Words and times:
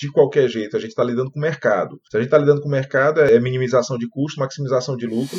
de 0.00 0.10
qualquer 0.10 0.48
jeito, 0.48 0.76
a 0.76 0.80
gente 0.80 0.90
está 0.90 1.04
lidando 1.04 1.30
com 1.30 1.38
o 1.38 1.42
mercado. 1.42 2.00
Se 2.10 2.16
a 2.16 2.20
gente 2.20 2.28
está 2.28 2.38
lidando 2.38 2.62
com 2.62 2.68
o 2.68 2.70
mercado, 2.70 3.20
é 3.20 3.38
minimização 3.38 3.98
de 3.98 4.08
custo, 4.08 4.40
maximização 4.40 4.96
de 4.96 5.06
lucro. 5.06 5.38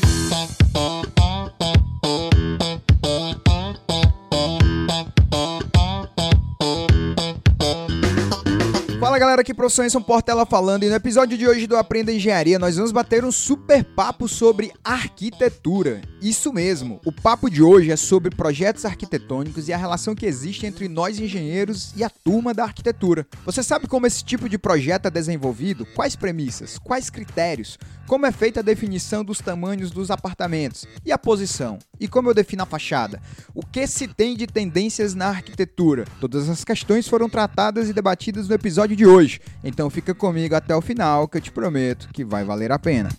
Galera, 9.31 9.43
aqui 9.43 9.53
professor 9.53 9.85
Enson 9.85 10.01
Portela 10.01 10.45
falando 10.45 10.83
e 10.83 10.89
no 10.89 10.95
episódio 10.95 11.37
de 11.37 11.47
hoje 11.47 11.65
do 11.65 11.77
Aprenda 11.77 12.11
Engenharia 12.11 12.59
nós 12.59 12.75
vamos 12.75 12.91
bater 12.91 13.23
um 13.23 13.31
super 13.31 13.81
papo 13.81 14.27
sobre 14.27 14.73
arquitetura. 14.83 16.01
Isso 16.21 16.51
mesmo, 16.51 16.99
o 17.05 17.13
papo 17.13 17.49
de 17.49 17.63
hoje 17.63 17.91
é 17.91 17.95
sobre 17.95 18.29
projetos 18.29 18.83
arquitetônicos 18.83 19.69
e 19.69 19.73
a 19.73 19.77
relação 19.77 20.13
que 20.13 20.25
existe 20.25 20.65
entre 20.65 20.89
nós 20.89 21.17
engenheiros 21.17 21.93
e 21.95 22.03
a 22.03 22.09
turma 22.09 22.53
da 22.53 22.63
arquitetura. 22.63 23.25
Você 23.45 23.63
sabe 23.63 23.87
como 23.87 24.05
esse 24.05 24.21
tipo 24.21 24.49
de 24.49 24.57
projeto 24.57 25.05
é 25.05 25.09
desenvolvido? 25.09 25.85
Quais 25.95 26.13
premissas? 26.13 26.77
Quais 26.77 27.09
critérios? 27.09 27.79
Como 28.07 28.25
é 28.25 28.31
feita 28.31 28.59
a 28.59 28.63
definição 28.63 29.23
dos 29.23 29.39
tamanhos 29.39 29.89
dos 29.89 30.11
apartamentos? 30.11 30.85
E 31.05 31.13
a 31.13 31.17
posição? 31.17 31.79
E 31.97 32.09
como 32.09 32.29
eu 32.29 32.33
defino 32.33 32.63
a 32.63 32.65
fachada? 32.65 33.21
O 33.55 33.65
que 33.65 33.87
se 33.87 34.07
tem 34.07 34.35
de 34.35 34.45
tendências 34.45 35.15
na 35.15 35.29
arquitetura? 35.29 36.05
Todas 36.19 36.49
as 36.49 36.65
questões 36.65 37.07
foram 37.07 37.29
tratadas 37.29 37.87
e 37.87 37.93
debatidas 37.93 38.49
no 38.49 38.55
episódio 38.55 38.97
de 38.97 39.05
hoje. 39.05 39.30
Então 39.63 39.89
fica 39.89 40.13
comigo 40.13 40.55
até 40.55 40.75
o 40.75 40.81
final 40.81 41.27
que 41.27 41.37
eu 41.37 41.41
te 41.41 41.51
prometo 41.51 42.09
que 42.11 42.25
vai 42.25 42.43
valer 42.43 42.71
a 42.71 42.79
pena. 42.79 43.09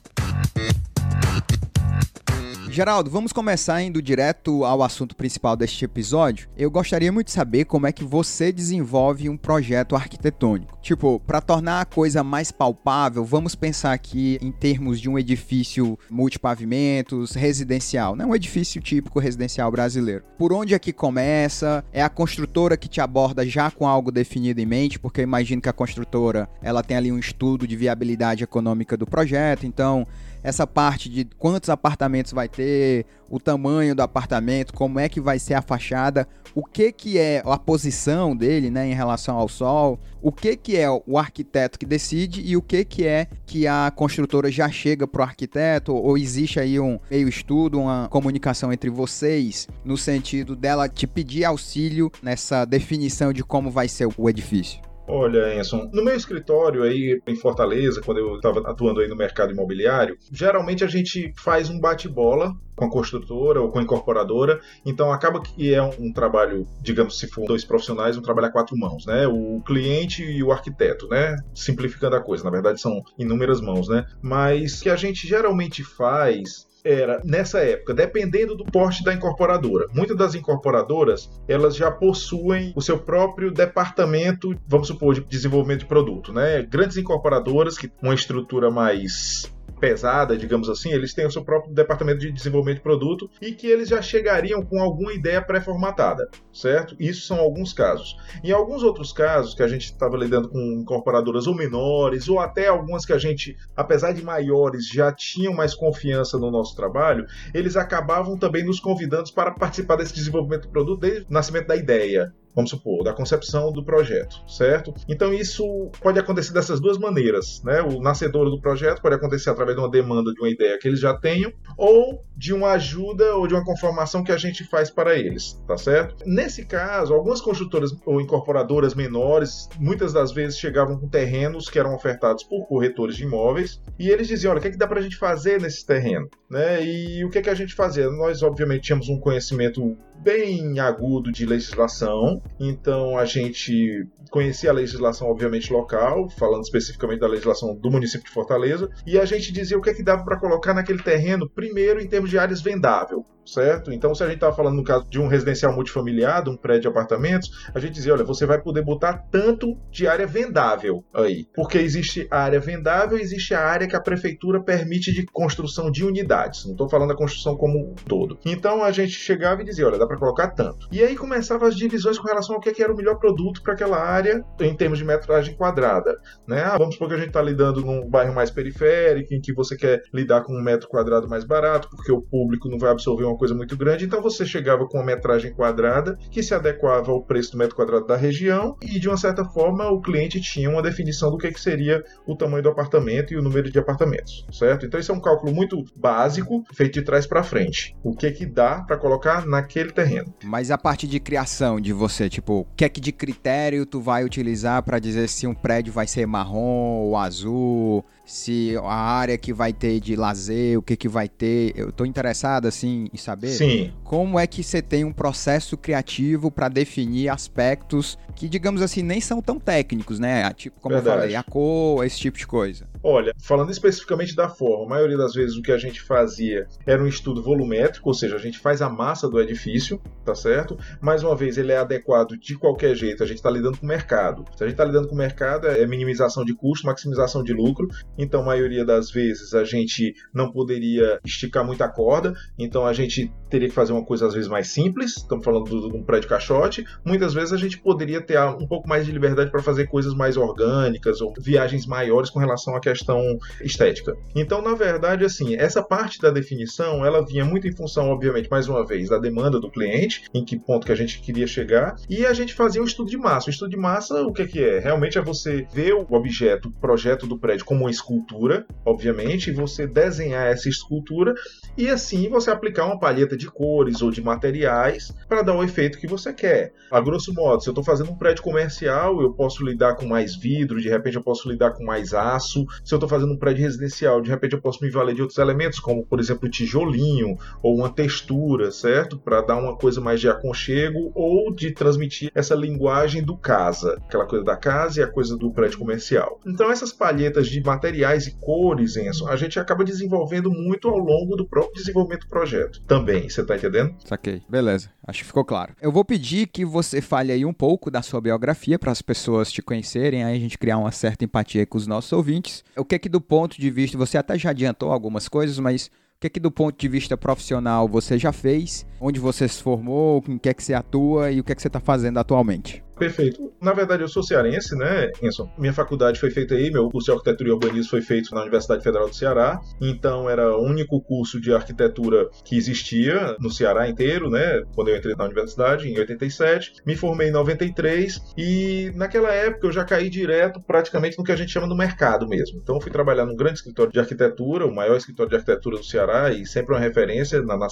Geraldo, 2.73 3.11
vamos 3.11 3.35
começar 3.35 3.83
indo 3.83 4.01
direto 4.01 4.65
ao 4.65 4.83
assunto 4.83 5.15
principal 5.15 5.55
deste 5.55 5.85
episódio. 5.85 6.49
Eu 6.57 6.71
gostaria 6.71 7.13
muito 7.13 7.27
de 7.27 7.33
saber 7.35 7.67
como 7.67 7.87
é 7.87 7.93
que 7.93 8.03
você 8.03 8.51
desenvolve 8.51 9.29
um 9.29 9.37
projeto 9.37 9.95
arquitetônico. 9.95 10.79
Tipo, 10.81 11.21
para 11.21 11.43
tornar 11.43 11.83
a 11.83 11.85
coisa 11.85 12.25
mais 12.25 12.51
palpável, 12.51 13.27
vamos 13.27 13.55
pensar 13.55 13.93
aqui 13.93 14.39
em 14.41 14.51
termos 14.51 15.03
de 15.03 15.11
um 15.11 15.19
edifício 15.19 15.99
multipavimentos, 16.09 17.35
residencial, 17.35 18.17
né? 18.17 18.25
Um 18.25 18.35
edifício 18.35 18.81
típico 18.81 19.21
residencial 19.21 19.71
brasileiro. 19.71 20.25
Por 20.39 20.51
onde 20.51 20.73
é 20.73 20.79
que 20.79 20.95
começa? 20.95 21.85
É 21.93 22.03
a 22.03 22.09
construtora 22.09 22.79
que 22.79 22.89
te 22.89 23.03
aborda 23.03 23.47
já 23.47 23.71
com 23.71 23.87
algo 23.87 24.11
definido 24.11 24.63
em 24.63 24.67
mente, 24.67 24.99
porque 24.99 25.21
eu 25.21 25.25
imagino 25.25 25.61
que 25.61 25.69
a 25.69 25.75
construtora, 25.75 26.49
ela 26.63 26.83
tem 26.83 26.97
ali 26.97 27.13
um 27.13 27.19
estudo 27.19 27.67
de 27.67 27.77
viabilidade 27.77 28.43
econômica 28.43 28.97
do 28.97 29.05
projeto, 29.05 29.67
então 29.67 30.07
essa 30.43 30.67
parte 30.67 31.09
de 31.09 31.25
quantos 31.39 31.71
apartamentos 31.71 32.33
vai 32.33 32.49
ter, 32.49 33.07
o 33.31 33.41
tamanho 33.41 33.95
do 33.95 34.03
apartamento, 34.03 34.75
como 34.75 34.99
é 34.99 35.09
que 35.09 35.21
vai 35.21 35.39
ser 35.39 35.55
a 35.55 35.63
fachada, 35.63 36.29
o 36.55 36.65
que 36.65 36.93
que 36.93 37.19
é 37.19 37.43
a 37.45 37.57
posição 37.57 38.37
dele, 38.37 38.71
né, 38.71 38.87
em 38.87 38.95
relação 38.95 39.39
ao 39.39 39.49
sol, 39.49 39.99
o 40.21 40.31
que 40.31 40.57
que 40.57 40.77
é 40.77 40.87
o 40.91 41.17
arquiteto 41.17 41.79
que 41.79 41.87
decide 41.87 42.43
e 42.43 42.57
o 42.57 42.63
que 42.63 42.85
que 42.85 43.07
é 43.07 43.27
que 43.47 43.67
a 43.67 43.91
construtora 43.95 44.51
já 44.51 44.69
chega 44.69 45.07
pro 45.07 45.23
arquiteto 45.23 45.95
ou 45.95 46.19
existe 46.19 46.61
aí 46.61 46.79
um 46.79 46.99
meio 47.11 47.29
estudo, 47.29 47.81
uma 47.81 48.09
comunicação 48.09 48.73
entre 48.73 48.91
vocês 48.91 49.67
no 49.85 49.97
sentido 49.97 50.55
dela 50.55 50.89
te 50.89 51.07
pedir 51.07 51.45
auxílio 51.45 52.13
nessa 52.23 52.65
definição 52.65 53.33
de 53.33 53.43
como 53.43 53.71
vai 53.71 53.89
ser 53.89 54.09
o 54.17 54.29
edifício. 54.29 54.92
Olha, 55.07 55.59
Enson, 55.59 55.91
no 55.93 56.05
meu 56.05 56.15
escritório 56.15 56.85
aí 56.85 57.21
em 57.27 57.35
Fortaleza, 57.35 58.01
quando 58.01 58.19
eu 58.19 58.37
estava 58.37 58.61
atuando 58.61 59.01
aí 59.01 59.09
no 59.09 59.17
mercado 59.17 59.53
imobiliário, 59.53 60.17
geralmente 60.31 60.85
a 60.85 60.87
gente 60.87 61.33
faz 61.37 61.69
um 61.69 61.81
bate-bola 61.81 62.55
com 62.77 62.85
a 62.85 62.91
construtora 62.91 63.61
ou 63.61 63.71
com 63.71 63.79
a 63.79 63.83
incorporadora. 63.83 64.61
Então 64.87 65.13
acaba 65.13 65.41
que 65.41 65.75
é 65.75 65.83
um, 65.83 66.13
trabalho, 66.13 66.67
digamos, 66.81 67.19
se 67.19 67.27
for 67.27 67.47
dois 67.47 67.65
profissionais, 67.65 68.17
um 68.17 68.23
trabalho 68.23 68.49
a 68.49 68.53
quatro 68.53 68.77
mãos, 68.77 69.05
né? 69.05 69.27
O 69.27 69.61
cliente 69.67 70.23
e 70.23 70.43
o 70.43 70.53
arquiteto, 70.53 71.09
né? 71.09 71.37
Simplificando 71.53 72.17
a 72.17 72.21
coisa, 72.21 72.45
na 72.45 72.51
verdade 72.51 72.81
são 72.81 73.03
inúmeras 73.19 73.61
mãos, 73.61 73.89
né? 73.89 74.07
Mas 74.21 74.81
que 74.81 74.89
a 74.89 74.97
gente 74.97 75.27
geralmente 75.27 75.83
faz 75.83 76.67
era 76.85 77.21
nessa 77.25 77.61
época, 77.61 77.95
dependendo 77.95 78.55
do 78.55 78.65
porte 78.65 79.05
da 79.05 79.13
incorporadora. 79.13 79.87
Muitas 79.93 80.17
das 80.17 80.35
incorporadoras, 80.35 81.31
elas 81.49 81.77
já 81.77 81.91
possuem 81.91 82.73
o 82.75 82.83
seu 82.83 82.99
próprio 82.99 83.51
departamento, 83.51 84.55
vamos 84.67 84.89
supor, 84.89 85.15
de 85.15 85.21
desenvolvimento 85.23 85.81
de 85.81 85.87
produto, 85.87 86.33
né? 86.33 86.63
Grandes 86.63 86.97
incorporadoras 86.97 87.79
que 87.79 87.91
uma 88.03 88.15
estrutura 88.15 88.71
mais 88.71 89.53
pesada, 89.83 90.37
digamos 90.37 90.69
assim, 90.69 90.93
eles 90.93 91.13
têm 91.13 91.27
o 91.27 91.31
seu 91.31 91.45
próprio 91.45 91.75
departamento 91.75 92.21
de 92.21 92.31
desenvolvimento 92.31 92.77
de 92.77 92.85
produto 92.85 93.29
e 93.41 93.51
que 93.51 93.67
eles 93.67 93.89
já 93.89 94.01
chegariam 94.01 94.65
com 94.65 94.81
alguma 94.81 95.13
ideia 95.13 95.43
pré-formatada, 95.43 96.29
certo? 96.53 96.95
Isso 97.01 97.27
são 97.27 97.41
alguns 97.41 97.73
casos. 97.73 98.17
Em 98.45 98.53
alguns 98.53 98.85
outros 98.85 99.13
casos 99.13 99.57
que 99.57 99.63
a 99.63 99.67
gente 99.67 99.87
estava 99.87 100.17
lidando 100.17 100.49
com 100.49 100.61
incorporadoras 100.81 101.49
ou 101.49 101.55
menores, 101.57 102.29
ou 102.29 102.39
até 102.39 102.69
algumas 102.69 103.05
que 103.05 103.13
a 103.13 103.19
gente, 103.19 103.57
apesar 103.77 104.13
de 104.13 104.23
maiores, 104.23 104.87
já 104.87 105.11
tinham 105.11 105.53
mais 105.53 105.75
confiança 105.75 106.39
no 106.39 106.49
nosso 106.49 106.77
trabalho, 106.77 107.27
eles 107.53 107.75
acabavam 107.75 108.39
também 108.39 108.65
nos 108.65 108.79
convidando 108.79 109.33
para 109.33 109.51
participar 109.51 109.97
desse 109.97 110.15
desenvolvimento 110.15 110.63
do 110.63 110.69
produto 110.69 111.01
desde 111.01 111.23
o 111.23 111.33
nascimento 111.33 111.67
da 111.67 111.75
ideia 111.75 112.33
vamos 112.55 112.71
supor, 112.71 113.03
da 113.03 113.13
concepção 113.13 113.73
do 113.73 113.85
projeto, 113.85 114.43
certo? 114.47 114.95
Então 115.09 115.33
isso 115.33 115.91
pode 116.01 116.19
acontecer 116.19 116.53
dessas 116.53 116.81
duas 116.81 116.99
maneiras, 116.99 117.63
né? 117.65 117.83
O 117.83 118.01
nascedor 118.01 118.51
do 118.51 118.61
projeto 118.61 119.01
pode 119.01 119.15
acontecer 119.15 119.51
através 119.51 119.77
de 119.77 119.83
uma 119.83 119.91
demanda 119.91 120.33
de 120.33 120.41
uma 120.41 120.51
ideia 120.51 120.79
que 120.79 120.89
eles 120.89 121.01
já 121.01 121.15
tenham 121.15 121.53
ou 121.77 122.25
de 122.37 122.53
uma 122.53 122.73
ajuda 122.73 123.37
ou 123.37 123.47
de 123.47 123.55
uma 123.55 123.65
conformação 123.65 124.23
que 124.25 124.33
a 124.33 124.37
gente 124.37 124.65
faz 124.65 124.91
para 124.91 125.17
eles, 125.17 125.61
tá 125.67 125.77
certo? 125.77 126.17
Nesse 126.27 126.65
caso, 126.65 127.15
algumas 127.15 127.41
construtoras 127.41 127.95
ou 128.05 128.21
incorporadoras 128.21 128.95
menores, 128.95 129.69
muitas 129.79 130.13
das 130.13 130.33
vezes 130.33 130.59
chegavam 130.59 130.99
com 130.99 131.09
terrenos 131.09 131.69
que 131.69 131.79
eram 131.79 131.95
ofertados 131.95 132.43
por 132.45 132.67
corretores 132.67 133.17
de 133.17 133.25
imóveis 133.25 133.81
e 133.99 134.09
eles 134.09 134.29
diziam, 134.29 134.51
olha, 134.51 134.59
o 134.59 134.63
que, 134.63 134.69
é 134.69 134.71
que 134.71 134.79
dá 134.79 134.87
para 134.87 134.99
a 134.99 135.03
gente 135.03 135.17
fazer 135.17 135.61
nesse 135.61 135.87
terreno, 135.87 136.29
né? 136.51 136.85
E 136.85 137.25
o 137.25 137.31
que, 137.31 137.39
é 137.39 137.43
que 137.43 137.51
a 137.51 137.55
gente 137.55 137.75
fazia? 137.75 138.11
Nós, 138.11 138.43
obviamente, 138.43 138.83
tínhamos 138.83 139.09
um 139.09 139.19
conhecimento 139.19 139.97
bem 140.23 140.79
agudo 140.79 141.33
de 141.33 141.45
legislação, 141.45 142.41
então 142.61 143.19
a 143.19 143.25
gente 143.25 144.07
conhecia 144.31 144.71
a 144.71 144.75
legislação, 144.75 145.29
obviamente, 145.29 145.73
local, 145.73 146.29
falando 146.31 146.63
especificamente 146.63 147.21
da 147.21 147.27
legislação 147.27 147.75
do 147.75 147.91
município 147.91 148.25
de 148.27 148.33
Fortaleza, 148.33 148.89
e 149.07 149.19
a 149.19 149.25
gente 149.25 149.53
dizia 149.53 149.77
o 149.77 149.83
que 149.83 149.91
é 149.91 149.95
que 149.95 150.03
dava 150.03 150.25
para 150.25 150.39
colocar 150.39 150.73
naquele 150.73 151.03
terreno, 151.03 151.49
primeiro 151.49 152.01
em 152.01 152.09
termos 152.09 152.31
de 152.31 152.39
áreas 152.39 152.63
vendável 152.63 153.27
certo? 153.45 153.93
Então, 153.93 154.15
se 154.15 154.23
a 154.23 154.27
gente 154.27 154.37
estava 154.37 154.55
falando 154.55 154.77
no 154.77 154.85
caso 154.85 155.09
de 155.09 155.21
um 155.21 155.27
residencial 155.27 155.73
multifamiliar, 155.73 156.43
de 156.43 156.51
um 156.51 156.57
prédio 156.57 156.83
de 156.83 156.89
apartamentos, 156.89 157.51
a 157.75 157.79
gente 157.79 157.93
dizia, 157.93 158.13
olha, 158.13 158.25
você 158.25 158.47
vai 158.47 158.61
poder 158.61 158.83
botar 158.83 159.19
tanto 159.31 159.77
de 159.91 160.07
área 160.07 160.27
vendável 160.27 161.05
aí, 161.15 161.47
porque 161.55 161.79
existe 161.79 162.27
a 162.31 162.41
área 162.41 162.61
vendável, 162.61 163.19
existe 163.19 163.55
a 163.55 163.61
área 163.61 163.89
que 163.89 163.97
a 163.97 164.01
prefeitura 164.01 164.63
permite 164.63 165.13
de 165.13 165.27
construção 165.27 165.91
de 165.91 166.05
unidades. 166.05 166.65
Não 166.65 166.73
estou 166.73 166.89
falando 166.89 167.09
da 167.09 167.17
construção 167.17 167.57
como 167.57 167.79
um 167.79 167.95
todo. 167.95 168.39
Então, 168.45 168.83
a 168.83 168.91
gente 168.91 169.13
chegava 169.13 169.63
e 169.63 169.65
dizia, 169.65 169.87
olha, 169.87 169.99
dá 169.99 170.07
para 170.07 170.19
colocar 170.19 170.49
tanto. 170.49 170.89
E 170.91 171.03
aí 171.03 171.17
começavam 171.17 171.69
as 171.69 171.77
divisões 171.77 172.19
com 172.19 172.27
relação 172.27 172.57
ao 172.57 172.61
que, 172.61 172.69
é 172.69 172.83
era 172.83 172.93
o 172.93 172.97
melhor 172.97 173.19
produto 173.19 173.63
para 173.63 173.75
aquela 173.75 173.99
área 173.99 174.45
em 174.61 174.75
termos 174.75 174.99
de 174.99 175.05
metragem 175.05 175.55
quadrada, 175.55 176.19
né? 176.47 176.63
Ah, 176.63 176.77
vamos 176.77 176.95
supor 176.95 177.09
que 177.09 177.15
a 177.15 177.19
gente 177.19 177.29
está 177.29 177.41
lidando 177.41 177.81
num 177.81 178.09
bairro 178.09 178.35
mais 178.35 178.51
periférico, 178.51 179.33
em 179.33 179.41
que 179.41 179.53
você 179.53 179.77
quer 179.77 180.03
lidar 180.13 180.43
com 180.43 180.53
um 180.53 180.63
metro 180.63 180.89
quadrado 180.89 181.29
mais 181.29 181.45
barato, 181.45 181.89
porque 181.91 182.11
o 182.11 182.21
público 182.21 182.69
não 182.69 182.79
vai 182.79 182.91
absorver 182.91 183.25
uma 183.25 183.32
coisa 183.37 183.55
muito 183.55 183.77
grande, 183.77 184.05
então 184.05 184.23
você 184.23 184.45
chegava 184.45 184.87
com 184.87 184.99
uma 184.99 185.07
metragem 185.07 185.53
quadrada 185.53 186.17
que 186.31 186.43
se 186.43 186.55
adequava 186.55 187.11
ao 187.13 187.23
preço 187.23 187.53
do 187.53 187.59
metro 187.59 187.77
quadrado 187.77 188.07
da 188.07 188.17
região 188.17 188.77
e 188.83 188.99
de 188.99 189.09
uma 189.09 189.17
certa 189.17 189.45
forma 189.45 189.91
o 189.91 190.01
cliente 190.01 190.41
tinha 190.41 190.69
uma 190.69 190.83
definição 190.83 191.31
do 191.31 191.39
que, 191.39 191.51
que 191.51 191.61
seria 191.61 192.03
o 192.27 192.37
tamanho 192.37 192.63
do 192.63 192.69
apartamento 192.69 193.33
e 193.33 193.37
o 193.37 193.43
número 193.43 193.71
de 193.71 193.79
apartamentos, 193.79 194.47
certo? 194.53 194.87
Então 194.87 194.99
isso 194.99 195.13
é 195.13 195.15
um 195.15 195.21
cálculo 195.21 195.53
muito 195.53 195.85
básico, 195.95 196.63
feito 196.75 196.95
de 196.95 197.03
trás 197.03 197.27
para 197.27 197.43
frente. 197.43 197.95
O 198.03 198.15
que 198.15 198.31
que 198.31 198.47
dá 198.47 198.83
para 198.83 198.97
colocar 198.97 199.47
naquele 199.47 199.93
terreno. 199.93 200.33
Mas 200.45 200.71
a 200.71 200.79
parte 200.79 201.07
de 201.07 201.21
criação 201.21 201.81
de 201.81 201.93
você, 201.93 202.29
tipo, 202.29 202.61
o 202.61 202.67
que 202.77 202.85
é 202.85 202.89
que 202.89 203.01
de 203.01 203.13
critério 203.13 203.87
tu 203.87 204.01
vai 204.01 204.25
utilizar 204.25 204.83
para 204.83 204.99
dizer 204.99 205.29
se 205.29 205.47
um 205.47 205.55
prédio 205.55 205.93
vai 205.93 206.07
ser 206.07 206.27
marrom 206.27 207.03
ou 207.03 207.17
azul, 207.17 208.05
se 208.25 208.77
a 208.77 208.95
área 208.95 209.37
que 209.37 209.53
vai 209.53 209.73
ter 209.73 210.01
de 210.01 210.17
lazer, 210.17 210.79
o 210.79 210.83
que 210.83 210.97
que 210.97 211.09
vai 211.09 211.29
ter. 211.29 211.73
Eu 211.77 211.93
tô 211.93 212.05
interessado 212.05 212.67
assim 212.67 213.09
em 213.13 213.17
saber 213.17 213.49
Sim. 213.49 213.93
como 214.05 214.39
é 214.39 214.47
que 214.47 214.63
você 214.63 214.81
tem 214.81 215.05
um 215.05 215.13
processo 215.13 215.77
criativo 215.77 216.51
para 216.51 216.69
definir 216.69 217.29
aspectos 217.29 218.19
que, 218.35 218.49
digamos 218.49 218.83
assim, 218.83 219.03
nem 219.03 219.21
são 219.21 219.43
tão 219.43 219.59
técnicos, 219.59 220.19
né? 220.19 220.53
Tipo, 220.55 220.81
como 220.81 220.95
Verdade. 220.95 221.17
eu 221.17 221.21
falei, 221.21 221.37
a 221.37 221.43
cor, 221.43 222.05
esse 222.05 222.19
tipo 222.19 222.39
de 222.39 222.47
coisa. 222.47 222.87
Olha, 223.03 223.35
falando 223.43 223.71
especificamente 223.71 224.35
da 224.37 224.49
forma, 224.49 224.85
a 224.87 224.89
maioria 224.89 225.17
das 225.17 225.35
vezes 225.35 225.57
o 225.57 225.63
que 225.63 225.73
a 225.73 225.79
gente 225.79 226.01
fazia 226.01 226.69
era 226.87 227.03
um 227.03 227.07
estudo 227.07 227.43
volumétrico, 227.43 228.09
ou 228.09 228.15
seja, 228.15 228.37
a 228.37 228.39
gente 228.39 228.59
faz 228.59 228.81
a 228.81 228.89
massa 228.89 229.29
do 229.29 229.41
edifício, 229.41 230.01
tá 230.25 230.35
certo? 230.35 230.79
Mais 231.01 231.25
uma 231.25 231.35
vez, 231.35 231.59
ele 231.59 231.73
é 231.73 231.79
adequado 231.79 232.37
de 232.37 232.57
qualquer 232.57 232.95
jeito, 232.95 233.23
a 233.23 233.27
gente 233.27 233.39
está 233.39 233.51
lidando 233.51 233.79
com 233.79 233.85
o 233.85 233.89
mercado. 233.89 234.45
Se 234.57 234.63
a 234.63 234.67
gente 234.67 234.75
está 234.75 234.85
lidando 234.85 235.09
com 235.09 235.15
o 235.15 235.19
mercado, 235.19 235.67
é 235.67 235.85
minimização 235.87 236.45
de 236.45 236.55
custo, 236.55 236.87
maximização 236.87 237.43
de 237.43 237.53
lucro, 237.53 237.89
então 238.19 238.43
a 238.43 238.47
maioria 238.47 238.85
das 238.85 239.11
vezes 239.11 239.55
a 239.55 239.65
gente 239.65 240.15
não 240.33 240.51
poderia 240.51 241.19
esticar 241.25 241.65
muita 241.65 241.89
corda, 241.89 242.35
então 242.59 242.87
a 242.87 242.93
gente 242.93 243.33
teria 243.49 243.69
que 243.69 243.75
fazer 243.75 243.93
uma 243.93 244.05
coisa 244.05 244.27
às 244.27 244.35
vezes 244.35 244.49
mais 244.49 244.69
simples, 244.69 245.17
estamos 245.17 245.45
falando 245.45 245.65
de 245.65 245.97
um 245.97 246.03
prédio 246.03 246.29
caixote, 246.29 246.85
muitas 247.05 247.35
vezes 247.35 247.53
a 247.53 247.57
gente 247.57 247.79
poderia 247.79 248.21
ter 248.21 248.41
um 248.41 248.67
pouco 248.67 248.89
mais 248.89 249.05
de 249.05 249.13
liberdade 249.13 249.51
para 249.51 249.63
fazer 249.63 249.87
coisas 249.87 250.15
mais 250.15 250.37
orgânicas 250.37 251.21
ou 251.21 251.33
viagens 251.39 251.87
maiores 251.87 252.31
com 252.31 252.39
relação 252.39 252.75
à 252.75 252.81
questão 252.81 253.39
estética. 253.63 254.17
Então, 254.35 254.63
na 254.63 254.75
verdade, 254.75 255.25
assim, 255.25 255.55
essa 255.57 255.83
parte 255.83 256.21
da 256.21 256.31
definição, 256.31 257.05
ela 257.05 257.25
vinha 257.25 257.45
muito 257.45 257.67
em 257.67 257.73
função, 257.73 258.09
obviamente, 258.09 258.49
mais 258.51 258.69
uma 258.69 258.87
vez, 258.87 259.09
da 259.09 259.19
demanda 259.19 259.61
do 259.61 259.71
cliente, 259.71 260.25
em 260.35 260.45
que 260.45 260.59
ponto 260.59 260.87
que 260.87 260.93
a 260.93 260.97
gente 260.97 261.21
queria 261.21 261.47
chegar, 261.47 261.97
e 262.09 262.25
a 262.25 262.33
gente 262.33 262.55
fazia 262.55 262.83
um 262.83 262.87
estudo 262.87 263.11
de 263.11 263.17
massa. 263.17 263.49
O 263.49 263.51
estudo 263.51 263.71
de 263.71 263.77
massa, 263.77 264.23
o 264.23 264.33
que, 264.33 264.47
que 264.47 264.65
é? 264.65 264.79
Realmente 264.79 265.19
é 265.19 265.23
você 265.23 265.67
ver 265.73 265.95
o 265.95 266.07
objeto, 266.11 266.69
o 266.69 266.73
projeto 266.73 267.27
do 267.27 267.39
prédio 267.39 267.65
como 267.65 267.81
uma 267.81 267.91
escultura, 268.03 268.67
obviamente, 268.85 269.51
e 269.51 269.53
você 269.53 269.87
desenhar 269.87 270.47
essa 270.49 270.69
escultura 270.69 271.35
e 271.79 271.89
assim 271.89 272.29
você 272.29 272.51
aplicar 272.51 272.85
uma 272.85 272.99
palheta 272.99 273.37
de 273.37 273.47
cores 273.47 274.03
ou 274.03 274.11
de 274.11 274.21
materiais 274.21 275.15
para 275.29 275.43
dar 275.43 275.57
o 275.57 275.63
efeito 275.63 275.99
que 275.99 276.07
você 276.07 276.33
quer. 276.33 276.73
A 276.91 277.01
grosso 277.01 277.33
modo, 277.33 277.63
se 277.63 277.69
eu 277.69 277.73
estou 277.73 277.85
fazendo 277.85 278.11
um 278.11 278.17
prédio 278.17 278.43
comercial, 278.43 279.23
eu 279.23 279.33
posso 279.33 279.65
lidar 279.65 279.95
com 279.95 280.07
mais 280.07 280.37
vidro, 280.37 280.81
de 280.81 280.89
repente 280.89 281.17
eu 281.17 281.23
posso 281.23 281.49
lidar 281.49 281.71
com 281.73 281.85
mais 281.85 282.13
aço. 282.13 282.67
Se 282.85 282.93
eu 282.93 282.97
estou 282.97 283.09
fazendo 283.09 283.33
um 283.33 283.39
prédio 283.39 283.63
residencial, 283.63 284.21
de 284.21 284.29
repente 284.29 284.55
eu 284.55 284.61
posso 284.61 284.83
me 284.85 284.91
valer 284.91 285.15
de 285.15 285.23
outros 285.23 285.39
elementos, 285.39 285.79
como 285.79 286.05
por 286.05 286.19
exemplo 286.19 286.51
tijolinho 286.51 287.39
ou 287.63 287.77
uma 287.77 287.91
textura, 287.91 288.71
certo? 288.71 289.19
Para 289.19 289.41
dar 289.41 289.57
uma 289.57 289.77
coisa 289.77 290.01
mais 290.01 290.21
de 290.21 290.29
aconchego 290.29 291.13
ou 291.15 291.55
de 291.55 291.71
transmitir 291.71 292.31
essa 292.35 292.55
linguagem 292.55 293.23
do 293.23 293.37
casa, 293.37 293.99
aquela 294.07 294.27
coisa 294.27 294.45
da 294.45 294.57
casa 294.57 295.01
e 295.01 295.03
a 295.03 295.09
coisa 295.09 295.37
do 295.37 295.51
prédio 295.53 295.79
comercial. 295.79 296.41
Então 296.47 296.71
essas 296.71 296.93
palhetas 296.93 297.47
de 297.47 297.63
materiais 297.63 297.92
e 297.93 298.31
cores, 298.41 298.97
Enzo, 298.97 299.29
a 299.29 299.37
gente 299.37 299.59
acaba 299.59 299.85
desenvolvendo 299.85 300.51
muito 300.51 300.89
ao 300.89 300.99
longo 300.99 301.37
do 301.37 301.47
próprio 301.47 301.75
desenvolvimento 301.75 302.23
do 302.23 302.29
projeto. 302.29 302.83
Também, 302.83 303.29
você 303.29 303.41
está 303.43 303.57
entendendo? 303.57 303.95
Saquei. 304.05 304.43
Beleza. 304.49 304.91
Acho 305.07 305.21
que 305.21 305.27
ficou 305.27 305.45
claro. 305.45 305.75
Eu 305.81 305.93
vou 305.93 306.05
pedir 306.05 306.47
que 306.47 306.65
você 306.65 307.01
fale 307.01 307.33
aí 307.33 307.45
um 307.45 307.53
pouco 307.53 307.91
da 307.91 308.03
sua 308.03 308.21
biografia 308.21 308.79
para 308.79 308.93
as 308.93 309.03
pessoas 309.03 309.51
te 309.51 309.61
conhecerem, 309.61 310.25
aí 310.25 310.37
a 310.37 310.41
gente 310.41 310.59
criar 310.59 310.79
uma 310.79 310.93
certa 310.93 311.25
empatia 311.25 311.67
com 311.67 311.77
os 311.77 311.87
nossos 311.87 312.13
ouvintes. 312.13 312.65
O 312.77 312.85
que 312.85 312.95
é 312.95 312.99
que 312.99 313.09
do 313.09 313.21
ponto 313.21 313.61
de 313.61 313.71
vista, 313.71 313.99
você 313.99 314.17
até 314.17 314.39
já 314.39 314.51
adiantou 314.51 314.93
algumas 314.93 315.29
coisas, 315.29 315.59
mas 315.59 315.87
o 315.87 316.21
que 316.23 316.29
é 316.29 316.31
que 316.31 316.41
do 316.41 316.53
ponto 316.53 316.79
de 316.79 316.89
vista 316.89 317.17
profissional 317.17 317.89
você 317.89 318.17
já 318.17 318.33
fez? 318.33 318.87
Onde 319.01 319.19
você 319.19 319.49
se 319.49 319.61
formou? 319.61 320.19
O 320.19 320.39
que 320.39 320.49
é 320.49 320.55
que 320.55 320.63
você 320.63 320.73
atua 320.73 321.33
e 321.33 321.41
o 321.41 321.45
que 321.45 321.51
é 321.51 321.55
que 321.55 321.61
você 321.61 321.67
está 321.67 321.81
fazendo 321.81 322.19
atualmente? 322.19 322.83
Perfeito. 322.99 323.53
Na 323.61 323.73
verdade, 323.73 324.03
eu 324.03 324.09
sou 324.09 324.23
cearense, 324.23 324.77
né, 324.77 325.11
Enson? 325.23 325.51
Minha 325.59 325.73
faculdade 325.73 326.21
foi 326.21 326.31
feita 326.31 326.55
aí, 326.55 326.71
meu 326.71 326.89
curso 326.91 327.07
de 327.07 327.13
arquitetura 327.13 327.49
e 327.49 327.53
urbanismo 327.53 327.91
foi 327.91 328.03
feito 328.03 328.35
na 328.35 328.43
Universidade 328.43 328.83
Federal 328.83 329.09
do 329.09 329.15
Ceará. 329.15 329.61
Então, 329.81 330.29
era 330.29 330.57
o 330.57 330.63
único 330.63 331.01
curso 331.01 331.41
de 331.41 331.53
arquitetura 331.53 332.29
que 332.45 332.57
existia 332.57 333.37
no 333.41 333.51
Ceará 333.51 333.89
inteiro, 333.89 334.31
né? 334.31 334.63
Quando 334.75 334.89
eu 334.89 334.97
entrei 334.97 335.15
na 335.17 335.25
universidade, 335.25 335.89
em 335.89 335.99
87. 335.99 336.75
Me 336.87 336.95
formei 336.95 337.29
em 337.29 337.33
93 337.33 338.21
e 338.37 338.93
naquela 338.95 339.33
época 339.33 339.67
eu 339.67 339.73
já 339.73 339.85
caí 339.85 340.09
direto 340.09 340.61
praticamente 340.61 341.19
no 341.19 341.25
que 341.25 341.33
a 341.33 341.37
gente 341.37 341.51
chama 341.51 341.69
do 341.69 341.77
mercado 341.77 342.29
mesmo. 342.29 342.61
Então, 342.63 342.77
eu 342.77 342.81
fui 342.81 342.91
trabalhar 342.91 343.27
num 343.27 343.37
grande 343.37 343.59
escritório 343.59 343.93
de 343.93 343.99
arquitetura, 343.99 344.67
o 344.67 344.75
maior 344.75 344.97
escritório 344.97 345.31
de 345.31 345.37
arquitetura 345.37 345.77
do 345.79 345.85
Ceará 345.85 346.31
e 346.31 346.47
sempre 346.47 346.75
uma 346.75 346.81
referência 346.81 347.43
na, 347.43 347.57
na. 347.57 347.69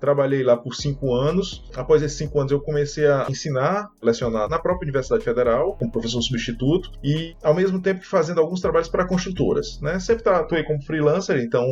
Trabalhei 0.00 0.42
lá 0.42 0.56
por 0.56 0.74
cinco 0.74 1.14
anos. 1.14 1.64
Após 1.74 2.02
esses 2.02 2.16
cinco 2.16 2.38
anos, 2.38 2.52
eu 2.52 2.60
comecei 2.60 3.06
a 3.06 3.26
ensinar, 3.28 3.88
lecionar 4.02 4.48
na 4.52 4.58
própria 4.58 4.84
Universidade 4.84 5.24
Federal, 5.24 5.74
como 5.76 5.90
professor 5.90 6.20
substituto, 6.20 6.90
e 7.02 7.34
ao 7.42 7.54
mesmo 7.54 7.80
tempo 7.80 8.00
que 8.00 8.06
fazendo 8.06 8.40
alguns 8.40 8.60
trabalhos 8.60 8.88
para 8.88 9.06
construtoras. 9.06 9.80
Né? 9.80 9.98
Sempre 9.98 10.28
atuei 10.28 10.62
como 10.62 10.82
freelancer, 10.82 11.38
então 11.38 11.66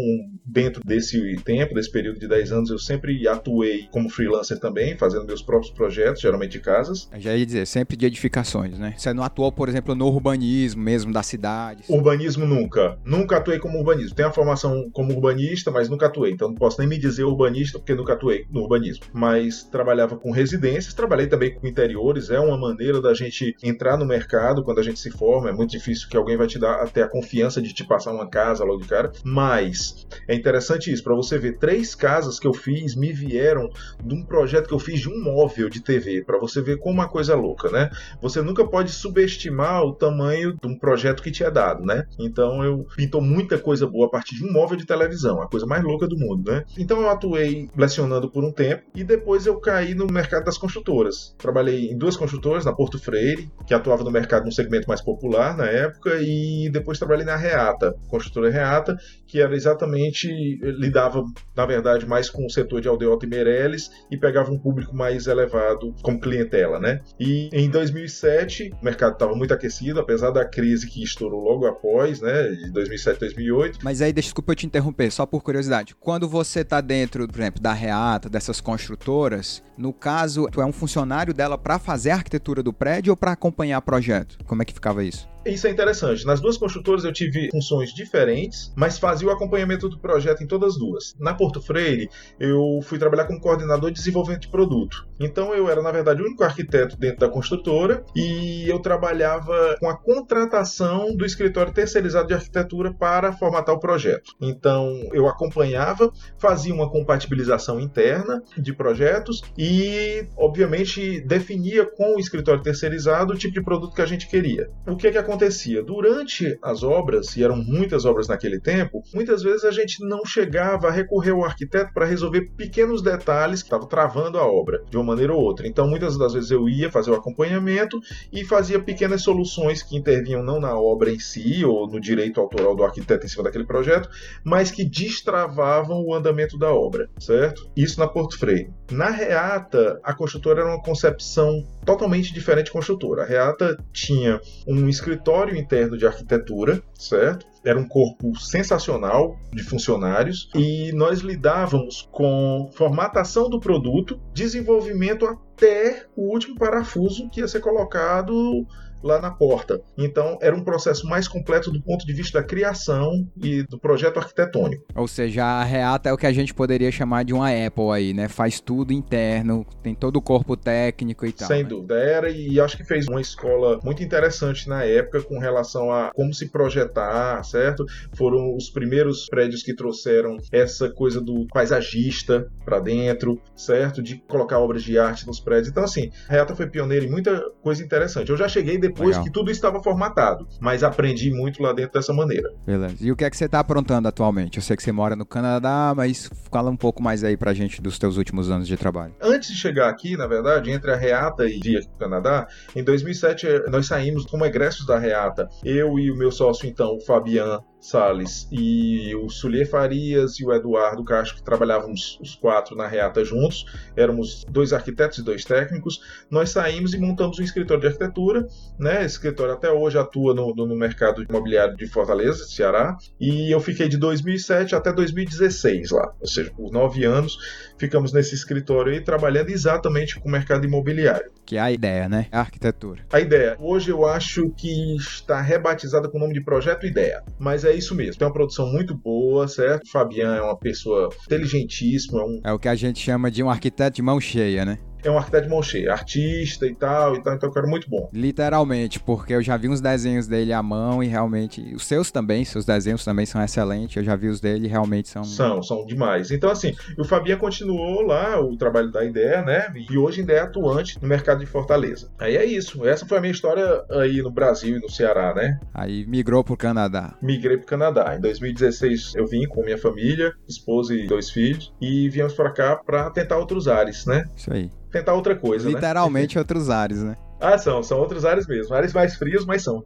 dentro 0.44 0.82
desse 0.84 1.36
tempo, 1.44 1.74
desse 1.74 1.92
período 1.92 2.18
de 2.18 2.26
10 2.26 2.52
anos, 2.52 2.70
eu 2.70 2.78
sempre 2.78 3.28
atuei 3.28 3.86
como 3.90 4.08
freelancer 4.08 4.58
também, 4.58 4.96
fazendo 4.96 5.26
meus 5.26 5.42
próprios 5.42 5.72
projetos, 5.72 6.22
geralmente 6.22 6.52
de 6.52 6.60
casas. 6.60 7.08
Eu 7.12 7.20
já 7.20 7.36
ia 7.36 7.44
dizer, 7.44 7.66
sempre 7.66 7.96
de 7.96 8.06
edificações, 8.06 8.78
né? 8.78 8.94
Você 8.96 9.12
não 9.12 9.22
atuou, 9.22 9.52
por 9.52 9.68
exemplo, 9.68 9.94
no 9.94 10.06
urbanismo 10.06 10.82
mesmo 10.82 11.12
da 11.12 11.22
cidade? 11.22 11.84
Urbanismo 11.88 12.46
nunca. 12.46 12.98
Nunca 13.04 13.36
atuei 13.36 13.58
como 13.58 13.78
urbanismo. 13.78 14.16
Tenho 14.16 14.28
a 14.28 14.32
formação 14.32 14.88
como 14.92 15.12
urbanista, 15.12 15.70
mas 15.70 15.88
nunca 15.88 16.06
atuei. 16.06 16.32
Então 16.32 16.48
não 16.48 16.54
posso 16.54 16.78
nem 16.78 16.88
me 16.88 16.98
dizer 16.98 17.24
urbanista 17.24 17.78
porque 17.78 17.94
nunca 17.94 18.14
atuei 18.14 18.46
no 18.50 18.62
urbanismo. 18.62 19.04
Mas 19.12 19.64
trabalhava 19.64 20.16
com 20.16 20.30
residências, 20.30 20.94
trabalhei 20.94 21.26
também 21.26 21.54
com 21.54 21.66
interiores, 21.66 22.30
é 22.30 22.40
uma 22.40 22.56
maneira 22.60 23.00
da 23.00 23.14
gente 23.14 23.56
entrar 23.62 23.96
no 23.96 24.04
mercado 24.04 24.62
quando 24.62 24.78
a 24.78 24.82
gente 24.82 25.00
se 25.00 25.10
forma. 25.10 25.48
É 25.48 25.52
muito 25.52 25.70
difícil 25.70 26.08
que 26.08 26.16
alguém 26.16 26.36
vai 26.36 26.46
te 26.46 26.58
dar 26.58 26.82
até 26.82 27.02
a 27.02 27.08
confiança 27.08 27.62
de 27.62 27.72
te 27.72 27.84
passar 27.84 28.12
uma 28.12 28.28
casa 28.28 28.64
logo 28.64 28.82
de 28.82 28.88
cara. 28.88 29.12
Mas 29.24 30.06
é 30.28 30.34
interessante 30.34 30.92
isso, 30.92 31.02
para 31.02 31.14
você 31.14 31.38
ver, 31.38 31.58
três 31.58 31.94
casas 31.94 32.38
que 32.38 32.46
eu 32.46 32.52
fiz 32.52 32.94
me 32.94 33.12
vieram 33.12 33.70
de 34.02 34.14
um 34.14 34.22
projeto 34.24 34.68
que 34.68 34.74
eu 34.74 34.78
fiz 34.78 35.00
de 35.00 35.08
um 35.08 35.22
móvel 35.22 35.68
de 35.68 35.80
TV, 35.80 36.22
para 36.24 36.38
você 36.38 36.60
ver 36.60 36.78
como 36.78 36.94
uma 36.94 37.08
coisa 37.08 37.32
é 37.32 37.36
louca, 37.36 37.70
né? 37.70 37.90
Você 38.20 38.42
nunca 38.42 38.66
pode 38.66 38.90
subestimar 38.90 39.82
o 39.84 39.94
tamanho 39.94 40.54
de 40.60 40.66
um 40.66 40.76
projeto 40.76 41.22
que 41.22 41.30
te 41.30 41.44
é 41.44 41.50
dado, 41.50 41.84
né? 41.84 42.06
Então 42.18 42.62
eu 42.64 42.86
pintou 42.96 43.20
muita 43.20 43.58
coisa 43.58 43.86
boa 43.86 44.06
a 44.06 44.10
partir 44.10 44.36
de 44.36 44.44
um 44.44 44.52
móvel 44.52 44.76
de 44.76 44.86
televisão, 44.86 45.40
a 45.40 45.48
coisa 45.48 45.66
mais 45.66 45.82
louca 45.82 46.06
do 46.06 46.18
mundo, 46.18 46.50
né? 46.50 46.64
Então 46.76 47.00
eu 47.00 47.08
atuei 47.08 47.68
lecionando 47.76 48.28
por 48.30 48.44
um 48.44 48.52
tempo 48.52 48.82
e 48.94 49.04
depois 49.04 49.46
eu 49.46 49.58
caí 49.58 49.94
no 49.94 50.06
mercado 50.06 50.44
das 50.44 50.58
construtoras. 50.58 51.34
Trabalhei 51.38 51.90
em 51.90 51.96
duas 51.96 52.16
construtoras 52.16 52.49
na 52.64 52.72
Porto 52.72 52.98
Freire, 52.98 53.50
que 53.66 53.74
atuava 53.74 54.04
no 54.04 54.10
mercado 54.10 54.44
num 54.44 54.50
segmento 54.50 54.88
mais 54.88 55.00
popular 55.00 55.56
na 55.56 55.66
época, 55.66 56.18
e 56.20 56.68
depois 56.70 56.98
trabalhei 56.98 57.24
na 57.24 57.36
Reata, 57.36 57.94
construtora 58.08 58.50
Reata, 58.50 58.96
que 59.26 59.40
era 59.40 59.54
exatamente, 59.54 60.28
lidava, 60.62 61.24
na 61.56 61.64
verdade, 61.64 62.06
mais 62.06 62.28
com 62.28 62.44
o 62.44 62.50
setor 62.50 62.80
de 62.80 62.88
Aldeota 62.88 63.26
e 63.26 63.28
Meirelles 63.28 63.90
e 64.10 64.16
pegava 64.16 64.50
um 64.50 64.58
público 64.58 64.94
mais 64.94 65.26
elevado 65.26 65.94
como 66.02 66.20
clientela, 66.20 66.80
né? 66.80 67.00
E 67.18 67.48
em 67.52 67.70
2007, 67.70 68.70
o 68.80 68.84
mercado 68.84 69.12
estava 69.12 69.34
muito 69.34 69.54
aquecido, 69.54 70.00
apesar 70.00 70.30
da 70.30 70.44
crise 70.44 70.88
que 70.88 71.02
estourou 71.02 71.40
logo 71.40 71.66
após, 71.66 72.20
né, 72.20 72.48
de 72.48 72.72
2007 72.72 73.20
2008. 73.20 73.78
Mas 73.82 74.02
aí, 74.02 74.12
desculpa 74.12 74.52
eu 74.52 74.56
te 74.56 74.66
interromper, 74.66 75.10
só 75.10 75.24
por 75.24 75.42
curiosidade. 75.42 75.94
Quando 75.94 76.28
você 76.28 76.60
está 76.60 76.80
dentro, 76.80 77.26
por 77.28 77.40
exemplo, 77.40 77.62
da 77.62 77.72
Reata, 77.72 78.28
dessas 78.28 78.60
construtoras, 78.60 79.62
no 79.76 79.92
caso, 79.92 80.48
tu 80.50 80.60
é 80.60 80.66
um 80.66 80.72
funcionário 80.72 81.32
dela 81.32 81.56
para 81.56 81.78
fazer 81.78 82.10
a 82.10 82.16
arquitetura 82.40 82.62
do 82.62 82.72
prédio 82.72 83.12
ou 83.12 83.16
para 83.16 83.32
acompanhar 83.32 83.80
projeto? 83.82 84.38
Como 84.46 84.62
é 84.62 84.64
que 84.64 84.72
ficava 84.72 85.04
isso? 85.04 85.29
Isso 85.44 85.66
é 85.66 85.70
interessante. 85.70 86.26
Nas 86.26 86.40
duas 86.40 86.58
construtoras 86.58 87.04
eu 87.04 87.12
tive 87.12 87.48
funções 87.50 87.94
diferentes, 87.94 88.72
mas 88.76 88.98
fazia 88.98 89.26
o 89.26 89.30
acompanhamento 89.30 89.88
do 89.88 89.98
projeto 89.98 90.42
em 90.42 90.46
todas 90.46 90.74
as 90.74 90.78
duas. 90.78 91.14
Na 91.18 91.32
Porto 91.32 91.62
Freire, 91.62 92.10
eu 92.38 92.80
fui 92.82 92.98
trabalhar 92.98 93.24
como 93.24 93.40
coordenador 93.40 93.90
de 93.90 93.96
desenvolvimento 93.96 94.42
de 94.42 94.50
produto. 94.50 95.08
Então 95.18 95.54
eu 95.54 95.70
era, 95.70 95.80
na 95.80 95.90
verdade, 95.90 96.20
o 96.20 96.26
único 96.26 96.44
arquiteto 96.44 96.96
dentro 96.98 97.20
da 97.20 97.28
construtora 97.28 98.04
e 98.14 98.68
eu 98.68 98.78
trabalhava 98.80 99.76
com 99.80 99.88
a 99.88 99.96
contratação 99.96 101.16
do 101.16 101.24
escritório 101.24 101.72
terceirizado 101.72 102.28
de 102.28 102.34
arquitetura 102.34 102.92
para 102.92 103.32
formatar 103.32 103.74
o 103.74 103.80
projeto. 103.80 104.34
Então 104.40 105.08
eu 105.12 105.26
acompanhava, 105.26 106.12
fazia 106.38 106.74
uma 106.74 106.90
compatibilização 106.90 107.80
interna 107.80 108.42
de 108.58 108.74
projetos 108.74 109.42
e, 109.56 110.26
obviamente, 110.36 111.20
definia 111.20 111.86
com 111.86 112.16
o 112.16 112.20
escritório 112.20 112.62
terceirizado 112.62 113.32
o 113.32 113.36
tipo 113.36 113.54
de 113.54 113.62
produto 113.62 113.94
que 113.94 114.02
a 114.02 114.06
gente 114.06 114.28
queria. 114.28 114.68
O 114.86 114.96
que 114.96 115.06
é 115.06 115.10
que 115.10 115.29
acontecia? 115.30 115.82
Durante 115.82 116.58
as 116.60 116.82
obras, 116.82 117.36
e 117.36 117.44
eram 117.44 117.56
muitas 117.56 118.04
obras 118.04 118.26
naquele 118.26 118.60
tempo, 118.60 119.02
muitas 119.14 119.42
vezes 119.42 119.64
a 119.64 119.70
gente 119.70 120.04
não 120.04 120.24
chegava 120.24 120.88
a 120.88 120.90
recorrer 120.90 121.30
ao 121.30 121.44
arquiteto 121.44 121.92
para 121.94 122.04
resolver 122.04 122.50
pequenos 122.56 123.00
detalhes 123.00 123.62
que 123.62 123.66
estavam 123.66 123.86
travando 123.86 124.38
a 124.38 124.44
obra 124.44 124.82
de 124.90 124.96
uma 124.96 125.04
maneira 125.04 125.32
ou 125.32 125.40
outra. 125.40 125.68
Então, 125.68 125.88
muitas 125.88 126.18
das 126.18 126.32
vezes 126.32 126.50
eu 126.50 126.68
ia 126.68 126.90
fazer 126.90 127.10
o 127.12 127.14
acompanhamento 127.14 128.00
e 128.32 128.44
fazia 128.44 128.80
pequenas 128.80 129.22
soluções 129.22 129.82
que 129.82 129.96
intervinham 129.96 130.42
não 130.42 130.60
na 130.60 130.76
obra 130.76 131.10
em 131.10 131.18
si 131.18 131.64
ou 131.64 131.86
no 131.86 132.00
direito 132.00 132.40
autoral 132.40 132.74
do 132.74 132.82
arquiteto 132.82 133.24
em 133.24 133.28
cima 133.28 133.44
daquele 133.44 133.64
projeto, 133.64 134.08
mas 134.44 134.70
que 134.70 134.84
destravavam 134.84 136.04
o 136.04 136.12
andamento 136.12 136.58
da 136.58 136.72
obra, 136.72 137.08
certo? 137.18 137.70
Isso 137.76 138.00
na 138.00 138.08
Porto 138.08 138.36
Freire. 138.36 138.70
Na 138.90 139.10
Reata, 139.10 140.00
a 140.02 140.12
construtora 140.12 140.62
era 140.62 140.70
uma 140.70 140.82
concepção 140.82 141.64
totalmente 141.84 142.34
diferente 142.34 142.66
de 142.66 142.72
construtora. 142.72 143.22
A 143.22 143.26
Reata 143.26 143.78
tinha 143.92 144.40
um 144.66 144.88
escritório 144.88 145.19
interno 145.56 145.96
de 145.96 146.06
arquitetura, 146.06 146.82
certo? 146.94 147.46
Era 147.64 147.78
um 147.78 147.86
corpo 147.86 148.34
sensacional 148.38 149.36
de 149.52 149.62
funcionários 149.62 150.48
e 150.54 150.92
nós 150.92 151.20
lidávamos 151.20 152.08
com 152.10 152.70
formatação 152.72 153.50
do 153.50 153.60
produto, 153.60 154.20
desenvolvimento 154.32 155.26
até 155.26 156.06
o 156.16 156.32
último 156.32 156.56
parafuso 156.56 157.28
que 157.28 157.40
ia 157.40 157.48
ser 157.48 157.60
colocado 157.60 158.66
lá 159.02 159.20
na 159.20 159.30
porta. 159.30 159.80
Então, 159.96 160.38
era 160.40 160.54
um 160.54 160.62
processo 160.62 161.06
mais 161.06 161.26
completo 161.26 161.70
do 161.70 161.82
ponto 161.82 162.06
de 162.06 162.12
vista 162.12 162.40
da 162.40 162.46
criação 162.46 163.26
e 163.42 163.62
do 163.64 163.78
projeto 163.78 164.18
arquitetônico. 164.18 164.84
Ou 164.94 165.08
seja, 165.08 165.44
a 165.44 165.64
Reata 165.64 166.08
é 166.08 166.12
o 166.12 166.16
que 166.16 166.26
a 166.26 166.32
gente 166.32 166.54
poderia 166.54 166.90
chamar 166.90 167.24
de 167.24 167.32
uma 167.32 167.50
Apple 167.50 167.90
aí, 167.92 168.12
né? 168.12 168.28
Faz 168.28 168.60
tudo 168.60 168.92
interno, 168.92 169.66
tem 169.82 169.94
todo 169.94 170.16
o 170.16 170.22
corpo 170.22 170.56
técnico 170.56 171.26
e 171.26 171.32
tal. 171.32 171.48
Sem 171.48 171.62
né? 171.62 171.68
dúvida. 171.68 171.94
Era 171.94 172.30
e 172.30 172.60
acho 172.60 172.76
que 172.76 172.84
fez 172.84 173.06
uma 173.08 173.20
escola 173.20 173.80
muito 173.82 174.02
interessante 174.02 174.68
na 174.68 174.84
época 174.84 175.22
com 175.22 175.38
relação 175.38 175.90
a 175.92 176.10
como 176.14 176.32
se 176.32 176.50
projetar, 176.50 177.42
certo? 177.44 177.84
Foram 178.14 178.54
os 178.56 178.70
primeiros 178.70 179.26
prédios 179.26 179.62
que 179.62 179.74
trouxeram 179.74 180.36
essa 180.52 180.90
coisa 180.90 181.20
do 181.20 181.46
paisagista 181.52 182.50
para 182.64 182.80
dentro, 182.80 183.40
certo? 183.56 184.02
De 184.02 184.16
colocar 184.28 184.58
obras 184.58 184.82
de 184.82 184.98
arte 184.98 185.26
nos 185.26 185.40
prédios. 185.40 185.68
Então, 185.68 185.84
assim, 185.84 186.10
a 186.28 186.32
Reata 186.32 186.54
foi 186.54 186.68
pioneira 186.68 187.04
em 187.04 187.10
muita 187.10 187.40
coisa 187.62 187.82
interessante. 187.82 188.30
Eu 188.30 188.36
já 188.36 188.48
cheguei 188.48 188.78
depois 188.78 188.89
Legal. 188.98 189.24
que 189.24 189.30
tudo 189.30 189.50
estava 189.50 189.82
formatado, 189.82 190.46
mas 190.60 190.82
aprendi 190.82 191.30
muito 191.30 191.62
lá 191.62 191.72
dentro 191.72 191.92
dessa 191.92 192.12
maneira. 192.12 192.50
Beleza. 192.66 192.96
E 193.00 193.10
o 193.10 193.16
que 193.16 193.24
é 193.24 193.30
que 193.30 193.36
você 193.36 193.44
está 193.46 193.60
aprontando 193.60 194.08
atualmente? 194.08 194.58
Eu 194.58 194.62
sei 194.62 194.76
que 194.76 194.82
você 194.82 194.92
mora 194.92 195.16
no 195.16 195.24
Canadá, 195.24 195.92
mas 195.96 196.30
fala 196.50 196.70
um 196.70 196.76
pouco 196.76 197.02
mais 197.02 197.24
aí 197.24 197.36
pra 197.36 197.52
gente 197.52 197.80
dos 197.80 197.98
teus 197.98 198.16
últimos 198.16 198.50
anos 198.50 198.66
de 198.66 198.76
trabalho. 198.76 199.14
Antes 199.20 199.50
de 199.50 199.56
chegar 199.56 199.88
aqui, 199.88 200.16
na 200.16 200.26
verdade, 200.26 200.70
entre 200.70 200.90
a 200.90 200.96
Reata 200.96 201.44
e 201.46 201.60
Via 201.60 201.80
Canadá, 201.98 202.46
em 202.74 202.82
2007 202.82 203.46
nós 203.70 203.86
saímos 203.86 204.26
como 204.26 204.44
egressos 204.44 204.86
da 204.86 204.98
Reata. 204.98 205.48
Eu 205.64 205.98
e 205.98 206.10
o 206.10 206.16
meu 206.16 206.30
sócio, 206.30 206.68
então, 206.68 206.96
o 206.96 207.00
Fabian 207.00 207.60
Salles 207.80 208.46
e 208.52 209.14
o 209.14 209.28
Sulier 209.28 209.68
Farias 209.68 210.38
e 210.38 210.44
o 210.44 210.52
Eduardo 210.52 211.02
Castro, 211.04 211.36
que 211.36 211.42
trabalhávamos 211.42 212.18
os 212.20 212.34
quatro 212.34 212.76
na 212.76 212.86
Reata 212.86 213.24
juntos, 213.24 213.64
éramos 213.96 214.44
dois 214.48 214.72
arquitetos 214.72 215.18
e 215.18 215.24
dois 215.24 215.44
técnicos. 215.44 216.00
Nós 216.30 216.50
saímos 216.50 216.92
e 216.94 216.98
montamos 216.98 217.38
um 217.38 217.42
escritório 217.42 217.80
de 217.80 217.86
arquitetura. 217.88 218.46
Né? 218.78 219.04
Esse 219.04 219.16
escritório 219.16 219.54
até 219.54 219.70
hoje 219.70 219.98
atua 219.98 220.34
no, 220.34 220.54
no 220.54 220.76
mercado 220.76 221.22
imobiliário 221.22 221.76
de 221.76 221.86
Fortaleza, 221.86 222.44
Ceará. 222.44 222.96
E 223.18 223.50
eu 223.50 223.60
fiquei 223.60 223.88
de 223.88 223.96
2007 223.96 224.74
até 224.74 224.92
2016 224.92 225.90
lá, 225.90 226.12
ou 226.20 226.26
seja, 226.26 226.50
por 226.50 226.70
nove 226.70 227.04
anos 227.04 227.38
ficamos 227.80 228.12
nesse 228.12 228.34
escritório 228.34 228.92
aí 228.92 229.00
trabalhando 229.00 229.48
exatamente 229.48 230.20
com 230.20 230.28
o 230.28 230.30
mercado 230.30 230.66
imobiliário. 230.66 231.30
Que 231.46 231.56
é 231.56 231.60
a 231.60 231.72
ideia, 231.72 232.08
né? 232.08 232.26
A 232.30 232.40
arquitetura. 232.40 233.02
A 233.10 233.18
ideia. 233.18 233.56
Hoje 233.58 233.90
eu 233.90 234.06
acho 234.06 234.50
que 234.50 234.96
está 234.96 235.40
rebatizada 235.40 236.08
com 236.08 236.18
o 236.18 236.20
nome 236.20 236.34
de 236.34 236.42
Projeto 236.42 236.86
Ideia, 236.86 237.24
mas 237.38 237.64
é 237.64 237.69
isso 237.74 237.94
mesmo. 237.94 238.18
Tem 238.18 238.26
uma 238.26 238.32
produção 238.32 238.66
muito 238.66 238.94
boa, 238.94 239.48
certo? 239.48 239.84
O 239.84 239.90
Fabian 239.90 240.34
é 240.36 240.42
uma 240.42 240.56
pessoa 240.56 241.08
inteligentíssima. 241.26 242.20
É, 242.20 242.24
um... 242.24 242.40
é 242.44 242.52
o 242.52 242.58
que 242.58 242.68
a 242.68 242.74
gente 242.74 242.98
chama 243.00 243.30
de 243.30 243.42
um 243.42 243.50
arquiteto 243.50 243.96
de 243.96 244.02
mão 244.02 244.20
cheia, 244.20 244.64
né? 244.64 244.78
É 245.04 245.10
um 245.10 245.18
arquiteto 245.18 245.44
de 245.44 245.50
mão 245.50 245.62
cheia, 245.62 245.92
artista 245.92 246.66
e 246.66 246.74
tal, 246.74 247.16
e 247.16 247.22
tal, 247.22 247.34
então 247.34 247.48
é 247.48 247.50
um 247.50 247.54
cara 247.54 247.66
muito 247.66 247.88
bom. 247.88 248.08
Literalmente, 248.12 249.00
porque 249.00 249.34
eu 249.34 249.42
já 249.42 249.56
vi 249.56 249.68
uns 249.68 249.80
desenhos 249.80 250.26
dele 250.26 250.52
à 250.52 250.62
mão 250.62 251.02
e 251.02 251.06
realmente, 251.06 251.74
os 251.74 251.84
seus 251.84 252.10
também, 252.10 252.44
seus 252.44 252.64
desenhos 252.64 253.04
também 253.04 253.26
são 253.26 253.42
excelentes, 253.42 253.96
eu 253.96 254.04
já 254.04 254.16
vi 254.16 254.28
os 254.28 254.40
dele 254.40 254.66
e 254.66 254.68
realmente 254.68 255.08
são... 255.08 255.24
São, 255.24 255.62
são 255.62 255.84
demais. 255.86 256.30
Então 256.30 256.50
assim, 256.50 256.74
o 256.98 257.04
Fabinha 257.04 257.36
continuou 257.36 258.02
lá 258.02 258.40
o 258.40 258.56
trabalho 258.56 258.90
da 258.90 259.04
ideia, 259.04 259.42
né, 259.42 259.72
e 259.90 259.96
hoje 259.96 260.20
ainda 260.20 260.32
é 260.32 260.40
atuante 260.40 261.00
no 261.00 261.08
mercado 261.08 261.40
de 261.40 261.46
Fortaleza. 261.46 262.10
Aí 262.18 262.36
é 262.36 262.44
isso, 262.44 262.86
essa 262.86 263.06
foi 263.06 263.18
a 263.18 263.20
minha 263.20 263.32
história 263.32 263.84
aí 263.90 264.22
no 264.22 264.30
Brasil 264.30 264.76
e 264.76 264.80
no 264.80 264.90
Ceará, 264.90 265.34
né. 265.34 265.58
Aí 265.72 266.06
migrou 266.06 266.44
pro 266.44 266.56
Canadá. 266.56 267.14
Migrei 267.22 267.56
pro 267.56 267.66
Canadá. 267.66 268.14
Em 268.16 268.20
2016 268.20 269.14
eu 269.14 269.26
vim 269.26 269.46
com 269.46 269.62
minha 269.62 269.78
família, 269.78 270.32
esposa 270.48 270.94
e 270.94 271.06
dois 271.06 271.30
filhos, 271.30 271.72
e 271.80 272.08
viemos 272.08 272.34
para 272.34 272.50
cá 272.50 272.76
para 272.76 273.10
tentar 273.10 273.38
outros 273.38 273.68
ares, 273.68 274.06
né. 274.06 274.24
Isso 274.36 274.52
aí 274.52 274.70
tentar 274.90 275.14
outra 275.14 275.34
coisa. 275.36 275.68
Né? 275.68 275.74
Literalmente 275.74 276.36
né? 276.36 276.40
outros 276.40 276.68
ares, 276.70 277.02
né? 277.02 277.16
Ah, 277.40 277.56
são, 277.56 277.82
são 277.82 277.98
outros 277.98 278.24
ares 278.26 278.46
mesmo. 278.46 278.74
Ares 278.74 278.92
mais 278.92 279.16
frios, 279.16 279.46
mas 279.46 279.62
são. 279.62 279.82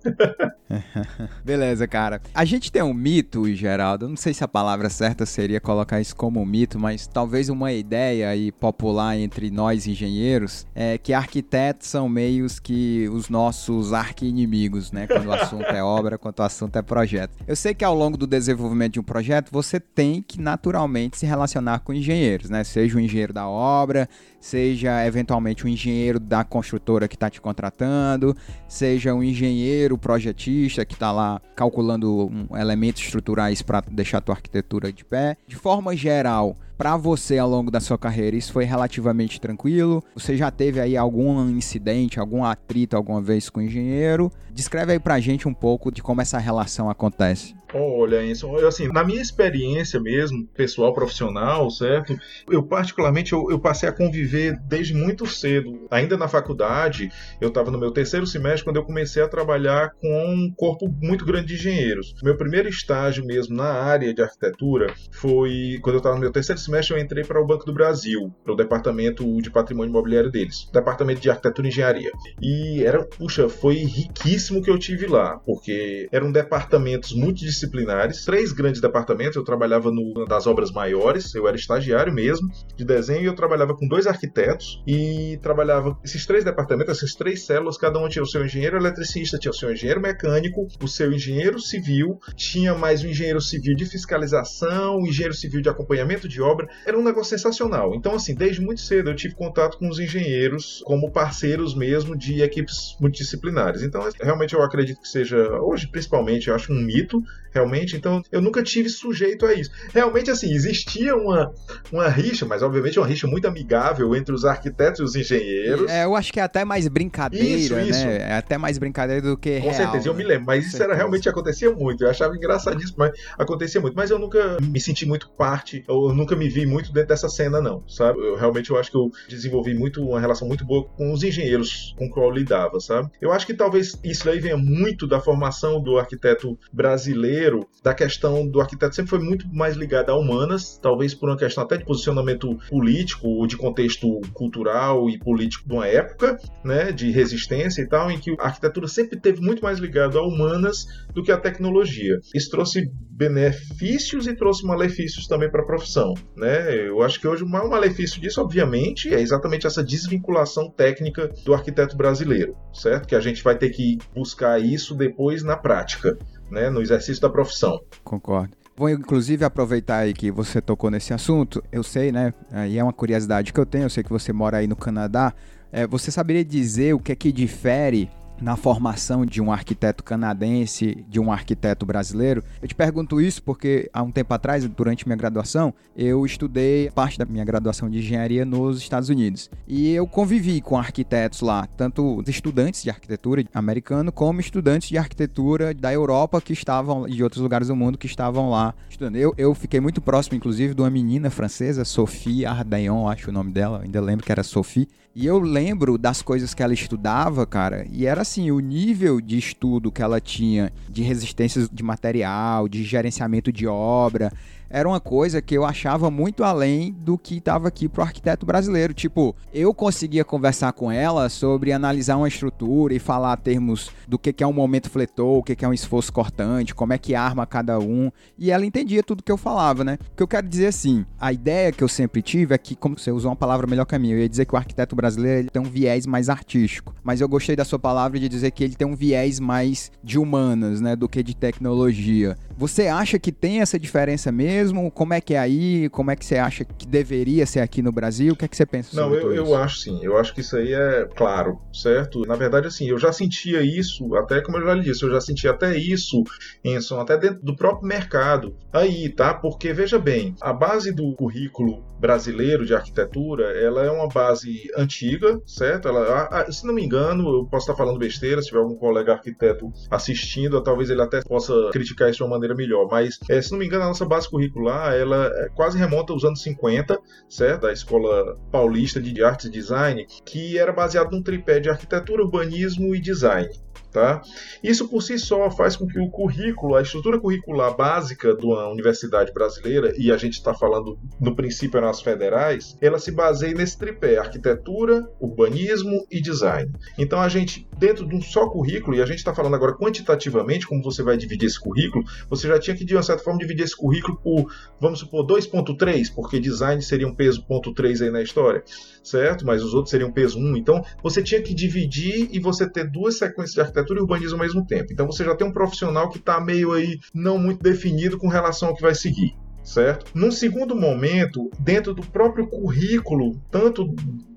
Beleza, 1.44 1.86
cara. 1.86 2.20
A 2.34 2.44
gente 2.44 2.72
tem 2.72 2.82
um 2.82 2.92
mito, 2.92 3.52
Geraldo. 3.54 4.08
Não 4.08 4.16
sei 4.16 4.34
se 4.34 4.42
a 4.42 4.48
palavra 4.48 4.90
certa 4.90 5.24
seria 5.24 5.60
colocar 5.60 6.00
isso 6.00 6.16
como 6.16 6.40
um 6.40 6.44
mito, 6.44 6.80
mas 6.80 7.06
talvez 7.06 7.48
uma 7.48 7.72
ideia 7.72 8.28
aí 8.28 8.50
popular 8.50 9.16
entre 9.16 9.50
nós 9.50 9.86
engenheiros 9.86 10.66
é 10.74 10.98
que 10.98 11.12
arquitetos 11.12 11.88
são 11.88 12.08
meios 12.08 12.58
que 12.58 13.08
os 13.10 13.28
nossos 13.28 13.92
arqui-inimigos, 13.92 14.90
né? 14.90 15.06
Quando 15.06 15.26
o 15.26 15.32
assunto 15.32 15.66
é 15.66 15.82
obra, 15.82 16.18
quando 16.18 16.40
o 16.40 16.42
assunto 16.42 16.76
é 16.76 16.82
projeto. 16.82 17.36
Eu 17.46 17.54
sei 17.54 17.72
que 17.72 17.84
ao 17.84 17.94
longo 17.94 18.16
do 18.16 18.26
desenvolvimento 18.26 18.94
de 18.94 19.00
um 19.00 19.04
projeto, 19.04 19.50
você 19.52 19.78
tem 19.78 20.20
que 20.20 20.40
naturalmente 20.40 21.16
se 21.18 21.26
relacionar 21.26 21.80
com 21.80 21.92
engenheiros, 21.92 22.50
né? 22.50 22.64
Seja 22.64 22.96
o 22.96 23.00
engenheiro 23.00 23.32
da 23.32 23.46
obra, 23.46 24.08
seja 24.40 25.06
eventualmente 25.06 25.64
o 25.64 25.68
engenheiro 25.68 26.18
da 26.18 26.42
construtora 26.42 27.06
que 27.06 27.14
está 27.14 27.30
te 27.30 27.40
contratando, 27.44 28.34
seja 28.66 29.14
um 29.14 29.22
engenheiro 29.22 29.98
projetista 29.98 30.82
que 30.84 30.94
está 30.94 31.12
lá 31.12 31.42
calculando 31.54 32.26
um, 32.26 32.56
elementos 32.56 33.02
estruturais 33.02 33.60
para 33.60 33.82
deixar 33.90 34.18
a 34.18 34.20
tua 34.22 34.34
arquitetura 34.34 34.90
de 34.90 35.04
pé. 35.04 35.36
De 35.46 35.54
forma 35.54 35.94
geral, 35.94 36.56
para 36.76 36.96
você 36.96 37.38
ao 37.38 37.48
longo 37.48 37.70
da 37.70 37.80
sua 37.80 37.98
carreira, 37.98 38.36
isso 38.36 38.52
foi 38.52 38.64
relativamente 38.64 39.40
tranquilo? 39.40 40.02
Você 40.14 40.36
já 40.36 40.50
teve 40.50 40.80
aí 40.80 40.96
algum 40.96 41.48
incidente, 41.50 42.18
algum 42.18 42.44
atrito 42.44 42.96
alguma 42.96 43.20
vez 43.20 43.48
com 43.48 43.60
o 43.60 43.62
engenheiro? 43.62 44.30
Descreve 44.52 44.92
aí 44.92 45.00
pra 45.00 45.20
gente 45.20 45.48
um 45.48 45.54
pouco 45.54 45.90
de 45.90 46.02
como 46.02 46.20
essa 46.20 46.38
relação 46.38 46.88
acontece. 46.88 47.54
Olha, 47.76 48.22
isso, 48.22 48.54
assim, 48.64 48.86
na 48.86 49.02
minha 49.02 49.20
experiência 49.20 50.00
mesmo, 50.00 50.46
pessoal, 50.54 50.94
profissional, 50.94 51.68
certo? 51.70 52.16
Eu 52.48 52.62
particularmente 52.62 53.32
eu, 53.32 53.50
eu 53.50 53.58
passei 53.58 53.88
a 53.88 53.92
conviver 53.92 54.56
desde 54.68 54.94
muito 54.94 55.26
cedo. 55.26 55.84
Ainda 55.90 56.16
na 56.16 56.28
faculdade, 56.28 57.10
eu 57.40 57.48
estava 57.48 57.72
no 57.72 57.78
meu 57.78 57.90
terceiro 57.90 58.26
semestre 58.28 58.62
quando 58.62 58.76
eu 58.76 58.84
comecei 58.84 59.20
a 59.20 59.28
trabalhar 59.28 59.90
com 60.00 60.08
um 60.08 60.52
corpo 60.56 60.88
muito 61.02 61.24
grande 61.24 61.48
de 61.48 61.54
engenheiros. 61.54 62.14
Meu 62.22 62.36
primeiro 62.36 62.68
estágio 62.68 63.24
mesmo 63.24 63.56
na 63.56 63.72
área 63.72 64.14
de 64.14 64.22
arquitetura 64.22 64.94
foi 65.10 65.80
quando 65.82 65.94
eu 65.94 65.98
estava 65.98 66.14
no 66.14 66.20
meu 66.20 66.30
terceiro 66.30 66.60
semestre 66.64 66.94
eu 66.94 67.00
entrei 67.00 67.24
para 67.24 67.40
o 67.40 67.46
Banco 67.46 67.64
do 67.64 67.72
Brasil, 67.72 68.32
para 68.42 68.52
o 68.52 68.56
departamento 68.56 69.40
de 69.40 69.50
patrimônio 69.50 69.90
imobiliário 69.90 70.30
deles, 70.30 70.68
departamento 70.72 71.20
de 71.20 71.30
arquitetura 71.30 71.66
e 71.66 71.70
engenharia. 71.70 72.10
E 72.40 72.82
era, 72.84 73.04
puxa, 73.04 73.48
foi 73.48 73.76
riquíssimo 73.76 74.62
que 74.62 74.70
eu 74.70 74.78
tive 74.78 75.06
lá, 75.06 75.38
porque 75.44 76.08
eram 76.10 76.32
departamentos 76.32 77.12
multidisciplinares 77.12 77.74
disciplinares, 77.74 78.24
três 78.24 78.52
grandes 78.52 78.80
departamentos. 78.80 79.36
Eu 79.36 79.44
trabalhava 79.44 79.90
no 79.90 80.24
das 80.26 80.46
obras 80.46 80.70
maiores, 80.70 81.34
eu 81.34 81.46
era 81.46 81.56
estagiário 81.56 82.12
mesmo 82.12 82.48
de 82.76 82.84
desenho 82.84 83.22
e 83.22 83.26
eu 83.26 83.34
trabalhava 83.34 83.74
com 83.74 83.86
dois 83.86 84.06
arquitetos 84.06 84.82
e 84.86 85.38
trabalhava 85.42 85.98
esses 86.04 86.26
três 86.26 86.44
departamentos, 86.44 86.96
essas 86.96 87.14
três 87.14 87.44
células, 87.44 87.76
cada 87.76 87.98
um 87.98 88.08
tinha 88.08 88.22
o 88.22 88.26
seu 88.26 88.44
engenheiro 88.44 88.76
eletricista, 88.76 89.38
tinha 89.38 89.50
o 89.50 89.54
seu 89.54 89.72
engenheiro 89.72 90.00
mecânico, 90.00 90.66
o 90.82 90.88
seu 90.88 91.12
engenheiro 91.12 91.58
civil, 91.58 92.18
tinha 92.36 92.74
mais 92.74 93.02
um 93.04 93.08
engenheiro 93.08 93.40
civil 93.40 93.74
de 93.74 93.86
fiscalização, 93.86 94.98
um 94.98 95.06
engenheiro 95.06 95.34
civil 95.34 95.60
de 95.60 95.68
acompanhamento 95.68 96.28
de 96.28 96.40
obra. 96.40 96.53
Era 96.86 96.98
um 96.98 97.02
negócio 97.02 97.36
sensacional. 97.36 97.94
Então, 97.94 98.14
assim, 98.14 98.34
desde 98.34 98.60
muito 98.60 98.80
cedo 98.80 99.10
eu 99.10 99.16
tive 99.16 99.34
contato 99.34 99.78
com 99.78 99.88
os 99.88 99.98
engenheiros 99.98 100.82
como 100.84 101.10
parceiros 101.10 101.74
mesmo 101.74 102.16
de 102.16 102.42
equipes 102.42 102.96
multidisciplinares. 103.00 103.82
Então, 103.82 104.02
realmente 104.20 104.54
eu 104.54 104.62
acredito 104.62 105.00
que 105.00 105.08
seja, 105.08 105.36
hoje 105.60 105.86
principalmente, 105.86 106.48
eu 106.48 106.54
acho 106.54 106.72
um 106.72 106.80
mito 106.80 107.22
realmente. 107.54 107.96
Então, 107.96 108.22
eu 108.32 108.42
nunca 108.42 108.62
tive 108.62 108.88
sujeito 108.88 109.46
a 109.46 109.54
isso. 109.54 109.70
Realmente, 109.92 110.30
assim, 110.30 110.52
existia 110.52 111.14
uma, 111.14 111.52
uma 111.92 112.08
rixa, 112.08 112.44
mas 112.44 112.62
obviamente 112.62 112.98
uma 112.98 113.06
rixa 113.06 113.26
muito 113.26 113.46
amigável 113.46 114.14
entre 114.16 114.34
os 114.34 114.44
arquitetos 114.44 115.00
e 115.00 115.02
os 115.04 115.16
engenheiros. 115.16 115.90
É, 115.90 116.04
eu 116.04 116.16
acho 116.16 116.32
que 116.32 116.40
é 116.40 116.42
até 116.42 116.64
mais 116.64 116.88
brincadeira, 116.88 117.46
isso, 117.46 117.74
né? 117.74 117.84
Isso. 117.84 118.06
É 118.06 118.36
até 118.36 118.58
mais 118.58 118.76
brincadeira 118.76 119.22
do 119.22 119.36
que 119.36 119.60
Com 119.60 119.70
real, 119.70 119.74
certeza, 119.74 120.08
eu 120.08 120.14
me 120.14 120.24
lembro. 120.24 120.46
Mas 120.46 120.66
isso 120.66 120.82
era 120.82 120.94
realmente 120.94 121.28
acontecia 121.28 121.70
muito. 121.70 122.04
Eu 122.04 122.10
achava 122.10 122.34
engraçadíssimo, 122.36 122.96
mas 122.98 123.12
acontecia 123.38 123.80
muito. 123.80 123.94
Mas 123.94 124.10
eu 124.10 124.18
nunca 124.18 124.58
me 124.60 124.80
senti 124.80 125.06
muito 125.06 125.30
parte, 125.30 125.84
eu 125.88 126.12
nunca 126.12 126.34
me 126.34 126.48
vi 126.48 126.66
muito 126.66 126.92
dentro 126.92 127.08
dessa 127.08 127.28
cena, 127.28 127.60
não, 127.60 127.86
sabe? 127.88 128.18
Eu 128.18 128.36
realmente 128.36 128.70
eu 128.70 128.78
acho 128.78 128.90
que 128.90 128.96
eu 128.96 129.10
desenvolvi 129.28 129.74
muito 129.74 130.02
uma 130.02 130.20
relação 130.20 130.48
muito 130.48 130.64
boa 130.64 130.84
com 130.84 131.12
os 131.12 131.22
engenheiros 131.22 131.94
com 131.96 132.08
qual 132.08 132.28
eu 132.28 132.34
lidava, 132.34 132.80
sabe? 132.80 133.10
Eu 133.20 133.32
acho 133.32 133.46
que 133.46 133.54
talvez 133.54 133.98
isso 134.02 134.28
aí 134.28 134.40
venha 134.40 134.56
muito 134.56 135.06
da 135.06 135.20
formação 135.20 135.80
do 135.80 135.98
arquiteto 135.98 136.58
brasileiro 136.72 137.43
primeiro, 137.44 137.68
da 137.82 137.92
questão 137.92 138.46
do 138.46 138.60
arquiteto 138.60 138.94
sempre 138.94 139.10
foi 139.10 139.18
muito 139.18 139.46
mais 139.52 139.76
ligada 139.76 140.12
a 140.12 140.16
humanas, 140.16 140.78
talvez 140.80 141.14
por 141.14 141.28
uma 141.28 141.36
questão 141.36 141.62
até 141.62 141.76
de 141.76 141.84
posicionamento 141.84 142.56
político 142.68 143.28
ou 143.28 143.46
de 143.46 143.56
contexto 143.56 144.20
cultural 144.32 145.08
e 145.10 145.18
político 145.18 145.68
de 145.68 145.74
uma 145.74 145.86
época, 145.86 146.36
né, 146.64 146.92
de 146.92 147.10
resistência 147.10 147.82
e 147.82 147.88
tal, 147.88 148.10
em 148.10 148.18
que 148.18 148.34
a 148.38 148.46
arquitetura 148.46 148.88
sempre 148.88 149.20
teve 149.20 149.40
muito 149.40 149.62
mais 149.62 149.78
ligado 149.78 150.18
a 150.18 150.26
humanas 150.26 150.86
do 151.12 151.22
que 151.22 151.30
a 151.30 151.38
tecnologia. 151.38 152.18
Isso 152.34 152.50
trouxe 152.50 152.90
benefícios 153.10 154.26
e 154.26 154.34
trouxe 154.34 154.64
malefícios 154.64 155.26
também 155.26 155.50
para 155.50 155.62
a 155.62 155.66
profissão, 155.66 156.14
né? 156.36 156.74
Eu 156.88 157.02
acho 157.02 157.20
que 157.20 157.28
hoje 157.28 157.44
o 157.44 157.48
maior 157.48 157.68
malefício 157.68 158.20
disso, 158.20 158.40
obviamente, 158.40 159.14
é 159.14 159.20
exatamente 159.20 159.66
essa 159.66 159.84
desvinculação 159.84 160.70
técnica 160.70 161.30
do 161.44 161.54
arquiteto 161.54 161.96
brasileiro, 161.96 162.56
certo? 162.72 163.06
Que 163.06 163.14
a 163.14 163.20
gente 163.20 163.42
vai 163.42 163.56
ter 163.56 163.70
que 163.70 163.98
buscar 164.14 164.60
isso 164.60 164.94
depois 164.94 165.42
na 165.42 165.56
prática 165.56 166.18
né, 166.50 166.70
no 166.70 166.80
exercício 166.80 167.20
da 167.20 167.28
profissão. 167.28 167.80
Concordo. 168.02 168.56
Vou 168.76 168.90
inclusive 168.90 169.44
aproveitar 169.44 169.98
aí 169.98 170.12
que 170.12 170.30
você 170.32 170.60
tocou 170.60 170.90
nesse 170.90 171.14
assunto. 171.14 171.62
Eu 171.70 171.84
sei, 171.84 172.10
né? 172.10 172.34
E 172.68 172.76
é 172.76 172.82
uma 172.82 172.92
curiosidade 172.92 173.52
que 173.52 173.60
eu 173.60 173.64
tenho. 173.66 173.84
Eu 173.84 173.90
sei 173.90 174.02
que 174.02 174.10
você 174.10 174.32
mora 174.32 174.56
aí 174.56 174.66
no 174.66 174.74
Canadá. 174.74 175.32
É, 175.70 175.86
você 175.86 176.10
saberia 176.10 176.44
dizer 176.44 176.92
o 176.92 176.98
que 176.98 177.12
é 177.12 177.14
que 177.14 177.30
difere 177.30 178.10
na 178.40 178.56
formação 178.56 179.24
de 179.24 179.40
um 179.40 179.52
arquiteto 179.52 180.02
canadense, 180.02 181.04
de 181.08 181.20
um 181.20 181.32
arquiteto 181.32 181.86
brasileiro. 181.86 182.42
Eu 182.60 182.68
te 182.68 182.74
pergunto 182.74 183.20
isso 183.20 183.42
porque 183.42 183.88
há 183.92 184.02
um 184.02 184.10
tempo 184.10 184.32
atrás, 184.34 184.66
durante 184.68 185.06
minha 185.06 185.16
graduação, 185.16 185.72
eu 185.96 186.24
estudei 186.26 186.90
parte 186.90 187.18
da 187.18 187.24
minha 187.24 187.44
graduação 187.44 187.88
de 187.88 187.98
engenharia 187.98 188.44
nos 188.44 188.78
Estados 188.78 189.08
Unidos. 189.08 189.50
E 189.66 189.90
eu 189.92 190.06
convivi 190.06 190.60
com 190.60 190.76
arquitetos 190.76 191.40
lá, 191.40 191.66
tanto 191.76 192.22
estudantes 192.26 192.82
de 192.82 192.90
arquitetura 192.90 193.44
americano 193.54 194.12
como 194.12 194.40
estudantes 194.40 194.88
de 194.88 194.98
arquitetura 194.98 195.72
da 195.74 195.92
Europa 195.92 196.40
que 196.40 196.52
estavam 196.52 197.08
e 197.08 197.12
de 197.12 197.22
outros 197.22 197.42
lugares 197.42 197.68
do 197.68 197.76
mundo 197.76 197.98
que 197.98 198.06
estavam 198.06 198.50
lá 198.50 198.74
estudando. 198.88 199.16
Eu, 199.16 199.34
eu 199.36 199.54
fiquei 199.54 199.80
muito 199.80 200.00
próximo, 200.00 200.36
inclusive, 200.36 200.74
de 200.74 200.80
uma 200.80 200.90
menina 200.90 201.30
francesa, 201.30 201.84
Sophie 201.84 202.44
Ardaillon, 202.44 203.08
acho 203.08 203.30
o 203.30 203.32
nome 203.32 203.52
dela, 203.52 203.80
ainda 203.82 204.00
lembro 204.00 204.24
que 204.24 204.32
era 204.32 204.42
Sophie. 204.42 204.88
E 205.16 205.26
eu 205.26 205.38
lembro 205.38 205.96
das 205.96 206.22
coisas 206.22 206.54
que 206.54 206.62
ela 206.62 206.74
estudava, 206.74 207.46
cara, 207.46 207.86
e 207.92 208.04
era 208.04 208.22
assim, 208.22 208.50
o 208.50 208.58
nível 208.58 209.20
de 209.20 209.38
estudo 209.38 209.92
que 209.92 210.02
ela 210.02 210.20
tinha 210.20 210.72
de 210.90 211.02
resistências 211.02 211.68
de 211.72 211.84
material, 211.84 212.68
de 212.68 212.82
gerenciamento 212.82 213.52
de 213.52 213.64
obra, 213.64 214.32
era 214.74 214.88
uma 214.88 214.98
coisa 214.98 215.40
que 215.40 215.56
eu 215.56 215.64
achava 215.64 216.10
muito 216.10 216.42
além 216.42 216.92
do 216.92 217.16
que 217.16 217.36
estava 217.36 217.68
aqui 217.68 217.88
pro 217.88 218.02
arquiteto 218.02 218.44
brasileiro. 218.44 218.92
Tipo, 218.92 219.32
eu 219.52 219.72
conseguia 219.72 220.24
conversar 220.24 220.72
com 220.72 220.90
ela 220.90 221.28
sobre 221.28 221.70
analisar 221.70 222.16
uma 222.16 222.26
estrutura 222.26 222.92
e 222.92 222.98
falar 222.98 223.36
termos 223.36 223.92
do 224.08 224.18
que, 224.18 224.34
é 224.42 224.46
um 224.46 224.52
momento 224.52 224.90
fletor, 224.90 225.38
o 225.38 225.42
que, 225.44 225.64
é 225.64 225.68
um 225.68 225.72
esforço 225.72 226.12
cortante, 226.12 226.74
como 226.74 226.92
é 226.92 226.98
que 226.98 227.14
arma 227.14 227.46
cada 227.46 227.78
um. 227.78 228.10
E 228.36 228.50
ela 228.50 228.66
entendia 228.66 229.00
tudo 229.00 229.22
que 229.22 229.30
eu 229.30 229.36
falava, 229.36 229.84
né? 229.84 229.96
O 230.12 230.16
que 230.16 230.22
eu 230.24 230.26
quero 230.26 230.48
dizer 230.48 230.66
assim, 230.66 231.06
a 231.20 231.32
ideia 231.32 231.70
que 231.70 231.84
eu 231.84 231.88
sempre 231.88 232.20
tive 232.20 232.52
é 232.52 232.58
que, 232.58 232.74
como 232.74 232.98
você 232.98 233.12
usou 233.12 233.30
uma 233.30 233.36
palavra 233.36 233.68
melhor 233.68 233.84
que 233.84 233.94
a 233.94 233.98
minha, 233.98 234.16
eu 234.16 234.18
ia 234.18 234.28
dizer 234.28 234.44
que 234.44 234.54
o 234.54 234.58
arquiteto 234.58 234.96
brasileiro 234.96 235.52
tem 235.52 235.62
um 235.62 235.66
viés 235.66 236.04
mais 236.04 236.28
artístico. 236.28 236.92
Mas 237.04 237.20
eu 237.20 237.28
gostei 237.28 237.54
da 237.54 237.64
sua 237.64 237.78
palavra 237.78 238.18
de 238.18 238.28
dizer 238.28 238.50
que 238.50 238.64
ele 238.64 238.74
tem 238.74 238.88
um 238.88 238.96
viés 238.96 239.38
mais 239.38 239.92
de 240.02 240.18
humanas, 240.18 240.80
né? 240.80 240.96
Do 240.96 241.08
que 241.08 241.22
de 241.22 241.36
tecnologia. 241.36 242.36
Você 242.58 242.88
acha 242.88 243.20
que 243.20 243.30
tem 243.30 243.60
essa 243.60 243.78
diferença 243.78 244.32
mesmo? 244.32 244.63
Como 244.92 245.14
é 245.14 245.20
que 245.20 245.34
é 245.34 245.38
aí? 245.38 245.88
Como 245.90 246.10
é 246.10 246.16
que 246.16 246.24
você 246.24 246.36
acha 246.36 246.64
que 246.64 246.86
deveria 246.86 247.46
ser 247.46 247.60
aqui 247.60 247.82
no 247.82 247.92
Brasil? 247.92 248.32
O 248.32 248.36
que 248.36 248.44
é 248.44 248.48
que 248.48 248.56
você 248.56 248.66
pensa 248.66 249.00
Não, 249.00 249.14
eu, 249.14 249.32
eu 249.32 249.54
acho 249.54 249.78
sim. 249.78 250.00
Eu 250.02 250.16
acho 250.16 250.34
que 250.34 250.40
isso 250.40 250.56
aí 250.56 250.72
é 250.72 251.08
claro, 251.14 251.60
certo? 251.72 252.22
Na 252.26 252.36
verdade, 252.36 252.66
assim, 252.66 252.88
eu 252.88 252.98
já 252.98 253.12
sentia 253.12 253.62
isso, 253.62 254.14
até 254.16 254.40
como 254.40 254.58
eu 254.58 254.66
já 254.66 254.74
lhe 254.74 254.82
disse, 254.82 255.02
eu 255.02 255.10
já 255.10 255.20
sentia 255.20 255.50
até 255.50 255.76
isso, 255.76 256.22
Enson, 256.64 257.00
até 257.00 257.16
dentro 257.16 257.42
do 257.42 257.56
próprio 257.56 257.88
mercado. 257.88 258.56
Aí, 258.72 259.08
tá? 259.08 259.34
Porque, 259.34 259.72
veja 259.72 259.98
bem, 259.98 260.34
a 260.40 260.52
base 260.52 260.92
do 260.92 261.14
currículo 261.14 261.84
brasileiro 261.98 262.66
de 262.66 262.74
arquitetura, 262.74 263.44
ela 263.58 263.84
é 263.84 263.90
uma 263.90 264.08
base 264.08 264.70
antiga, 264.76 265.40
certo? 265.46 265.88
Ela, 265.88 266.50
se 266.50 266.66
não 266.66 266.74
me 266.74 266.84
engano, 266.84 267.28
eu 267.28 267.46
posso 267.46 267.64
estar 267.64 267.74
falando 267.74 267.98
besteira, 267.98 268.42
se 268.42 268.48
tiver 268.48 268.60
algum 268.60 268.76
colega 268.76 269.12
arquiteto 269.12 269.72
assistindo, 269.90 270.62
talvez 270.62 270.90
ele 270.90 271.02
até 271.02 271.22
possa 271.22 271.54
criticar 271.72 272.10
isso 272.10 272.18
de 272.18 272.22
uma 272.24 272.30
maneira 272.30 272.54
melhor, 272.54 272.86
mas 272.90 273.18
é, 273.28 273.40
se 273.40 273.52
não 273.52 273.58
me 273.58 273.66
engano, 273.66 273.84
a 273.84 273.88
nossa 273.88 274.04
base 274.04 274.28
curricular, 274.54 274.94
ela 274.94 275.26
é 275.26 275.48
quase 275.48 275.76
remonta 275.76 276.12
aos 276.12 276.24
anos 276.24 276.40
50, 276.42 276.98
certo? 277.28 277.62
Da 277.62 277.72
Escola 277.72 278.38
Paulista 278.50 279.00
de 279.00 279.22
Artes 279.22 279.46
e 279.46 279.50
Design, 279.50 280.06
que 280.24 280.56
era 280.56 280.72
baseado 280.72 281.10
num 281.10 281.22
tripé 281.22 281.58
de 281.58 281.68
arquitetura, 281.68 282.22
urbanismo 282.22 282.94
e 282.94 283.00
design. 283.00 283.48
Tá? 283.94 284.20
Isso 284.60 284.88
por 284.88 285.04
si 285.04 285.16
só 285.20 285.48
faz 285.52 285.76
com 285.76 285.86
que 285.86 286.00
o 286.00 286.10
currículo, 286.10 286.74
a 286.74 286.82
estrutura 286.82 287.16
curricular 287.16 287.76
básica 287.76 288.34
de 288.34 288.44
uma 288.44 288.66
universidade 288.66 289.32
brasileira, 289.32 289.94
e 289.96 290.10
a 290.10 290.16
gente 290.16 290.32
está 290.32 290.52
falando 290.52 290.98
no 291.20 291.36
princípio 291.36 291.80
nas 291.80 292.02
federais, 292.02 292.76
ela 292.80 292.98
se 292.98 293.12
baseie 293.12 293.54
nesse 293.54 293.78
tripé: 293.78 294.18
arquitetura, 294.18 295.08
urbanismo 295.20 296.04
e 296.10 296.20
design. 296.20 296.72
Então 296.98 297.20
a 297.20 297.28
gente, 297.28 297.68
dentro 297.78 298.04
de 298.04 298.16
um 298.16 298.20
só 298.20 298.48
currículo, 298.48 298.96
e 298.96 299.00
a 299.00 299.06
gente 299.06 299.18
está 299.18 299.32
falando 299.32 299.54
agora 299.54 299.76
quantitativamente 299.76 300.66
como 300.66 300.82
você 300.82 301.04
vai 301.04 301.16
dividir 301.16 301.46
esse 301.46 301.60
currículo, 301.60 302.04
você 302.28 302.48
já 302.48 302.58
tinha 302.58 302.74
que, 302.74 302.84
de 302.84 302.96
uma 302.96 303.02
certa 303.04 303.22
forma, 303.22 303.38
dividir 303.38 303.62
esse 303.62 303.76
currículo 303.76 304.16
por, 304.16 304.52
vamos 304.80 304.98
supor, 304.98 305.24
2,3, 305.24 306.12
porque 306.12 306.40
design 306.40 306.82
seria 306.82 307.06
um 307.06 307.14
peso 307.14 307.46
0,3 307.48 308.02
aí 308.02 308.10
na 308.10 308.22
história, 308.22 308.64
certo? 309.04 309.46
Mas 309.46 309.62
os 309.62 309.74
outros 309.74 309.90
seriam 309.90 310.10
peso 310.10 310.38
1. 310.38 310.56
Então 310.56 310.82
você 311.02 311.22
tinha 311.22 311.42
que 311.42 311.54
dividir 311.54 312.28
e 312.32 312.40
você 312.40 312.68
ter 312.68 312.90
duas 312.90 313.18
sequências 313.18 313.54
de 313.54 313.60
arquitetura 313.60 314.00
e 314.00 314.02
urbanismo 314.02 314.36
ao 314.36 314.42
mesmo 314.42 314.66
tempo. 314.66 314.92
Então 314.92 315.06
você 315.06 315.24
já 315.24 315.36
tem 315.36 315.46
um 315.46 315.52
profissional 315.52 316.08
que 316.08 316.18
está 316.18 316.40
meio 316.40 316.72
aí 316.72 316.98
não 317.12 317.38
muito 317.38 317.62
definido 317.62 318.18
com 318.18 318.28
relação 318.28 318.68
ao 318.70 318.74
que 318.74 318.82
vai 318.82 318.94
seguir 318.94 319.34
certo? 319.64 320.10
Num 320.14 320.30
segundo 320.30 320.76
momento, 320.76 321.50
dentro 321.58 321.94
do 321.94 322.02
próprio 322.02 322.46
currículo, 322.46 323.40
tanto 323.50 323.94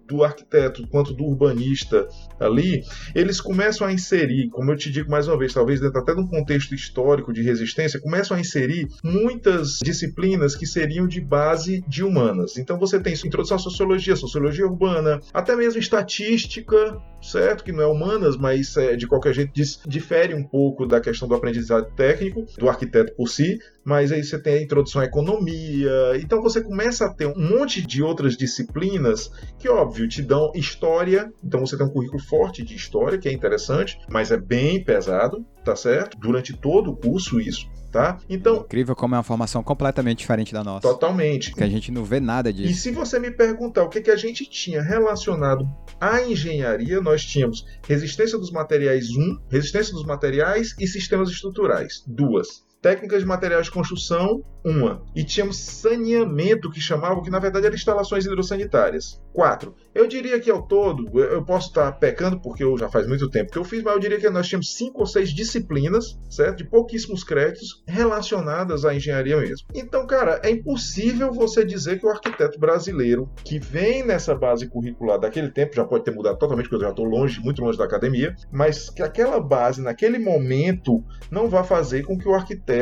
do 0.08 0.24
arquiteto 0.24 0.88
quanto 0.88 1.14
do 1.14 1.24
urbanista 1.26 2.08
ali, 2.40 2.84
eles 3.14 3.42
começam 3.42 3.86
a 3.86 3.92
inserir, 3.92 4.50
como 4.50 4.72
eu 4.72 4.78
te 4.78 4.92
digo 4.92 5.10
mais 5.10 5.28
uma 5.28 5.38
vez, 5.38 5.54
talvez 5.54 5.80
dentro 5.80 6.00
até 6.00 6.14
de 6.14 6.22
um 6.22 6.28
contexto 6.28 6.74
histórico 6.74 7.34
de 7.34 7.42
resistência, 7.42 8.00
começam 8.00 8.38
a 8.38 8.40
inserir 8.40 8.88
muitas 9.04 9.78
disciplinas 9.84 10.56
que 10.56 10.66
seriam 10.66 11.08
de 11.08 11.20
base 11.20 11.84
de 11.88 12.04
humanas. 12.04 12.58
Então 12.58 12.78
você 12.80 13.00
tem 13.00 13.14
introdução 13.14 13.58
à 13.58 13.60
sociologia, 13.60 14.16
sociologia 14.16 14.66
urbana, 14.66 15.20
até 15.34 15.56
mesmo 15.56 15.80
estatística, 15.80 16.98
certo? 17.22 17.64
Que 17.64 17.72
não 17.72 17.84
é 17.84 17.88
humanas, 17.88 18.38
mas 18.38 18.76
é, 18.78 18.96
de 18.96 19.08
qualquer 19.08 19.34
jeito 19.34 19.52
difere 19.88 20.34
um 20.34 20.44
pouco 20.44 20.86
da 20.86 21.00
questão 21.00 21.28
do 21.28 21.36
aprendizado 21.36 21.92
técnico, 21.96 22.46
do 22.58 22.70
arquiteto 22.70 23.14
por 23.16 23.28
si, 23.28 23.60
mas 23.84 24.12
aí 24.12 24.24
você 24.24 24.38
tem 24.38 24.56
a 24.56 24.62
introdução 24.62 25.02
à 25.02 25.06
economia. 25.06 26.18
Então 26.22 26.42
você 26.42 26.62
começa 26.62 27.06
a 27.06 27.14
ter 27.14 27.26
um 27.26 27.38
monte 27.38 27.86
de 27.86 28.04
outras 28.04 28.36
disciplinas 28.36 29.32
que, 29.58 29.70
óbvio, 29.70 30.08
te 30.08 30.22
dão 30.22 30.52
história. 30.54 31.32
Então 31.44 31.66
você 31.66 31.78
tem 31.78 31.86
um 31.86 31.90
currículo 31.90 32.22
forte 32.22 32.64
de 32.64 32.76
história, 32.76 33.18
que 33.18 33.30
é 33.30 33.32
interessante, 33.32 33.98
mas 34.10 34.32
é 34.32 34.38
bem 34.38 34.84
pesado, 34.84 35.46
tá 35.64 35.76
certo? 35.76 36.18
Durante 36.18 36.54
todo 36.54 36.92
o 36.92 36.96
curso, 36.96 37.40
isso. 37.40 37.66
Tá? 37.92 38.20
Então, 38.30 38.58
incrível 38.58 38.96
como 38.96 39.16
é 39.16 39.18
uma 39.18 39.24
formação 39.24 39.64
completamente 39.64 40.20
diferente 40.20 40.54
da 40.54 40.64
nossa. 40.64 40.82
Totalmente. 40.82 41.54
Que 41.54 41.64
a 41.64 41.70
gente 41.70 41.92
não 41.92 42.04
vê 42.04 42.20
nada 42.20 42.52
disso. 42.52 42.70
E 42.70 42.76
se 42.76 42.92
você 42.92 43.20
me 43.20 43.32
perguntar 43.32 43.84
o 43.84 43.90
que, 43.90 44.02
que 44.02 44.12
a 44.12 44.16
gente 44.16 44.46
tinha 44.46 44.82
relacionado 44.82 45.68
à 46.00 46.22
engenharia, 46.22 47.00
nós 47.02 47.24
tínhamos 47.24 47.66
resistência 47.88 48.38
dos 48.38 48.52
materiais 48.52 49.10
1, 49.10 49.40
resistência 49.50 49.94
dos 49.94 50.06
materiais 50.06 50.76
e 50.80 50.86
sistemas 50.86 51.30
estruturais, 51.30 52.04
duas 52.06 52.67
técnicas 52.88 53.20
de 53.20 53.26
materiais 53.26 53.66
de 53.66 53.72
construção, 53.72 54.42
uma. 54.64 55.04
E 55.14 55.22
tínhamos 55.22 55.58
saneamento, 55.58 56.72
que 56.72 56.80
chamavam, 56.80 57.22
que 57.22 57.30
na 57.30 57.38
verdade 57.40 57.66
eram 57.66 57.76
instalações 57.76 58.26
hidrossanitárias. 58.26 59.22
Quatro. 59.34 59.76
Eu 59.94 60.08
diria 60.08 60.40
que 60.40 60.50
ao 60.50 60.62
todo, 60.62 61.20
eu 61.20 61.44
posso 61.44 61.68
estar 61.68 61.92
pecando 61.94 62.40
porque 62.40 62.64
eu 62.64 62.78
já 62.78 62.90
faz 62.90 63.08
muito 63.08 63.30
tempo 63.30 63.52
que 63.52 63.58
eu 63.58 63.64
fiz, 63.64 63.84
mas 63.84 63.94
eu 63.94 64.00
diria 64.00 64.20
que 64.20 64.30
nós 64.30 64.48
tínhamos 64.48 64.76
cinco 64.76 65.02
ou 65.02 65.06
seis 65.06 65.30
disciplinas, 65.30 66.18
certo? 66.30 66.58
De 66.58 66.66
pouquíssimos 66.66 67.24
créditos 67.24 67.84
relacionadas 67.88 68.86
à 68.86 68.96
engenharia 68.96 69.38
mesmo. 69.38 69.68
Então, 69.76 70.08
cara, 70.08 70.40
é 70.44 70.50
impossível 70.50 71.32
você 71.32 71.66
dizer 71.66 72.00
que 72.00 72.06
o 72.06 72.10
arquiteto 72.10 72.60
brasileiro 72.60 73.30
que 73.44 73.60
vem 73.60 74.04
nessa 74.04 74.34
base 74.34 74.68
curricular 74.68 75.20
daquele 75.20 75.50
tempo, 75.52 75.76
já 75.76 75.84
pode 75.84 76.04
ter 76.04 76.12
mudado 76.12 76.38
totalmente, 76.38 76.70
porque 76.70 76.84
eu 76.84 76.88
já 76.88 76.92
estou 76.92 77.06
longe, 77.06 77.40
muito 77.42 77.62
longe 77.62 77.78
da 77.78 77.86
academia, 77.86 78.36
mas 78.52 78.90
que 78.90 79.04
aquela 79.04 79.40
base, 79.40 79.82
naquele 79.82 80.20
momento, 80.20 81.04
não 81.30 81.48
vai 81.48 81.64
fazer 81.64 82.04
com 82.04 82.18
que 82.18 82.28
o 82.28 82.34
arquiteto 82.34 82.77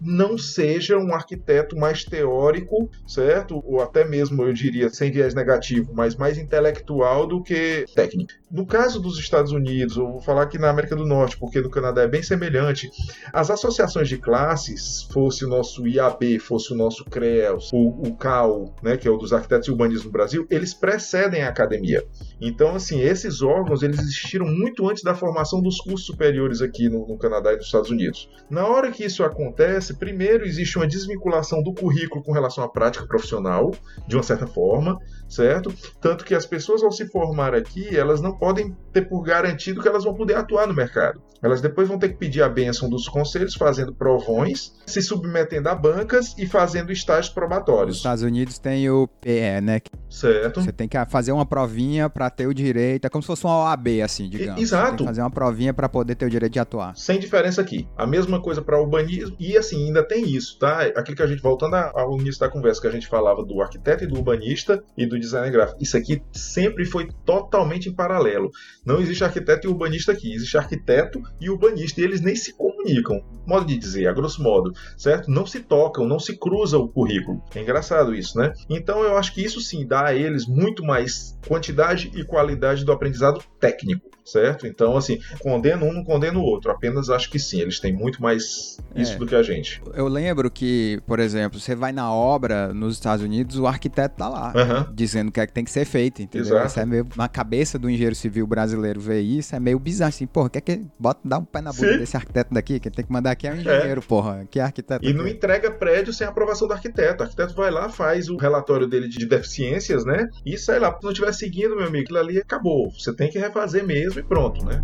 não 0.00 0.36
seja 0.38 0.98
um 0.98 1.14
arquiteto 1.14 1.76
mais 1.76 2.04
teórico, 2.04 2.90
certo? 3.06 3.62
Ou 3.64 3.80
até 3.80 4.04
mesmo, 4.04 4.42
eu 4.42 4.52
diria, 4.52 4.88
sem 4.88 5.10
viés 5.10 5.34
negativo, 5.34 5.92
mas 5.94 6.16
mais 6.16 6.38
intelectual 6.38 7.26
do 7.26 7.42
que 7.42 7.84
técnico. 7.94 8.32
No 8.50 8.64
caso 8.64 9.00
dos 9.00 9.18
Estados 9.18 9.52
Unidos, 9.52 9.96
eu 9.96 10.06
vou 10.12 10.20
falar 10.20 10.42
aqui 10.42 10.58
na 10.58 10.70
América 10.70 10.94
do 10.94 11.04
Norte, 11.04 11.36
porque 11.36 11.60
no 11.60 11.68
Canadá 11.68 12.02
é 12.02 12.06
bem 12.06 12.22
semelhante, 12.22 12.88
as 13.32 13.50
associações 13.50 14.08
de 14.08 14.18
classes, 14.18 15.02
fosse 15.10 15.44
o 15.44 15.48
nosso 15.48 15.86
IAB, 15.86 16.38
fosse 16.38 16.72
o 16.72 16.76
nosso 16.76 17.04
CREAS, 17.04 17.72
o, 17.72 17.88
o 17.88 18.74
né, 18.82 18.96
que 18.96 19.08
é 19.08 19.10
o 19.10 19.16
dos 19.16 19.32
arquitetos 19.32 19.66
e 19.66 19.70
urbanismo 19.70 20.06
no 20.06 20.12
Brasil, 20.12 20.46
eles 20.50 20.72
precedem 20.72 21.42
a 21.42 21.48
academia. 21.48 22.04
Então, 22.40 22.74
assim, 22.74 23.00
esses 23.00 23.42
órgãos 23.42 23.82
eles 23.82 23.98
existiram 23.98 24.46
muito 24.46 24.88
antes 24.88 25.02
da 25.02 25.14
formação 25.14 25.60
dos 25.60 25.80
cursos 25.80 26.06
superiores 26.06 26.62
aqui 26.62 26.88
no, 26.88 27.06
no 27.06 27.18
Canadá 27.18 27.52
e 27.52 27.56
nos 27.56 27.66
Estados 27.66 27.90
Unidos. 27.90 28.28
Na 28.48 28.66
hora 28.66 28.90
que 28.90 29.04
isso 29.04 29.24
acontece, 29.26 29.94
primeiro 29.94 30.44
existe 30.44 30.76
uma 30.76 30.86
desvinculação 30.86 31.62
do 31.62 31.72
currículo 31.72 32.22
com 32.22 32.32
relação 32.32 32.64
à 32.64 32.68
prática 32.68 33.06
profissional, 33.06 33.72
de 34.06 34.16
uma 34.16 34.22
certa 34.22 34.46
forma, 34.46 34.98
certo? 35.28 35.72
Tanto 36.00 36.24
que 36.24 36.34
as 36.34 36.46
pessoas 36.46 36.82
ao 36.82 36.92
se 36.92 37.06
formar 37.06 37.54
aqui, 37.54 37.96
elas 37.96 38.20
não 38.20 38.36
podem 38.36 38.76
ter 38.92 39.02
por 39.02 39.22
garantido 39.22 39.82
que 39.82 39.88
elas 39.88 40.04
vão 40.04 40.14
poder 40.14 40.36
atuar 40.36 40.66
no 40.66 40.74
mercado. 40.74 41.20
Elas 41.42 41.60
depois 41.60 41.86
vão 41.86 41.98
ter 41.98 42.08
que 42.08 42.16
pedir 42.16 42.42
a 42.42 42.48
bênção 42.48 42.88
dos 42.88 43.08
conselhos, 43.08 43.54
fazendo 43.54 43.94
provões, 43.94 44.72
se 44.86 45.02
submetendo 45.02 45.68
a 45.68 45.74
bancas 45.74 46.34
e 46.38 46.46
fazendo 46.46 46.90
estágios 46.90 47.32
probatórios. 47.32 47.88
Nos 47.88 47.96
Estados 47.98 48.22
Unidos 48.22 48.58
tem 48.58 48.88
o 48.90 49.06
PE, 49.20 49.60
né? 49.62 49.80
Certo. 50.08 50.62
Você 50.62 50.72
tem 50.72 50.88
que 50.88 50.96
fazer 51.06 51.32
uma 51.32 51.44
provinha 51.44 52.08
para 52.08 52.30
ter 52.30 52.46
o 52.46 52.54
direito, 52.54 53.04
é 53.04 53.08
como 53.08 53.22
se 53.22 53.26
fosse 53.26 53.44
uma 53.44 53.64
OAB, 53.64 54.02
assim, 54.02 54.28
digamos. 54.28 54.60
Exato. 54.60 55.04
fazer 55.04 55.20
uma 55.20 55.30
provinha 55.30 55.74
para 55.74 55.88
poder 55.88 56.14
ter 56.14 56.26
o 56.26 56.30
direito 56.30 56.52
de 56.52 56.58
atuar. 56.58 56.96
Sem 56.96 57.20
diferença 57.20 57.60
aqui. 57.60 57.86
A 57.96 58.06
mesma 58.06 58.40
coisa 58.40 58.62
para 58.62 58.80
urbanismo 58.80 59.15
urbanismo. 59.24 59.36
E 59.38 59.56
assim, 59.56 59.86
ainda 59.86 60.02
tem 60.02 60.28
isso, 60.28 60.58
tá? 60.58 60.82
Aquilo 60.82 61.16
que 61.16 61.22
a 61.22 61.26
gente, 61.26 61.42
voltando 61.42 61.74
ao 61.74 62.18
início 62.18 62.40
da 62.40 62.48
conversa, 62.48 62.80
que 62.80 62.86
a 62.86 62.90
gente 62.90 63.06
falava 63.06 63.44
do 63.44 63.60
arquiteto 63.60 64.04
e 64.04 64.06
do 64.06 64.16
urbanista 64.16 64.82
e 64.96 65.06
do 65.06 65.18
designer 65.18 65.50
gráfico. 65.50 65.82
Isso 65.82 65.96
aqui 65.96 66.22
sempre 66.32 66.84
foi 66.84 67.08
totalmente 67.24 67.88
em 67.88 67.94
paralelo. 67.94 68.50
Não 68.84 69.00
existe 69.00 69.24
arquiteto 69.24 69.66
e 69.66 69.70
urbanista 69.70 70.12
aqui, 70.12 70.32
existe 70.32 70.56
arquiteto 70.56 71.22
e 71.40 71.50
urbanista, 71.50 72.00
e 72.00 72.04
eles 72.04 72.20
nem 72.20 72.36
se 72.36 72.52
comunicam. 72.54 73.22
Modo 73.46 73.66
de 73.66 73.76
dizer, 73.76 74.08
a 74.08 74.12
grosso 74.12 74.42
modo, 74.42 74.72
certo? 74.96 75.30
Não 75.30 75.46
se 75.46 75.60
tocam, 75.60 76.06
não 76.06 76.18
se 76.18 76.36
cruza 76.36 76.78
o 76.78 76.88
currículo. 76.88 77.42
É 77.54 77.60
engraçado 77.60 78.14
isso, 78.14 78.38
né? 78.38 78.52
Então 78.68 79.02
eu 79.02 79.16
acho 79.16 79.32
que 79.32 79.44
isso 79.44 79.60
sim 79.60 79.86
dá 79.86 80.06
a 80.06 80.14
eles 80.14 80.46
muito 80.46 80.84
mais 80.84 81.38
quantidade 81.46 82.10
e 82.14 82.24
qualidade 82.24 82.84
do 82.84 82.92
aprendizado 82.92 83.42
técnico 83.60 84.16
certo? 84.26 84.66
Então, 84.66 84.96
assim, 84.96 85.20
condeno 85.40 85.86
um, 85.86 85.92
não 85.92 86.04
condeno 86.04 86.40
o 86.40 86.44
outro. 86.44 86.70
Apenas 86.70 87.08
acho 87.08 87.30
que 87.30 87.38
sim, 87.38 87.60
eles 87.60 87.78
têm 87.78 87.92
muito 87.92 88.20
mais 88.20 88.78
isso 89.06 89.14
é. 89.14 89.18
do 89.18 89.26
que 89.26 89.34
a 89.34 89.42
gente. 89.42 89.80
Eu 89.94 90.08
lembro 90.08 90.50
que, 90.50 91.00
por 91.06 91.18
exemplo, 91.18 91.58
você 91.58 91.74
vai 91.74 91.92
na 91.92 92.12
obra 92.12 92.72
nos 92.72 92.94
Estados 92.94 93.24
Unidos, 93.24 93.58
o 93.58 93.66
arquiteto 93.66 94.16
tá 94.16 94.28
lá, 94.28 94.52
uhum. 94.54 94.92
dizendo 94.94 95.28
o 95.28 95.32
que 95.32 95.40
é 95.40 95.46
que 95.46 95.52
tem 95.52 95.64
que 95.64 95.70
ser 95.70 95.84
feito, 95.84 96.22
entendeu? 96.22 96.46
Exato. 96.46 96.66
Isso 96.66 96.80
é 96.80 96.86
meio, 96.86 97.06
na 97.16 97.28
cabeça 97.28 97.78
do 97.78 97.88
engenheiro 97.88 98.14
civil 98.14 98.46
brasileiro 98.46 99.00
ver 99.00 99.20
isso, 99.20 99.54
é 99.54 99.60
meio 99.60 99.78
bizarro, 99.78 100.08
assim, 100.08 100.26
porra, 100.26 100.50
quer 100.50 100.60
que 100.60 100.82
bota, 100.98 101.20
dá 101.24 101.38
um 101.38 101.44
pé 101.44 101.60
na 101.60 101.72
bunda 101.72 101.92
sim. 101.92 101.98
desse 101.98 102.16
arquiteto 102.16 102.52
daqui, 102.52 102.80
que 102.80 102.90
tem 102.90 103.04
que 103.04 103.12
mandar 103.12 103.30
aqui 103.30 103.46
é 103.46 103.52
um 103.52 103.56
engenheiro, 103.56 104.00
é. 104.00 104.04
porra, 104.06 104.46
que 104.50 104.58
é 104.58 104.62
arquiteto. 104.62 105.04
E 105.04 105.08
aqui. 105.08 105.16
não 105.16 105.26
entrega 105.26 105.70
prédio 105.70 106.12
sem 106.12 106.26
aprovação 106.26 106.66
do 106.66 106.74
arquiteto. 106.74 107.22
O 107.22 107.24
arquiteto 107.24 107.54
vai 107.54 107.70
lá, 107.70 107.88
faz 107.88 108.28
o 108.28 108.36
relatório 108.36 108.86
dele 108.86 109.08
de 109.08 109.26
deficiências, 109.26 110.04
né? 110.04 110.28
E 110.44 110.58
sai 110.58 110.78
lá, 110.78 110.94
se 110.96 111.02
não 111.02 111.10
estiver 111.10 111.32
seguindo, 111.32 111.76
meu 111.76 111.86
amigo, 111.86 112.04
aquilo 112.04 112.18
ali 112.18 112.38
acabou. 112.38 112.90
Você 112.90 113.14
tem 113.14 113.30
que 113.30 113.38
refazer 113.38 113.84
mesmo 113.84 114.20
e 114.20 114.22
pronto, 114.22 114.64
né? 114.64 114.80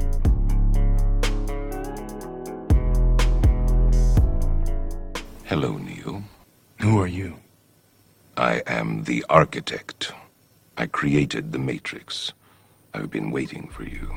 Hello, 5.52 5.76
Neil. 5.76 6.22
Who 6.80 6.98
are 6.98 7.06
you? 7.06 7.36
I 8.38 8.62
am 8.66 9.04
the 9.04 9.22
architect. 9.28 10.10
I 10.78 10.86
created 10.86 11.52
the 11.52 11.58
Matrix. 11.58 12.32
I've 12.94 13.10
been 13.10 13.30
waiting 13.30 13.68
for 13.68 13.84
you. 13.84 14.16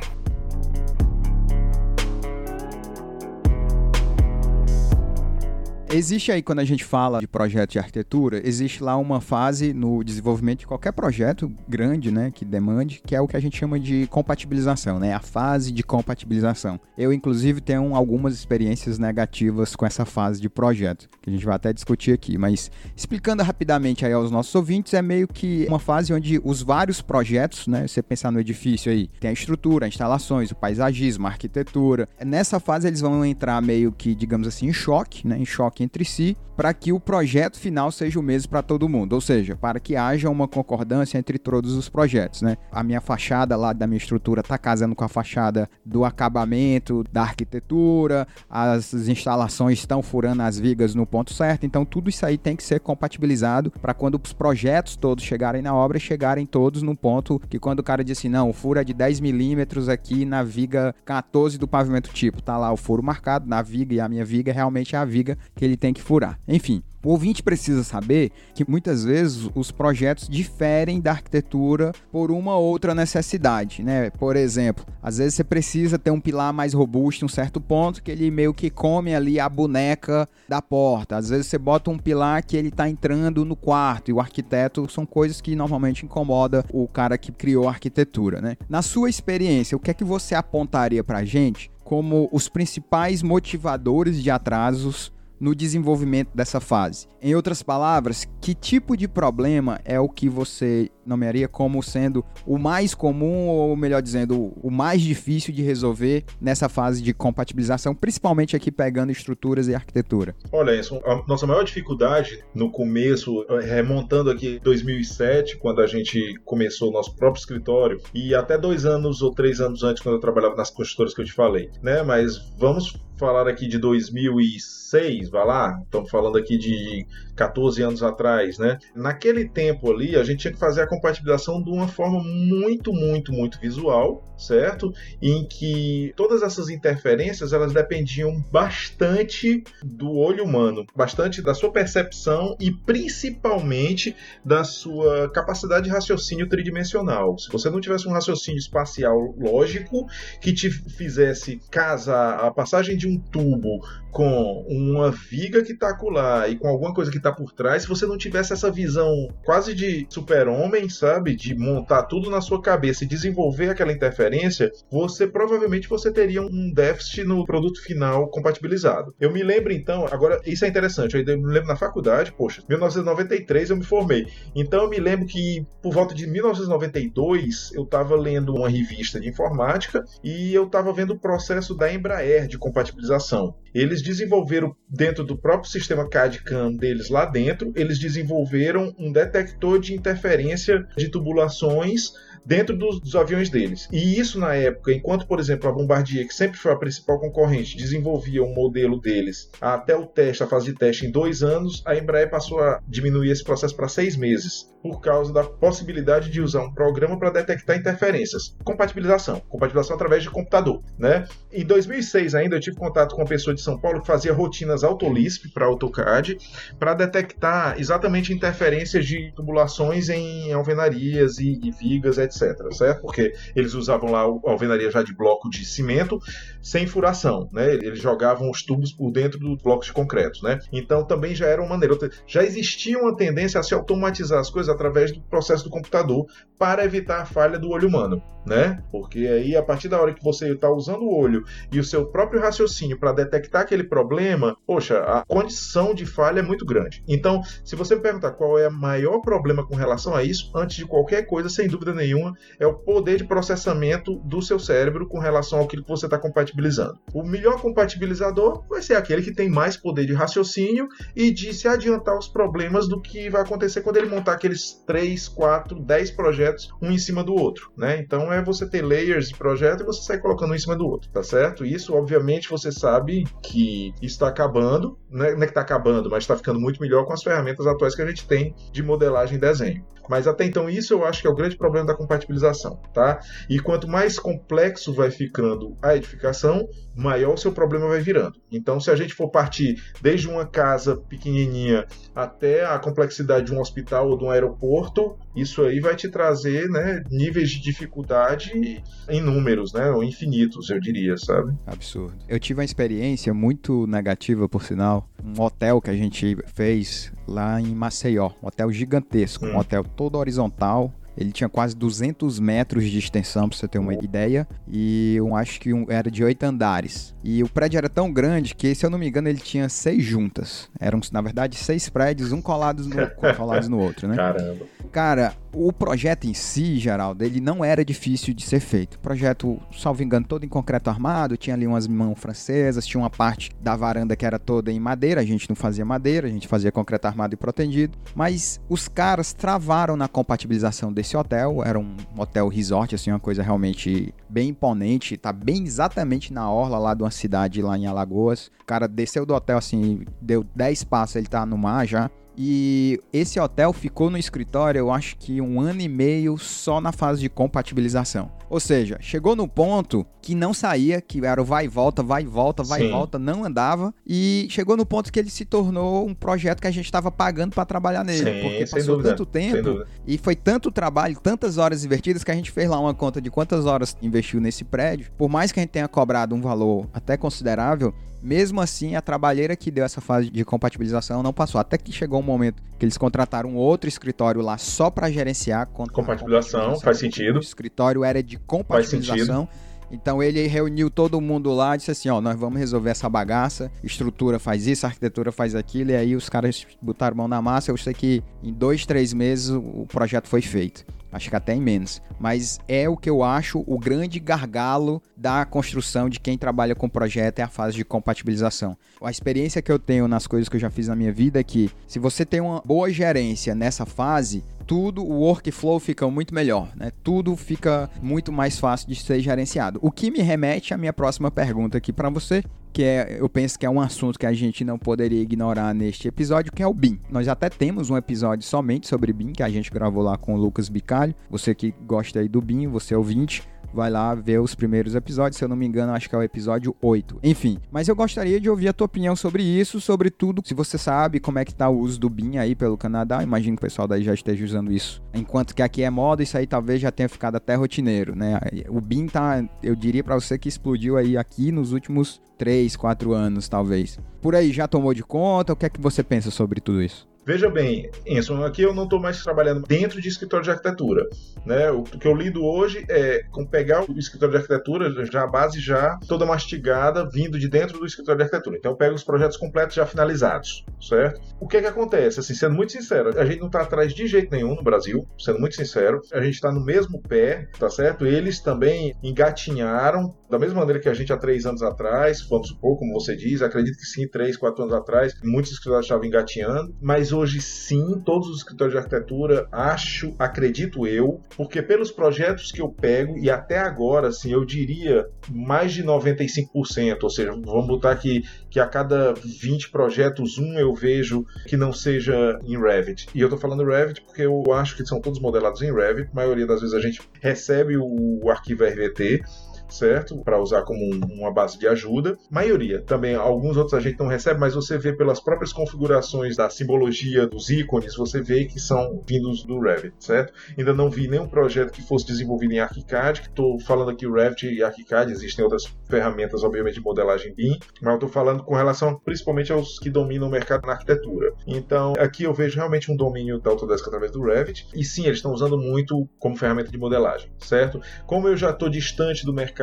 Existe 5.96 6.30
aí, 6.30 6.42
quando 6.42 6.60
a 6.60 6.66
gente 6.66 6.84
fala 6.84 7.22
de 7.22 7.28
projeto 7.28 7.72
de 7.72 7.80
arquitetura, 7.80 8.46
existe 8.46 8.84
lá 8.84 8.98
uma 8.98 9.22
fase 9.22 9.74
no 9.74 10.04
desenvolvimento 10.04 10.60
de 10.60 10.68
qualquer 10.68 10.92
projeto 10.92 11.50
grande, 11.70 12.12
né, 12.12 12.32
que 12.36 12.44
demande, 12.44 13.02
que 13.06 13.16
é 13.16 13.22
o 13.22 13.28
que 13.30 13.38
a 13.38 13.40
gente 13.40 13.58
chama 13.58 13.80
de 13.80 14.06
compatibilização, 14.08 15.00
né, 15.00 15.14
a 15.14 15.22
fase 15.22 15.72
de 15.72 15.84
compatibilização. 15.84 16.78
Eu, 16.98 17.14
inclusive, 17.14 17.62
tenho 17.62 17.96
algumas 17.96 18.34
experiências 18.34 19.00
negativas 19.00 19.74
com 19.74 19.86
essa 19.86 20.04
fase 20.04 20.42
de 20.42 20.50
projeto, 20.50 21.08
que 21.22 21.30
a 21.30 21.32
gente 21.34 21.46
vai 21.46 21.56
até 21.56 21.72
discutir 21.72 22.12
aqui, 22.12 22.38
mas 22.38 22.70
explicando 22.94 23.42
rapidamente 23.42 24.06
aí 24.06 24.12
aos 24.12 24.30
nossos 24.30 24.54
ouvintes, 24.54 24.94
é 24.94 25.02
meio 25.02 25.30
que 25.30 25.66
uma 25.70 25.80
fase 25.80 26.12
onde 26.12 26.42
os 26.44 26.62
vários 26.62 27.02
projetos, 27.02 27.68
né, 27.68 27.88
você 27.88 28.04
pensar 28.04 28.34
no 28.34 28.40
edifício 28.42 28.92
aí, 28.92 29.08
tem 29.22 29.30
a 29.30 29.34
estrutura, 29.34 29.88
instalações, 29.88 30.52
o 30.52 30.56
paisagismo, 30.56 31.26
a 31.26 31.30
arquitetura. 31.30 32.10
Nessa 32.22 32.60
fase 32.60 32.86
eles 32.86 33.00
vão 33.00 33.24
entrar 33.24 33.62
meio 33.62 33.94
que, 33.94 34.14
digamos 34.14 34.46
assim, 34.46 34.68
em 34.68 34.74
choque, 34.74 35.26
né, 35.26 35.38
em 35.38 35.46
choque 35.46 35.85
entre 35.86 36.04
si 36.04 36.36
para 36.56 36.74
que 36.74 36.92
o 36.92 37.00
projeto 37.00 37.60
final 37.60 37.92
seja 37.92 38.20
o 38.20 38.24
mesmo 38.24 38.50
para 38.50 38.62
todo 38.62 38.90
mundo, 38.90 39.14
ou 39.14 39.22
seja, 39.22 39.56
para 39.56 39.80
que 39.80 39.96
haja 39.96 40.30
uma 40.30 40.48
concordância 40.48 41.18
entre 41.18 41.38
todos 41.38 41.76
os 41.76 41.90
projetos, 41.90 42.42
né? 42.42 42.58
A 42.72 42.84
minha 42.84 43.02
fachada 43.02 43.56
lá 43.56 43.74
da 43.74 43.88
minha 43.88 43.98
estrutura 43.98 44.42
está 44.42 44.58
casando 44.58 44.96
com 44.96 45.04
a 45.04 45.08
fachada 45.08 45.70
do 45.86 46.06
acabamento, 46.06 47.04
da 47.12 47.22
arquitetura, 47.22 48.28
as 48.50 48.94
instalações 48.94 49.80
estão 49.80 50.02
furando 50.02 50.42
as 50.42 50.60
vigas 50.60 50.96
no 50.96 51.06
ponto 51.06 51.34
certo, 51.34 51.66
então 51.66 51.86
tudo 51.86 52.10
isso 52.10 52.26
aí 52.26 52.38
tem 52.38 52.56
que 52.56 52.64
ser 52.64 52.80
compatibilizado 52.80 53.72
para 53.72 53.94
quando 53.94 54.20
os 54.24 54.34
projetos 54.34 54.96
todos 54.96 55.24
chegarem 55.24 55.62
na 55.62 55.74
obra, 55.74 56.00
chegarem 56.00 56.46
todos 56.46 56.82
no 56.82 56.96
ponto 56.96 57.40
que 57.50 57.60
quando 57.60 57.80
o 57.80 57.84
cara 57.84 58.04
diz 58.04 58.18
assim, 58.18 58.30
não, 58.30 58.50
o 58.50 58.54
furo 58.54 58.80
é 58.80 58.84
de 58.84 58.94
10 58.94 59.20
milímetros 59.20 59.90
aqui 59.90 60.26
na 60.26 60.44
viga 60.44 60.96
14 61.06 61.58
do 61.58 61.68
pavimento 61.68 62.12
tipo, 62.12 62.42
tá 62.42 62.58
lá 62.58 62.72
o 62.72 62.78
furo 62.78 63.04
marcado 63.04 63.48
na 63.48 63.62
viga 63.62 63.94
e 63.94 64.00
a 64.00 64.08
minha 64.08 64.24
viga 64.24 64.54
realmente 64.54 64.96
é 64.96 65.00
a 65.00 65.06
viga 65.06 65.38
que 65.56 65.64
ele 65.66 65.78
tem 65.78 65.94
que 65.94 66.02
furar. 66.02 66.40
Enfim, 66.48 66.84
o 67.06 67.10
ouvinte 67.12 67.44
precisa 67.44 67.84
saber 67.84 68.32
que 68.56 68.68
muitas 68.68 69.04
vezes 69.04 69.48
os 69.54 69.70
projetos 69.70 70.28
diferem 70.28 71.00
da 71.00 71.12
arquitetura 71.12 71.92
por 72.12 72.32
uma 72.32 72.58
outra 72.58 72.96
necessidade, 72.96 73.84
né? 73.84 74.10
Por 74.10 74.36
exemplo, 74.36 74.84
às 75.04 75.20
vezes 75.20 75.36
você 75.36 75.44
precisa 75.44 76.00
ter 76.00 76.10
um 76.10 76.20
pilar 76.20 76.52
mais 76.52 76.74
robusto 76.74 77.24
em 77.24 77.28
um 77.28 77.30
certo 77.30 77.62
ponto 77.62 78.02
que 78.02 78.10
ele 78.10 78.32
meio 78.32 78.56
que 78.56 78.72
come 78.72 79.14
ali 79.14 79.40
a 79.40 79.48
boneca 79.48 80.28
da 80.50 80.64
porta. 80.64 81.16
Às 81.16 81.30
vezes 81.30 81.46
você 81.46 81.60
bota 81.60 81.92
um 81.92 81.98
pilar 82.00 82.44
que 82.44 82.58
ele 82.58 82.70
está 82.70 82.90
entrando 82.90 83.46
no 83.46 83.56
quarto 83.56 84.10
e 84.10 84.14
o 84.14 84.20
arquiteto 84.20 84.92
são 84.92 85.06
coisas 85.06 85.40
que 85.40 85.56
normalmente 85.56 86.06
incomoda 86.06 86.66
o 86.74 86.88
cara 86.88 87.20
que 87.20 87.32
criou 87.32 87.68
a 87.68 87.72
arquitetura, 87.72 88.42
né? 88.42 88.58
Na 88.68 88.82
sua 88.82 89.12
experiência, 89.12 89.78
o 89.78 89.80
que 89.80 89.92
é 89.92 89.94
que 89.94 90.04
você 90.04 90.34
apontaria 90.34 91.04
pra 91.04 91.24
gente 91.24 91.70
como 91.84 92.28
os 92.32 92.50
principais 92.50 93.22
motivadores 93.22 94.22
de 94.22 94.32
atrasos 94.32 95.14
no 95.40 95.56
desenvolvimento 95.56 96.30
dessa 96.34 96.60
fase. 96.60 97.08
Em 97.22 97.36
outras 97.36 97.62
palavras, 97.62 98.28
que 98.42 98.54
tipo 98.54 98.96
de 98.96 99.08
problema 99.08 99.80
é 99.84 100.00
o 100.00 100.10
que 100.10 100.30
você 100.30 100.90
nomearia 101.06 101.48
como 101.48 101.82
sendo 101.84 102.24
o 102.46 102.58
mais 102.58 102.94
comum, 102.94 103.48
ou 103.48 103.76
melhor 103.76 104.02
dizendo, 104.02 104.54
o 104.62 104.72
mais 104.72 105.02
difícil 105.02 105.54
de 105.54 105.62
resolver 105.62 106.24
nessa 106.40 106.68
fase 106.68 107.02
de 107.02 107.14
compatibilização, 107.14 107.94
principalmente 107.94 108.56
aqui 108.56 108.72
pegando 108.72 109.12
estruturas 109.12 109.68
e 109.68 109.76
arquitetura? 109.76 110.36
Olha, 110.52 110.78
isso, 110.78 111.00
a 111.06 111.24
nossa 111.28 111.46
maior 111.46 111.64
dificuldade 111.64 112.44
no 112.54 112.72
começo, 112.72 113.46
remontando 113.64 114.30
aqui 114.30 114.60
2007, 114.64 115.58
quando 115.58 115.82
a 115.82 115.88
gente 115.88 116.40
começou 116.44 116.90
o 116.90 116.94
nosso 116.94 117.16
próprio 117.16 117.40
escritório, 117.40 118.02
e 118.14 118.34
até 118.34 118.58
dois 118.58 118.86
anos 118.86 119.22
ou 119.22 119.32
três 119.32 119.60
anos 119.60 119.84
antes, 119.84 120.02
quando 120.02 120.16
eu 120.16 120.22
trabalhava 120.22 120.56
nas 120.56 120.70
construtoras 120.70 121.14
que 121.14 121.22
eu 121.22 121.26
te 121.26 121.34
falei, 121.34 121.70
né? 121.82 122.04
Mas 122.04 122.38
vamos 122.58 122.98
falar 123.18 123.48
aqui 123.48 123.68
de 123.68 123.78
2006, 123.78 125.30
vai 125.30 125.46
lá, 125.46 125.80
estamos 125.84 126.10
falando 126.10 126.38
aqui 126.38 126.58
de 126.58 127.06
14 127.36 127.82
anos 127.82 128.04
atrás, 128.04 128.58
né? 128.58 128.78
Naquele 128.94 129.48
tempo 129.48 129.92
ali, 129.92 130.16
a 130.16 130.24
gente 130.24 130.40
tinha 130.40 130.54
que 130.54 130.60
fazer 130.60 130.82
a 130.82 130.88
compatibilização 130.96 131.62
de 131.62 131.70
uma 131.70 131.88
forma 131.88 132.22
muito, 132.24 132.92
muito, 132.94 133.32
muito 133.32 133.60
visual, 133.60 134.24
certo? 134.38 134.94
Em 135.22 135.46
que 135.46 136.14
todas 136.16 136.42
essas 136.42 136.70
interferências 136.70 137.54
elas 137.54 137.74
dependiam 137.74 138.44
bastante 138.52 139.64
do 139.84 140.12
olho 140.12 140.44
humano, 140.44 140.86
bastante 140.96 141.42
da 141.42 141.54
sua 141.54 141.72
percepção 141.72 142.56
e 142.60 142.72
principalmente 142.72 144.16
da 144.44 144.64
sua 144.64 145.30
capacidade 145.30 145.86
de 145.86 145.92
raciocínio 145.92 146.48
tridimensional. 146.48 147.38
Se 147.38 147.50
você 147.52 147.70
não 147.70 147.82
tivesse 147.82 148.08
um 148.08 148.12
raciocínio 148.12 148.60
espacial 148.60 149.34
lógico 149.38 150.08
que 150.42 150.54
te 150.54 150.70
fizesse 150.70 151.60
casar 151.70 152.40
a 152.40 152.52
passagem 152.52 152.98
de 152.98 153.08
um 153.08 153.20
tubo 153.20 153.80
com 154.12 154.66
uma 154.70 155.12
viga 155.12 155.62
que 155.62 155.74
está 155.74 155.90
acolá 155.90 156.48
e 156.48 156.58
com 156.58 156.70
alguma 156.70 156.94
coisa 156.94 157.12
que 157.12 157.18
está 157.18 157.34
por 157.34 157.52
trás, 157.52 157.82
se 157.82 157.90
você 157.90 158.06
não 158.06 158.18
tivesse 158.18 158.54
essa 158.54 158.72
visão 158.72 159.28
quase 159.44 159.76
de 159.76 160.08
super-homem, 160.10 160.85
sabe, 160.90 161.36
de 161.36 161.56
montar 161.56 162.04
tudo 162.04 162.30
na 162.30 162.42
sua 162.42 162.62
cabeça 162.62 163.04
e 163.04 163.08
desenvolver 163.08 163.70
aquela 163.70 163.92
interferência, 163.92 164.72
você 164.92 165.28
provavelmente 165.28 165.88
você 165.88 166.12
teria 166.12 166.42
um 166.42 166.72
déficit 166.74 167.24
no 167.24 167.46
produto 167.46 167.82
final 167.82 168.30
compatibilizado. 168.30 169.14
Eu 169.20 169.32
me 169.32 169.44
lembro 169.44 169.74
então, 169.74 170.06
agora 170.12 170.40
isso 170.46 170.66
é 170.66 170.68
interessante, 170.68 171.16
eu 171.16 171.24
me 171.24 171.54
lembro 171.54 171.68
na 171.68 171.76
faculdade, 171.76 172.32
poxa, 172.32 172.64
1993 172.68 173.70
eu 173.70 173.78
me 173.78 173.84
formei. 173.84 174.28
Então 174.56 174.84
eu 174.84 174.90
me 174.90 175.00
lembro 175.00 175.26
que 175.26 175.66
por 175.82 175.94
volta 175.94 176.14
de 176.14 176.28
1992 176.28 177.72
eu 177.74 177.84
estava 177.84 178.16
lendo 178.16 178.54
uma 178.54 178.70
revista 178.70 179.20
de 179.20 179.30
informática 179.30 180.04
e 180.24 180.54
eu 180.54 180.66
estava 180.66 180.92
vendo 180.94 181.14
o 181.14 181.20
processo 181.20 181.76
da 181.76 181.92
Embraer 181.92 182.48
de 182.48 182.58
compatibilização. 182.58 183.56
Eles 183.74 184.02
desenvolveram 184.02 184.74
dentro 184.90 185.24
do 185.24 185.38
próprio 185.38 185.70
sistema 185.70 186.08
CAD-CAM 186.08 186.78
deles 186.78 187.10
lá 187.10 187.26
dentro, 187.26 187.74
eles 187.76 188.00
desenvolveram 188.00 188.96
um 188.98 189.12
detector 189.12 189.80
de 189.80 189.94
interferência 189.94 190.75
de 190.98 191.10
tubulações 191.10 192.14
dentro 192.46 192.78
dos, 192.78 193.00
dos, 193.00 193.16
aviões 193.16 193.50
deles. 193.50 193.90
E 193.92 194.20
isso 194.20 194.40
na 194.40 194.54
época, 194.54 194.94
enquanto, 194.94 195.26
por 195.26 195.40
exemplo, 195.40 195.68
a 195.68 195.74
Bombardier, 195.74 196.28
que 196.28 196.34
sempre 196.34 196.58
foi 196.58 196.72
a 196.72 196.76
principal 196.76 197.20
concorrente, 197.20 197.76
desenvolvia 197.76 198.44
um 198.44 198.54
modelo 198.54 199.00
deles 199.00 199.50
até 199.60 199.96
o 199.96 200.06
teste, 200.06 200.44
a 200.44 200.48
fase 200.48 200.68
de 200.68 200.74
teste, 200.74 201.06
em 201.06 201.12
dois 201.12 201.42
anos, 201.42 201.82
a 201.86 201.96
Embraer 201.96 202.30
passou 202.30 202.60
a 202.60 202.80
diminuir 202.88 203.32
esse 203.32 203.44
processo 203.44 203.76
para 203.76 203.88
seis 203.88 204.16
meses, 204.16 204.70
por 204.82 205.02
causa 205.02 205.34
da 205.34 205.44
possibilidade 205.44 206.30
de 206.30 206.40
usar 206.40 206.62
um 206.62 206.72
programa 206.72 207.18
para 207.18 207.32
detectar 207.32 207.76
interferências. 207.76 208.56
Compatibilização. 208.64 209.42
Compatibilização 209.50 209.96
através 209.96 210.22
de 210.22 210.30
computador. 210.30 210.84
Né? 211.00 211.28
Em 211.52 211.66
2006 211.66 212.36
ainda, 212.36 212.56
eu 212.56 212.60
tive 212.60 212.78
contato 212.78 213.16
com 213.16 213.22
uma 213.22 213.28
pessoa 213.28 213.56
de 213.56 213.62
São 213.62 213.80
Paulo 213.80 214.02
que 214.02 214.08
fazia 214.08 214.32
rotinas 214.32 214.84
AutoLISP 214.84 215.52
para 215.52 215.66
AutoCAD 215.66 216.38
para 216.78 216.94
detectar 216.94 217.80
exatamente 217.80 218.32
interferências 218.32 219.06
de 219.08 219.34
tubulações 219.36 220.10
em 220.10 220.54
alvenarias 220.54 221.40
e, 221.40 221.60
e 221.64 221.72
vigas, 221.72 222.20
etc 222.20 222.35
etc, 222.36 222.74
certo? 222.74 223.02
Porque 223.02 223.34
eles 223.56 223.74
usavam 223.74 224.12
lá 224.12 224.22
a 224.22 224.52
alvenaria 224.52 224.92
já 224.92 225.02
de 225.02 225.16
bloco 225.16 225.50
de 225.50 225.66
cimento 225.66 226.20
sem 226.62 226.88
furação, 226.88 227.50
né? 227.52 227.74
Eles 227.74 228.00
jogavam 228.00 228.50
os 228.50 228.64
tubos 228.64 228.92
por 228.92 229.12
dentro 229.12 229.40
dos 229.40 229.62
blocos 229.62 229.88
de 229.88 229.94
concreto, 229.94 230.44
né? 230.44 230.60
Então 230.72 231.04
também 231.04 231.36
já 231.36 231.48
era 231.48 231.62
uma 231.62 231.70
maneira, 231.70 231.96
já 232.28 232.44
existia 232.44 232.98
uma 232.98 233.16
tendência 233.16 233.60
a 233.60 233.64
se 233.64 233.74
automatizar 233.74 234.40
as 234.40 234.50
coisas 234.50 234.74
através 234.74 235.12
do 235.12 235.22
processo 235.22 235.64
do 235.64 235.70
computador 235.70 236.26
para 236.58 236.86
evitar 236.86 237.22
a 237.22 237.26
falha 237.26 237.60
do 237.60 237.70
olho 237.70 237.88
humano, 237.88 238.22
né? 238.46 238.84
Porque 238.92 239.20
aí 239.20 239.56
a 239.56 239.64
partir 239.64 239.90
da 239.90 240.00
hora 240.00 240.14
que 240.14 240.24
você 240.24 240.52
está 240.54 240.70
usando 240.70 241.04
o 241.04 241.16
olho 241.16 241.44
e 241.72 241.80
o 241.80 241.84
seu 241.84 242.06
próprio 242.06 242.42
raciocínio 242.42 243.00
para 243.00 243.12
detectar 243.12 243.62
aquele 243.62 243.84
problema, 243.84 244.56
poxa, 244.66 245.00
a 245.00 245.24
condição 245.26 245.94
de 245.94 246.06
falha 246.06 246.40
é 246.40 246.44
muito 246.44 246.66
grande. 246.66 247.04
Então, 247.08 247.42
se 247.64 247.76
você 247.76 247.96
me 247.96 248.02
perguntar 248.02 248.32
qual 248.32 248.58
é 248.58 248.68
o 248.68 248.74
maior 248.74 249.20
problema 249.20 249.66
com 249.66 249.76
relação 249.76 250.16
a 250.16 250.24
isso, 250.24 250.52
antes 250.56 250.78
de 250.78 250.86
qualquer 250.86 251.24
coisa, 251.24 251.50
sem 251.50 251.68
dúvida 251.68 251.94
nenhuma, 251.94 252.25
é 252.60 252.66
o 252.66 252.74
poder 252.74 253.18
de 253.18 253.26
processamento 253.26 254.16
do 254.20 254.42
seu 254.42 254.60
cérebro 254.60 255.08
com 255.08 255.20
relação 255.20 255.60
ao 255.60 255.68
que 255.68 255.82
você 255.82 256.06
está 256.06 256.18
compatibilizando. 256.18 256.98
O 257.14 257.24
melhor 257.24 257.62
compatibilizador 257.62 258.64
vai 258.70 258.82
ser 258.82 258.96
aquele 258.96 259.22
que 259.22 259.34
tem 259.34 259.50
mais 259.50 259.76
poder 259.76 260.06
de 260.06 260.14
raciocínio 260.14 260.88
e 261.16 261.32
de 261.32 261.54
se 261.54 261.68
adiantar 261.68 262.18
os 262.18 262.28
problemas 262.28 262.88
do 262.88 263.02
que 263.02 263.30
vai 263.30 263.42
acontecer 263.42 263.82
quando 263.82 263.98
ele 263.98 264.10
montar 264.10 264.34
aqueles 264.34 264.84
3, 264.86 265.28
4, 265.30 265.80
10 265.80 266.12
projetos 266.12 266.70
um 266.82 266.92
em 266.92 266.98
cima 266.98 267.24
do 267.24 267.34
outro, 267.34 267.72
né? 267.78 268.00
Então 268.00 268.32
é 268.32 268.44
você 268.44 268.68
ter 268.68 268.82
layers 268.82 269.30
de 269.30 269.36
projeto 269.36 269.82
e 269.82 269.86
você 269.86 270.02
sai 270.04 270.18
colocando 270.20 270.52
um 270.52 270.56
em 270.56 270.60
cima 270.60 270.76
do 270.76 270.88
outro, 270.88 271.10
tá 271.10 271.24
certo? 271.24 271.66
Isso, 271.66 271.94
obviamente, 271.94 272.50
você 272.50 272.72
sabe 272.72 273.26
que 273.42 273.94
está 274.02 274.28
acabando, 274.28 274.98
né? 275.10 275.34
não 275.34 275.44
é 275.44 275.46
que 275.46 275.52
está 275.52 275.62
acabando, 275.62 276.10
mas 276.10 276.24
está 276.24 276.36
ficando 276.36 276.60
muito 276.60 276.82
melhor 276.82 277.06
com 277.06 277.14
as 277.14 277.24
ferramentas 277.24 277.66
atuais 277.66 277.96
que 277.96 278.02
a 278.02 278.08
gente 278.08 278.28
tem 278.28 278.56
de 278.72 278.84
modelagem 278.84 279.38
e 279.38 279.42
desenho. 279.42 279.86
Mas 280.10 280.28
até 280.28 280.46
então 280.46 280.70
isso 280.70 280.94
eu 280.94 281.06
acho 281.06 281.22
que 281.22 281.28
é 281.28 281.30
o 281.30 281.36
grande 281.36 281.58
problema 281.58 281.86
da 281.86 281.96
compatibilização, 281.96 282.80
tá? 282.94 283.20
E 283.50 283.60
quanto 283.60 283.88
mais 283.88 284.20
complexo 284.20 284.94
vai 284.94 285.12
ficando 285.12 285.76
a 285.82 285.96
edificação, 285.96 286.68
maior 286.96 287.34
o 287.34 287.38
seu 287.38 287.52
problema 287.52 287.88
vai 287.88 288.00
virando. 288.00 288.40
Então, 288.52 288.80
se 288.80 288.90
a 288.90 288.96
gente 288.96 289.14
for 289.14 289.30
partir 289.30 289.82
desde 290.02 290.28
uma 290.28 290.46
casa 290.46 290.96
pequenininha 290.96 291.86
até 292.16 292.66
a 292.66 292.80
complexidade 292.80 293.48
de 293.48 293.54
um 293.54 293.60
hospital 293.60 294.10
ou 294.10 294.18
de 294.18 294.24
um 294.24 294.30
aeroporto, 294.30 295.18
isso 295.36 295.64
aí 295.64 295.80
vai 295.80 295.96
te 295.96 296.10
trazer, 296.10 296.70
né, 296.70 297.04
níveis 297.12 297.50
de 297.50 297.62
dificuldade 297.62 298.82
em 299.10 299.22
números, 299.22 299.74
né, 299.74 299.90
ou 299.92 300.04
infinitos, 300.04 300.70
eu 300.70 300.80
diria, 300.80 301.18
sabe? 301.18 301.54
Absurdo. 301.66 302.16
Eu 302.28 302.40
tive 302.40 302.60
uma 302.60 302.66
experiência 302.66 303.34
muito 303.34 303.86
negativa, 303.88 304.48
por 304.48 304.64
sinal, 304.64 305.10
um 305.38 305.44
hotel 305.44 305.82
que 305.82 305.90
a 305.90 305.96
gente 305.96 306.38
fez 306.54 307.12
lá 307.28 307.60
em 307.60 307.74
Maceió, 307.74 308.32
um 308.42 308.48
hotel 308.48 308.72
gigantesco, 308.72 309.46
hum. 309.46 309.54
um 309.54 309.58
hotel 309.58 309.84
todo 309.84 310.18
horizontal, 310.18 310.94
ele 311.18 311.32
tinha 311.32 311.48
quase 311.48 311.76
200 311.76 312.40
metros 312.40 312.86
de 312.86 313.00
extensão, 313.00 313.48
para 313.48 313.58
você 313.58 313.68
ter 313.68 313.80
uma 313.80 313.94
ideia. 313.94 314.48
E 314.68 315.16
eu 315.16 315.34
acho 315.36 315.60
que 315.60 315.74
um, 315.74 315.86
era 315.90 316.12
de 316.12 316.24
oito 316.24 316.44
andares. 316.44 317.16
E 317.24 317.42
o 317.42 317.50
prédio 317.50 317.78
era 317.78 317.88
tão 317.88 318.12
grande 318.12 318.54
que, 318.54 318.76
se 318.76 318.86
eu 318.86 318.90
não 318.90 319.00
me 319.00 319.08
engano, 319.08 319.30
ele 319.30 319.40
tinha 319.40 319.70
seis 319.70 320.04
juntas. 320.04 320.70
Eram, 320.80 321.00
na 321.12 321.22
verdade, 321.22 321.56
seis 321.56 321.88
prédios, 321.88 322.32
um 322.32 322.42
colados 322.42 322.86
no, 322.86 322.96
colados 323.38 323.70
no 323.70 323.80
outro, 323.80 324.08
né? 324.08 324.16
Caramba. 324.18 324.66
Cara, 324.92 325.34
o 325.56 325.72
projeto 325.72 326.26
em 326.26 326.34
si, 326.34 326.78
Geraldo, 326.78 327.24
ele 327.24 327.40
não 327.40 327.64
era 327.64 327.84
difícil 327.84 328.34
de 328.34 328.44
ser 328.44 328.60
feito. 328.60 328.96
O 328.96 329.00
projeto, 329.00 329.60
salvo 329.72 330.04
engano, 330.04 330.26
todo 330.26 330.46
em 330.46 330.50
concreto 330.50 330.90
armado, 330.90 331.38
tinha 331.38 331.56
ali 331.56 331.66
umas 331.66 331.88
mãos 331.88 332.20
francesas, 332.20 332.86
tinha 332.86 333.02
uma 333.02 333.10
parte 333.10 333.50
da 333.62 333.76
varanda 333.76 334.16
que 334.16 334.26
era 334.26 334.38
toda 334.38 334.72
em 334.72 334.80
madeira, 334.80 335.22
a 335.22 335.26
gente 335.26 335.50
não 335.50 335.56
fazia 335.56 335.86
madeira, 335.86 336.28
a 336.28 336.30
gente 336.30 336.48
fazia 336.48 336.72
concreto 336.72 337.08
armado 337.08 337.34
e 337.34 337.38
protegido. 337.38 337.98
Mas 338.14 338.60
os 338.70 338.88
caras 338.88 339.34
travaram 339.34 339.96
na 339.96 340.08
compatibilização 340.08 340.92
desse 340.92 341.16
hotel, 341.16 341.64
era 341.64 341.80
um 341.80 341.96
hotel 342.18 342.48
resort, 342.48 342.96
assim, 342.96 343.12
uma 343.12 343.20
coisa 343.20 343.42
realmente 343.42 344.14
bem 344.30 344.50
imponente, 344.50 345.18
tá 345.18 345.32
bem 345.32 345.64
exatamente 345.64 346.34
na 346.34 346.52
orla 346.52 346.78
lá 346.78 346.94
de 346.94 347.04
uma 347.04 347.12
cidade 347.12 347.62
lá 347.62 347.78
em 347.78 347.88
Alagoas. 347.88 348.52
O 348.62 348.66
cara 348.66 348.88
desceu 348.88 349.26
do 349.26 349.34
hotel, 349.34 349.58
assim, 349.58 350.02
deu 350.22 350.46
10 350.56 350.84
passos, 350.84 351.16
ele 351.16 351.28
tá 351.28 351.46
no 351.46 351.58
mar 351.58 351.86
já. 351.86 352.10
E 352.38 353.00
esse 353.14 353.40
hotel 353.40 353.72
ficou 353.72 354.10
no 354.10 354.18
escritório, 354.18 354.80
eu 354.80 354.92
acho 354.92 355.16
que 355.18 355.40
um 355.42 355.60
ano 355.60 355.82
e 355.82 355.88
meio 355.88 356.38
só 356.38 356.82
na 356.82 356.92
fase 356.92 357.22
de 357.22 357.30
compatibilização. 357.30 358.32
Ou 358.50 358.60
seja, 358.60 358.98
chegou 359.02 359.36
no 359.36 359.48
ponto 359.48 360.06
que 360.22 360.36
não 360.36 360.54
saía, 360.54 361.02
que 361.02 361.26
era 361.26 361.42
o 361.42 361.46
vai 361.46 361.66
e 361.66 361.68
volta, 361.68 362.04
vai 362.04 362.24
e 362.24 362.26
volta, 362.26 362.64
vai 362.64 362.84
e 362.84 362.92
volta, 362.92 363.18
não 363.18 363.44
andava. 363.44 363.94
E 364.06 364.48
chegou 364.50 364.78
no 364.78 364.86
ponto 364.86 365.12
que 365.12 365.20
ele 365.20 365.30
se 365.30 365.46
tornou 365.46 366.08
um 366.08 366.14
projeto 366.14 366.62
que 366.62 366.68
a 366.68 366.72
gente 366.72 366.86
estava 366.86 367.12
pagando 367.12 367.54
para 367.54 367.66
trabalhar 367.66 368.04
nele. 368.04 368.32
Sim, 368.32 368.42
porque 368.42 368.66
passou 368.68 368.96
dúvida, 368.96 369.10
tanto 369.10 369.26
tempo 369.26 369.86
e 370.06 370.18
foi 370.18 370.36
tanto 370.36 370.72
trabalho, 370.72 371.18
tantas 371.20 371.58
horas 371.58 371.84
invertidas 371.84 372.24
que 372.24 372.32
a 372.32 372.36
gente 372.36 372.52
fez 372.52 372.70
lá 372.70 372.80
uma 372.80 372.94
conta 372.94 373.22
de 373.22 373.32
quantas 373.32 373.66
horas 373.66 373.98
investiu 374.02 374.40
nesse 374.40 374.64
prédio. 374.64 375.12
Por 375.18 375.30
mais 375.30 375.52
que 375.52 375.60
a 375.60 375.64
gente 375.64 375.72
tenha 375.72 375.88
cobrado 375.88 376.36
um 376.36 376.42
valor 376.42 376.88
até 376.94 377.18
considerável, 377.18 377.94
mesmo 378.26 378.60
assim, 378.60 378.96
a 378.96 379.02
trabalheira 379.02 379.56
que 379.56 379.70
deu 379.70 379.86
essa 379.86 380.02
fase 380.02 380.32
de 380.32 380.44
compatibilização 380.44 381.22
não 381.22 381.32
passou. 381.32 381.62
Até 381.62 381.78
que 381.78 381.92
chegou 381.92 382.20
um 382.20 382.24
momento 382.24 382.62
que 382.80 382.84
eles 382.84 382.98
contrataram 382.98 383.52
um 383.52 383.56
outro 383.56 383.88
escritório 383.88 384.42
lá 384.42 384.58
só 384.58 384.90
para 384.90 385.12
gerenciar 385.12 385.68
compatibilização, 385.68 386.62
compatibilização. 386.62 386.80
Faz 386.80 386.98
sentido. 386.98 387.38
O 387.38 387.40
escritório 387.40 388.04
era 388.04 388.24
de 388.24 388.38
compatibilização. 388.40 389.48
Então 389.92 390.24
ele 390.24 390.48
reuniu 390.48 390.90
todo 390.90 391.22
mundo 391.22 391.54
lá 391.54 391.76
e 391.76 391.78
disse 391.78 391.92
assim: 391.92 392.10
ó, 392.10 392.20
nós 392.20 392.36
vamos 392.36 392.58
resolver 392.60 392.90
essa 392.90 393.08
bagaça, 393.08 393.72
estrutura 393.84 394.40
faz 394.40 394.66
isso, 394.66 394.88
arquitetura 394.88 395.32
faz 395.32 395.54
aquilo, 395.54 395.92
e 395.92 395.96
aí 395.96 396.16
os 396.16 396.28
caras 396.28 396.66
botaram 396.82 397.16
mão 397.16 397.28
na 397.28 397.40
massa. 397.40 397.70
Eu 397.70 397.78
sei 397.78 397.94
que 397.94 398.24
em 398.42 398.52
dois, 398.52 398.88
três 398.88 399.14
meses 399.14 399.52
o 399.52 399.86
projeto 399.88 400.28
foi 400.28 400.42
feito 400.42 400.84
acho 401.16 401.30
que 401.30 401.36
até 401.36 401.54
em 401.54 401.62
menos. 401.62 402.02
Mas 402.20 402.60
é 402.68 402.90
o 402.90 402.98
que 402.98 403.10
eu 403.10 403.24
acho 403.24 403.64
o 403.66 403.80
grande 403.80 404.20
gargalo 404.20 405.02
da 405.16 405.46
construção 405.46 406.10
de 406.10 406.20
quem 406.20 406.38
trabalha 406.38 406.76
com 406.76 406.90
projeto 406.90 407.40
é 407.40 407.44
a 407.44 407.48
fase 407.48 407.78
de 407.78 407.86
compatibilização. 407.86 408.78
A 409.02 409.10
experiência 409.10 409.62
que 409.62 409.72
eu 409.72 409.80
tenho 409.80 410.08
nas 410.08 410.28
coisas 410.28 410.50
que 410.50 410.58
eu 410.58 410.60
já 410.60 410.70
fiz 410.70 410.88
na 410.88 410.96
minha 410.96 411.12
vida 411.12 411.40
é 411.40 411.44
que 411.44 411.72
se 411.88 412.00
você 412.00 412.26
tem 412.26 412.42
uma 412.42 412.62
boa 412.66 412.92
gerência 412.92 413.56
nessa 413.56 413.86
fase, 413.86 414.44
tudo, 414.66 415.04
o 415.04 415.22
workflow 415.22 415.80
fica 415.80 416.10
muito 416.10 416.34
melhor, 416.34 416.70
né? 416.76 416.92
Tudo 417.04 417.36
fica 417.36 417.90
muito 418.02 418.32
mais 418.32 418.60
fácil 418.60 418.88
de 418.88 418.96
ser 418.96 419.20
gerenciado. 419.20 419.80
O 419.82 419.92
que 419.92 420.12
me 420.12 420.22
remete 420.22 420.74
à 420.74 420.78
minha 420.78 420.94
próxima 420.94 421.30
pergunta 421.32 421.78
aqui 421.78 421.94
para 421.94 422.10
você, 422.10 422.44
que 422.76 422.84
é, 422.84 423.18
eu 423.22 423.30
penso 423.30 423.58
que 423.58 423.66
é 423.66 423.70
um 423.70 423.80
assunto 423.80 424.20
que 424.20 424.26
a 424.26 424.34
gente 424.34 424.66
não 424.66 424.78
poderia 424.78 425.22
ignorar 425.22 425.74
neste 425.74 426.10
episódio, 426.10 426.52
que 426.52 426.62
é 426.62 426.68
o 426.68 426.74
BIM. 426.74 427.00
Nós 427.10 427.26
até 427.30 427.50
temos 427.50 427.90
um 427.90 427.96
episódio 427.96 428.46
somente 428.46 428.86
sobre 428.86 429.14
BIM, 429.14 429.32
que 429.32 429.42
a 429.42 429.50
gente 429.50 429.72
gravou 429.72 430.04
lá 430.04 430.18
com 430.18 430.34
o 430.34 430.38
Lucas 430.38 430.68
Bicalho. 430.68 431.16
Você 431.30 431.56
que 431.56 431.74
gosta 431.86 432.20
aí 432.20 432.28
do 432.28 432.42
BIM, 432.42 432.68
você 432.68 432.94
é 432.94 432.98
ouvinte, 432.98 433.44
vai 433.76 433.92
lá 433.92 434.16
ver 434.16 434.40
os 434.40 434.56
primeiros 434.56 434.96
episódios, 434.96 435.38
se 435.38 435.44
eu 435.44 435.50
não 435.50 435.56
me 435.56 435.66
engano, 435.66 435.92
acho 435.92 436.10
que 436.10 436.16
é 436.16 436.18
o 436.18 436.24
episódio 436.24 436.76
8. 436.82 437.20
Enfim, 437.22 437.60
mas 437.70 437.88
eu 437.88 437.96
gostaria 437.96 438.40
de 438.40 438.50
ouvir 438.50 438.70
a 438.70 438.74
tua 438.74 438.86
opinião 438.86 439.16
sobre 439.16 439.44
isso, 439.44 439.80
sobre 439.82 440.10
tudo. 440.10 440.42
Se 440.46 440.54
você 440.54 440.78
sabe 440.78 441.20
como 441.20 441.38
é 441.38 441.46
que 441.46 441.54
tá 441.54 441.70
o 441.70 441.78
uso 441.78 442.00
do 442.00 442.10
BIM 442.10 442.38
aí 442.38 442.56
pelo 442.56 442.78
Canadá, 442.78 443.22
imagino 443.22 443.58
que 443.58 443.62
o 443.62 443.68
pessoal 443.68 443.88
daí 443.88 444.04
já 444.04 444.14
esteja 444.14 444.44
usando 444.46 444.72
isso. 444.72 445.04
Enquanto 445.14 445.54
que 445.54 445.62
aqui 445.62 445.84
é 445.84 445.90
moda, 445.90 446.24
isso 446.24 446.38
aí 446.38 446.48
talvez 446.48 446.80
já 446.80 446.92
tenha 446.92 447.10
ficado 447.10 447.36
até 447.36 447.56
rotineiro, 447.56 448.16
né? 448.16 448.40
O 448.70 448.80
BIM 448.80 449.08
tá, 449.08 449.44
eu 449.62 449.76
diria 449.76 450.04
para 450.04 450.16
você 450.16 450.38
que 450.38 450.48
explodiu 450.48 450.98
aí 450.98 451.18
aqui 451.18 451.52
nos 451.52 451.74
últimos 451.74 452.22
3, 452.38 452.76
4 452.76 453.14
anos, 453.14 453.48
talvez. 453.48 454.00
Por 454.22 454.36
aí 454.36 454.52
já 454.52 454.68
tomou 454.68 454.94
de 454.94 455.04
conta? 455.04 455.54
O 455.54 455.56
que 455.56 455.66
é 455.66 455.70
que 455.70 455.82
você 455.82 456.04
pensa 456.04 456.32
sobre 456.32 456.60
tudo 456.60 456.82
isso? 456.82 457.08
Veja 457.26 457.50
bem, 457.50 457.90
Enson, 458.06 458.44
aqui 458.44 458.62
eu 458.62 458.72
não 458.72 458.84
estou 458.84 459.00
mais 459.00 459.24
trabalhando 459.24 459.64
dentro 459.68 460.00
de 460.00 460.08
escritório 460.08 460.44
de 460.44 460.52
arquitetura. 460.52 461.10
Né? 461.44 461.72
O 461.72 461.82
que 461.82 462.08
eu 462.08 462.14
lido 462.14 462.46
hoje 462.46 462.86
é 462.88 463.24
com 463.32 463.44
pegar 463.44 463.84
o 463.90 463.98
escritório 463.98 464.34
de 464.34 464.42
arquitetura, 464.42 464.94
já 465.12 465.24
a 465.24 465.28
base 465.28 465.60
já 465.60 465.98
toda 466.08 466.24
mastigada, 466.24 467.10
vindo 467.12 467.40
de 467.40 467.50
dentro 467.50 467.80
do 467.80 467.86
escritório 467.86 468.20
de 468.20 468.24
arquitetura. 468.26 468.58
Então 468.58 468.74
eu 468.74 468.78
pego 468.78 468.94
os 468.94 469.04
projetos 469.04 469.38
completos 469.38 469.76
já 469.76 469.88
finalizados, 469.88 470.64
certo? 470.80 471.20
O 471.40 471.48
que 471.48 471.58
é 471.58 471.62
que 471.62 471.68
acontece? 471.68 472.20
Assim, 472.20 472.36
sendo 472.36 472.54
muito 472.54 472.72
sincero, 472.72 473.20
a 473.20 473.26
gente 473.26 473.40
não 473.40 473.48
está 473.48 473.62
atrás 473.62 473.92
de 473.92 474.06
jeito 474.06 474.30
nenhum 474.32 474.54
no 474.54 474.64
Brasil, 474.64 475.08
sendo 475.18 475.40
muito 475.40 475.56
sincero. 475.56 476.02
A 476.14 476.22
gente 476.22 476.36
está 476.36 476.52
no 476.52 476.64
mesmo 476.64 477.02
pé, 477.02 477.48
tá 477.58 477.72
certo? 477.72 478.06
Eles 478.06 478.40
também 478.40 478.94
engatinharam, 479.02 480.16
da 480.30 480.38
mesma 480.38 480.60
maneira 480.60 480.80
que 480.80 480.90
a 480.90 480.94
gente 480.94 481.12
há 481.12 481.18
três 481.18 481.48
anos 481.48 481.64
atrás, 481.64 482.22
vamos 482.30 482.50
supor, 482.50 482.78
como 482.78 482.94
você 482.94 483.16
diz, 483.16 483.42
acredito 483.42 483.78
que 483.78 483.86
sim, 483.86 484.08
três, 484.08 484.38
quatro 484.38 484.62
anos 484.62 484.76
atrás, 484.76 485.14
muitos 485.24 485.52
escritórios 485.54 485.86
estavam 485.86 486.06
engatinhando, 486.06 486.76
mas 486.80 487.15
hoje 487.16 487.42
sim, 487.42 488.02
todos 488.06 488.28
os 488.28 488.38
escritórios 488.38 488.74
de 488.74 488.78
arquitetura, 488.78 489.48
acho, 489.52 490.14
acredito 490.20 490.86
eu, 490.86 491.22
porque 491.36 491.62
pelos 491.62 491.92
projetos 491.92 492.52
que 492.52 492.62
eu 492.62 492.70
pego, 492.70 493.18
e 493.18 493.30
até 493.30 493.58
agora, 493.58 494.10
assim, 494.10 494.32
eu 494.32 494.46
diria 494.46 495.08
mais 495.30 495.74
de 495.74 495.84
95%, 495.84 497.04
ou 497.04 497.10
seja, 497.10 497.32
vamos 497.32 497.68
botar 497.68 497.92
aqui 497.92 498.24
que 498.50 498.60
a 498.60 498.68
cada 498.68 499.14
20 499.14 499.70
projetos, 499.70 500.38
um 500.38 500.58
eu 500.58 500.74
vejo 500.74 501.26
que 501.48 501.58
não 501.58 501.74
seja 501.74 502.40
em 502.46 502.60
Revit. 502.60 503.08
E 503.14 503.20
eu 503.20 503.28
estou 503.28 503.40
falando 503.40 503.66
Revit 503.66 504.02
porque 504.02 504.22
eu 504.22 504.44
acho 504.54 504.76
que 504.76 504.86
são 504.86 505.02
todos 505.02 505.20
modelados 505.20 505.62
em 505.62 505.74
Revit, 505.74 506.10
a 506.12 506.16
maioria 506.16 506.46
das 506.46 506.62
vezes 506.62 506.76
a 506.76 506.80
gente 506.80 507.02
recebe 507.22 507.78
o 507.78 508.30
arquivo 508.30 508.64
RVT, 508.64 509.24
certo? 509.70 510.18
Para 510.24 510.42
usar 510.42 510.64
como 510.64 510.80
um, 510.80 511.20
uma 511.20 511.32
base 511.32 511.58
de 511.58 511.68
ajuda. 511.68 512.18
Maioria. 512.30 512.82
Também 512.82 513.16
alguns 513.16 513.58
outros 513.58 513.74
a 513.74 513.80
gente 513.80 514.00
não 514.00 514.08
recebe, 514.08 514.40
mas 514.40 514.56
você 514.56 514.78
vê 514.78 514.94
pelas 514.94 515.20
próprias 515.20 515.52
configurações 515.52 516.36
da 516.36 516.50
simbologia 516.50 517.28
dos 517.28 517.50
ícones, 517.50 517.96
você 517.96 518.22
vê 518.22 518.46
que 518.46 518.60
são 518.60 519.02
vindos 519.08 519.44
do 519.44 519.60
Revit, 519.60 519.94
certo? 520.00 520.34
Ainda 520.58 520.74
não 520.74 520.90
vi 520.90 521.08
nenhum 521.08 521.28
projeto 521.28 521.72
que 521.72 521.82
fosse 521.82 522.06
desenvolvido 522.06 522.54
em 522.54 522.60
ArchiCAD, 522.60 523.22
que 523.22 523.28
estou 523.28 523.60
falando 523.60 523.92
aqui 523.92 524.08
Revit 524.08 524.48
e 524.48 524.64
ArchiCAD, 524.64 525.12
existem 525.12 525.44
outras 525.44 525.66
ferramentas, 525.90 526.44
obviamente, 526.44 526.76
de 526.76 526.82
modelagem 526.82 527.34
BIM, 527.34 527.58
mas 527.82 527.92
eu 527.92 527.96
estou 527.96 528.10
falando 528.10 528.44
com 528.44 528.56
relação 528.56 529.00
principalmente 529.00 529.52
aos 529.52 529.80
que 529.80 529.90
dominam 529.90 530.28
o 530.28 530.32
mercado 530.32 530.66
na 530.66 530.74
arquitetura. 530.74 531.34
Então, 531.48 531.94
aqui 531.98 532.24
eu 532.24 532.34
vejo 532.34 532.58
realmente 532.58 532.92
um 532.92 532.96
domínio 532.96 533.40
da 533.40 533.50
Autodesk 533.52 533.88
através 533.88 534.12
do 534.12 534.24
Revit, 534.24 534.68
e 534.74 534.84
sim, 534.84 535.06
eles 535.06 535.18
estão 535.18 535.32
usando 535.32 535.58
muito 535.58 536.08
como 536.20 536.36
ferramenta 536.36 536.72
de 536.72 536.78
modelagem, 536.78 537.32
certo? 537.40 537.82
Como 538.06 538.28
eu 538.28 538.38
já 538.38 538.52
estou 538.52 538.70
distante 538.70 539.26
do 539.26 539.34
mercado 539.34 539.55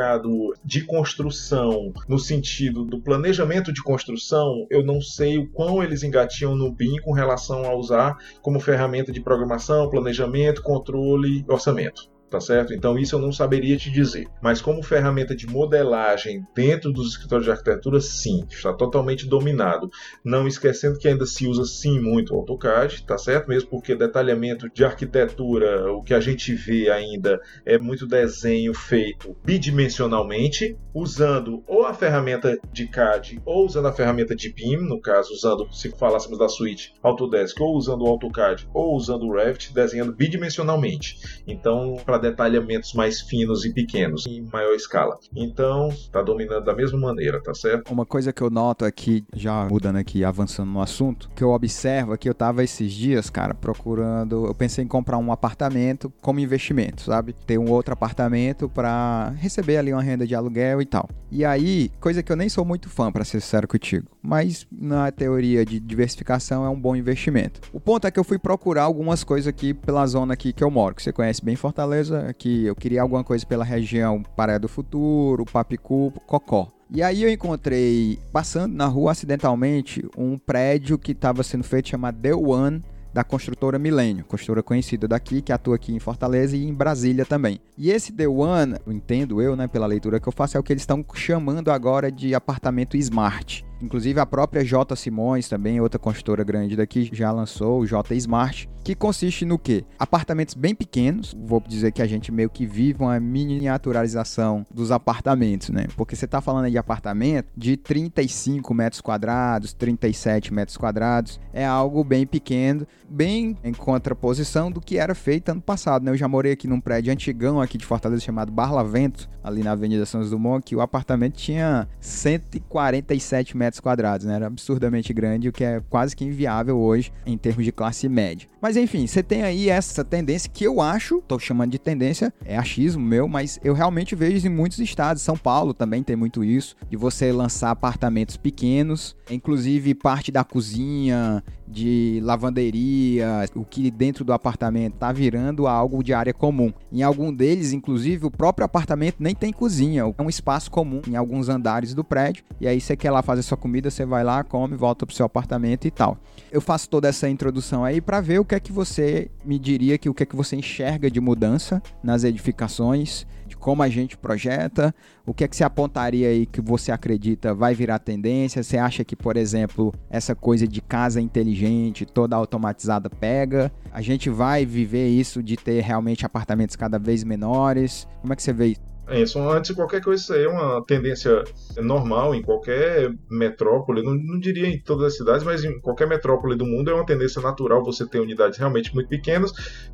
de 0.65 0.85
construção, 0.85 1.93
no 2.09 2.19
sentido 2.19 2.85
do 2.85 3.01
planejamento 3.01 3.73
de 3.73 3.83
construção, 3.83 4.67
eu 4.71 4.85
não 4.85 5.01
sei 5.01 5.39
o 5.39 5.49
quão 5.49 5.83
eles 5.83 6.03
engatiam 6.03 6.55
no 6.55 6.73
BIM 6.73 6.97
com 7.03 7.13
relação 7.13 7.65
a 7.65 7.75
usar 7.75 8.17
como 8.41 8.61
ferramenta 8.61 9.13
de 9.13 9.21
programação, 9.21 9.91
planejamento, 9.91 10.63
controle 10.63 11.45
orçamento 11.49 12.12
tá 12.33 12.41
certo? 12.41 12.73
Então 12.73 12.99
isso 12.99 13.15
eu 13.15 13.21
não 13.21 13.31
saberia 13.31 13.77
te 13.77 13.91
dizer. 13.91 14.27
Mas 14.43 14.63
como 14.63 14.83
ferramenta 14.83 15.37
de 15.37 15.47
modelagem 15.47 16.43
dentro 16.55 16.91
dos 16.91 17.11
escritórios 17.11 17.45
de 17.45 17.51
arquitetura, 17.51 18.01
sim, 18.01 18.47
está 18.51 18.73
totalmente 18.73 19.29
dominado. 19.29 19.91
Não 20.25 20.49
esquecendo 20.49 20.99
que 20.99 21.07
ainda 21.07 21.27
se 21.27 21.47
usa 21.47 21.65
sim 21.67 22.01
muito 22.01 22.35
o 22.35 22.39
AutoCAD, 22.39 23.05
tá 23.05 23.19
certo? 23.19 23.49
Mesmo 23.49 23.69
porque 23.69 23.95
detalhamento 23.95 24.69
de 24.73 24.83
arquitetura, 24.83 25.93
o 25.93 26.03
que 26.03 26.15
a 26.15 26.21
gente 26.21 26.55
vê 26.55 26.91
ainda 26.91 27.39
é 27.67 27.79
muito 27.79 28.07
desenho 28.07 28.73
feito 28.73 29.37
bidimensionalmente, 29.45 30.77
usando 30.95 31.63
ou 31.67 31.85
a 31.85 31.93
ferramenta 31.93 32.59
de 32.73 32.89
CAD 32.89 33.43
ou 33.45 33.67
usando 33.67 33.89
a 33.89 33.93
ferramenta 33.93 34.35
de 34.35 34.51
BIM, 34.51 34.79
no 34.79 35.01
caso, 35.01 35.35
usando, 35.35 35.71
se 35.71 35.91
falássemos 35.91 36.39
da 36.39 36.49
suíte 36.49 36.95
Autodesk, 37.03 37.61
ou 37.61 37.77
usando 37.77 38.05
o 38.05 38.09
AutoCAD 38.09 38.69
ou 38.73 38.97
usando 38.97 39.27
o 39.27 39.35
Revit, 39.35 39.75
desenhando 39.75 40.15
bidimensionalmente. 40.15 41.43
Então, 41.47 41.97
para 42.07 42.22
detalhamentos 42.23 42.95
mais 42.95 43.21
finos 43.21 43.65
e 43.65 43.73
pequenos, 43.73 44.27
em 44.27 44.43
maior 44.51 44.75
escala. 44.75 45.19
Então, 45.35 45.89
está 45.89 46.23
dominando 46.23 46.65
da 46.65 46.75
mesma 46.75 46.99
maneira, 46.99 47.43
tá 47.43 47.53
certo? 47.53 47.93
Uma 47.93 48.07
coisa 48.07 48.33
que 48.33 48.41
eu 48.41 48.49
noto 48.49 48.85
aqui, 48.85 49.25
já 49.35 49.67
mudando 49.69 49.97
aqui, 49.97 50.25
avançando 50.25 50.71
no 50.71 50.81
assunto, 50.81 51.29
que 51.35 51.43
eu 51.43 51.51
observo 51.51 52.13
aqui, 52.13 52.29
eu 52.29 52.35
tava 52.35 52.65
esses 52.65 52.93
dias, 52.93 53.29
cara, 53.29 53.55
procurando, 53.55 54.47
eu 54.47 54.55
pensei 54.55 54.85
em 54.85 54.89
comprar 54.89 55.19
um 55.19 55.33
apartamento 55.33 56.13
como 56.21 56.41
investimento, 56.41 57.03
sabe? 57.03 57.35
Ter 57.47 57.59
um 57.59 57.71
outro 57.71 57.93
apartamento 57.93 58.69
para 58.69 59.31
receber 59.39 59.77
ali 59.77 59.93
uma 59.93 60.03
renda 60.03 60.27
de 60.27 60.35
aluguel 60.35 60.81
e 60.81 60.87
tal. 60.87 61.09
E 61.31 61.45
aí, 61.45 61.91
coisa 62.01 62.23
que 62.23 62.31
eu 62.31 62.37
nem 62.37 62.49
sou 62.49 62.65
muito 62.65 62.89
fã, 62.89 63.11
para 63.11 63.25
ser 63.25 63.41
sincero 63.41 63.67
contigo, 63.67 64.07
mas 64.23 64.67
na 64.71 65.11
teoria 65.11 65.65
de 65.65 65.81
diversificação 65.81 66.65
é 66.65 66.69
um 66.69 66.79
bom 66.79 66.95
investimento. 66.95 67.61
O 67.73 67.81
ponto 67.81 68.07
é 68.07 68.11
que 68.11 68.21
eu 68.21 68.25
fui 68.25 68.39
procurar 68.39 68.85
algumas 68.85 69.25
coisas 69.25 69.49
aqui 69.49 69.75
pela 69.75 70.07
zona 70.07 70.35
aqui 70.35 70.53
que 70.53 70.63
eu 70.63 70.71
moro, 70.71 70.95
que 70.95 71.03
você 71.03 71.13
conhece 71.13 71.45
bem 71.45 71.57
Fortaleza, 71.57 72.12
que 72.39 72.65
eu 72.67 72.75
queria 72.75 73.03
alguma 73.03 73.25
coisa 73.25 73.45
pela 73.47 73.65
região 73.65 74.23
Paré 74.37 74.59
do 74.59 74.69
Futuro, 74.69 75.45
Papicu, 75.45 76.13
Cocó. 76.27 76.71
E 76.91 77.03
aí 77.03 77.23
eu 77.23 77.31
encontrei, 77.31 78.19
passando 78.33 78.75
na 78.75 78.87
rua 78.87 79.13
acidentalmente, 79.13 80.05
um 80.17 80.37
prédio 80.37 80.99
que 80.99 81.13
estava 81.13 81.43
sendo 81.43 81.65
feito 81.65 81.89
chamado 81.89 82.21
The 82.21 82.35
One, 82.35 82.83
da 83.13 83.23
construtora 83.23 83.79
Milênio, 83.79 84.25
construtora 84.25 84.63
conhecida 84.63 85.07
daqui, 85.07 85.43
que 85.43 85.53
atua 85.53 85.77
aqui 85.77 85.95
em 85.95 85.99
Fortaleza 85.99 86.57
e 86.57 86.65
em 86.65 86.73
Brasília 86.73 87.27
também. 87.27 87.61
E 87.77 87.91
esse 87.91 88.13
The 88.13 88.27
One, 88.27 88.77
entendo 88.87 89.43
eu, 89.43 89.55
né, 89.55 89.69
pela 89.69 89.87
leitura 89.87 90.19
que 90.19 90.29
eu 90.29 90.33
faço, 90.33 90.57
é 90.57 90.61
o 90.61 90.63
que 90.63 90.73
eles 90.73 90.83
estão 90.83 91.05
chamando 91.15 91.71
agora 91.71 92.11
de 92.11 92.35
apartamento 92.35 92.97
smart. 92.97 93.65
Inclusive 93.83 94.21
a 94.21 94.27
própria 94.27 94.65
J 94.65 94.95
Simões, 94.95 95.49
também 95.49 95.81
outra 95.81 95.99
construtora 95.99 96.45
grande 96.45 96.77
daqui, 96.77 97.11
já 97.13 97.33
lançou 97.33 97.81
o 97.81 97.87
J 97.87 98.15
Smart, 98.15 98.69
que 98.85 98.95
consiste 98.95 99.45
no 99.45 99.59
quê? 99.59 99.85
Apartamentos 99.99 100.55
bem 100.55 100.75
pequenos. 100.75 101.37
Vou 101.45 101.63
dizer 101.67 101.93
que 101.93 102.03
a 102.03 102.07
gente 102.07 102.33
meio 102.33 102.51
que 102.51 102.67
vive 102.67 103.03
uma 103.03 103.19
miniaturização 103.21 104.67
dos 104.73 104.91
apartamentos, 104.91 105.71
né? 105.71 105.87
Porque 105.97 106.17
você 106.17 106.25
está 106.25 106.41
falando 106.41 106.71
de 106.71 106.79
apartamento 106.79 107.49
de 107.57 107.77
35 107.77 108.73
metros 108.75 109.01
quadrados, 109.01 109.73
37 109.73 110.53
metros 110.53 110.77
quadrados, 110.77 111.41
é 111.53 111.65
algo 111.65 112.05
bem 112.05 112.27
pequeno, 112.27 112.87
bem 113.09 113.57
em 113.63 113.73
contraposição 113.73 114.71
do 114.71 114.81
que 114.81 114.99
era 114.99 115.15
feito 115.15 115.51
ano 115.51 115.61
passado, 115.61 116.05
né? 116.05 116.11
Eu 116.11 116.17
já 116.17 116.29
morei 116.29 116.53
aqui 116.53 116.67
num 116.67 116.81
prédio 116.81 117.13
antigão 117.13 117.61
aqui 117.61 117.79
de 117.79 117.85
Fortaleza 117.85 118.23
chamado 118.23 118.51
Barlavento, 118.53 119.29
ali 119.43 119.63
na 119.63 119.73
Avenida 119.73 120.07
São 120.07 120.23
Dumont, 120.23 120.65
que 120.65 120.77
o 120.77 120.81
apartamento 120.81 121.35
tinha 121.35 121.89
147 122.01 123.57
metros 123.57 123.72
metros 123.73 123.81
quadrados, 123.81 124.27
né? 124.27 124.35
Era 124.35 124.47
absurdamente 124.47 125.13
grande, 125.13 125.49
o 125.49 125.53
que 125.53 125.65
é 125.65 125.81
quase 125.89 126.15
que 126.15 126.25
inviável 126.25 126.79
hoje 126.79 127.13
em 127.25 127.39
termos 127.39 127.65
de 127.65 127.73
classe 127.73 128.09
média. 128.09 128.52
Mas 128.63 128.77
enfim, 128.77 129.09
você 129.09 129.25
tem 129.25 129.43
aí 129.43 129.69
essa 129.69 130.05
tendência 130.05 130.49
que 130.49 130.63
eu 130.63 130.81
acho, 130.81 131.21
tô 131.27 131.37
chamando 131.37 131.73
de 131.73 131.81
tendência, 131.81 132.33
é 132.45 132.57
achismo 132.57 133.05
meu, 133.05 133.27
mas 133.27 133.59
eu 133.65 133.75
realmente 133.75 134.15
vejo 134.15 134.47
em 134.47 134.51
muitos 134.51 134.79
estados. 134.79 135.21
São 135.21 135.37
Paulo 135.37 135.75
também 135.75 136.01
tem 136.01 136.15
muito 136.15 136.45
isso, 136.45 136.77
de 136.89 136.97
você 136.97 137.33
lançar 137.33 137.73
apartamentos 137.73 138.37
pequenos, 138.37 139.17
inclusive 139.29 139.97
parte 139.97 140.31
da 140.31 140.45
cozinha, 140.45 141.43
de 141.67 142.21
lavanderia, 142.23 143.49
o 143.55 143.65
que 143.65 143.91
dentro 143.91 144.25
do 144.25 144.33
apartamento 144.33 144.95
tá 144.95 145.11
virando 145.11 145.67
algo 145.67 146.03
de 146.05 146.13
área 146.13 146.35
comum. 146.35 146.73
Em 146.93 147.03
algum 147.03 147.33
deles, 147.33 147.73
inclusive, 147.73 148.27
o 148.27 148.31
próprio 148.31 148.65
apartamento 148.65 149.17
nem 149.19 149.35
tem 149.35 149.53
cozinha, 149.53 150.03
é 150.03 150.23
um 150.23 150.29
espaço 150.29 150.71
comum 150.71 151.01
em 151.09 151.17
alguns 151.17 151.49
andares 151.49 151.95
do 151.95 152.05
prédio. 152.05 152.45
E 152.61 152.69
aí 152.69 152.81
você 152.81 152.95
quer 152.95 153.11
lá 153.11 153.23
fazer 153.23 153.43
sua 153.43 153.57
comida, 153.57 153.91
você 153.91 154.05
vai 154.05 154.23
lá, 154.23 154.45
come, 154.45 154.77
volta 154.77 155.05
pro 155.07 155.15
seu 155.15 155.27
apartamento 155.27 155.87
e 155.87 155.91
tal. 155.91 156.19
Eu 156.51 156.61
faço 156.61 156.89
toda 156.89 157.09
essa 157.09 157.29
introdução 157.29 157.85
aí 157.85 158.01
para 158.01 158.21
ver 158.21 158.39
o 158.39 158.45
que 158.53 158.57
é 158.57 158.61
que 158.61 158.73
você 158.73 159.31
me 159.43 159.59
diria 159.59 159.97
que 159.97 160.11
o 160.11 160.15
que 160.15 160.25
é 160.25 160.27
que 160.27 160.37
você 160.37 160.55
enxerga 160.57 161.11
de 161.11 161.19
mudança 161.23 161.83
nas 162.03 162.23
edificações 162.23 163.27
como 163.63 163.81
a 163.81 163.89
gente 163.89 164.19
projeta, 164.19 164.93
o 165.25 165.33
que 165.33 165.45
é 165.45 165.49
que 165.49 165.55
você 165.55 165.63
apontaria 165.63 166.27
aí 166.29 166.47
que 166.47 166.61
você 166.61 166.91
acredita 166.91 167.55
vai 167.55 167.75
virar 167.75 168.01
tendência? 168.01 168.61
Você 168.61 168.77
acha 168.77 169.05
que, 169.05 169.15
por 169.15 169.37
exemplo, 169.37 169.95
essa 170.11 170.35
coisa 170.35 170.67
de 170.67 170.83
casa 170.83 171.21
inteligente, 171.21 172.05
toda 172.05 172.35
automatizada 172.35 173.09
pega? 173.09 173.73
A 173.93 174.03
gente 174.03 174.29
vai 174.29 174.67
viver 174.67 175.09
isso 175.09 175.41
de 175.41 175.57
ter 175.57 175.81
realmente 175.81 176.27
apartamentos 176.27 176.75
cada 176.75 176.99
vez 176.99 177.23
menores? 177.23 178.09
Como 178.21 178.33
é 178.33 178.37
que 178.37 178.43
você 178.43 178.53
vê 178.53 178.67
isso? 178.67 178.92
É 179.09 179.23
antes 179.23 179.71
de 179.71 179.75
qualquer 179.75 180.01
coisa, 180.01 180.23
isso 180.23 180.33
aí 180.33 180.45
é 180.45 180.49
uma 180.49 180.83
tendência 180.85 181.43
normal 181.77 182.35
em 182.35 182.43
qualquer 182.43 183.13
metrópole, 183.29 184.03
não, 184.03 184.15
não, 184.15 184.39
diria 184.39 184.69
em 184.69 184.81
todas 184.81 185.09
as 185.09 185.17
cidades, 185.17 185.45
mas 185.45 185.65
em 185.65 185.81
qualquer 185.81 186.07
metrópole 186.07 186.57
do 186.57 186.65
mundo 186.65 186.91
é 186.91 186.95
uma 186.95 187.05
tendência 187.05 187.43
natural 187.43 187.85
você 187.85 188.07
ter 188.07 188.21
unidades 188.21 188.59
realmente 188.59 188.95
muito 188.95 189.09
pequenas, 189.09 189.53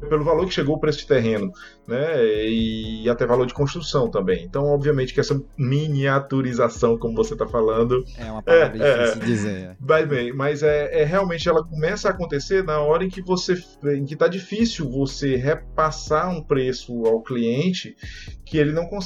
pelo 0.09 0.23
valor 0.23 0.47
que 0.47 0.53
chegou 0.53 0.77
o 0.77 0.81
preço 0.81 0.99
de 0.99 1.07
terreno, 1.07 1.51
né, 1.87 2.23
e 2.47 3.09
até 3.09 3.27
valor 3.27 3.47
de 3.47 3.55
construção 3.55 4.11
também. 4.11 4.45
Então, 4.45 4.67
obviamente 4.67 5.15
que 5.15 5.21
essa 5.21 5.41
miniaturização, 5.57 6.99
como 6.99 7.17
você 7.17 7.33
está 7.33 7.47
falando... 7.47 8.05
É 8.17 8.31
uma 8.31 8.43
palavra 8.43 8.67
é, 8.67 9.05
difícil 9.05 9.23
é, 9.23 9.25
dizer. 9.25 9.77
Vai 9.81 10.07
bem, 10.07 10.33
mas 10.35 10.63
é, 10.63 11.01
é, 11.01 11.05
realmente, 11.05 11.49
ela 11.49 11.65
começa 11.65 12.09
a 12.09 12.11
acontecer 12.13 12.63
na 12.63 12.79
hora 12.81 13.05
em 13.05 13.09
que 13.09 13.23
você, 13.23 13.55
em 13.85 14.05
que 14.05 14.15
está 14.15 14.29
difícil 14.29 14.89
você 14.89 15.35
repassar 15.37 16.31
um 16.31 16.43
preço 16.43 17.07
ao 17.07 17.23
cliente 17.23 17.97
que 18.45 18.57
ele 18.57 18.73
não 18.73 18.87
consegue 18.87 18.98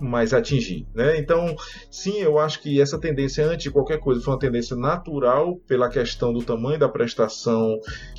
mais 0.00 0.32
atingir. 0.32 0.86
Né? 0.94 1.18
Então, 1.18 1.54
sim, 1.90 2.18
eu 2.18 2.38
acho 2.38 2.60
que 2.60 2.80
essa 2.80 2.98
tendência, 2.98 3.44
antes 3.46 3.64
de 3.64 3.70
qualquer 3.70 3.98
coisa, 3.98 4.20
foi 4.20 4.32
uma 4.32 4.38
tendência 4.38 4.76
natural 4.76 5.56
pela 5.66 5.88
questão 5.88 6.32
do 6.32 6.42
tamanho 6.42 6.78
da 6.78 6.88
prestação 6.88 7.78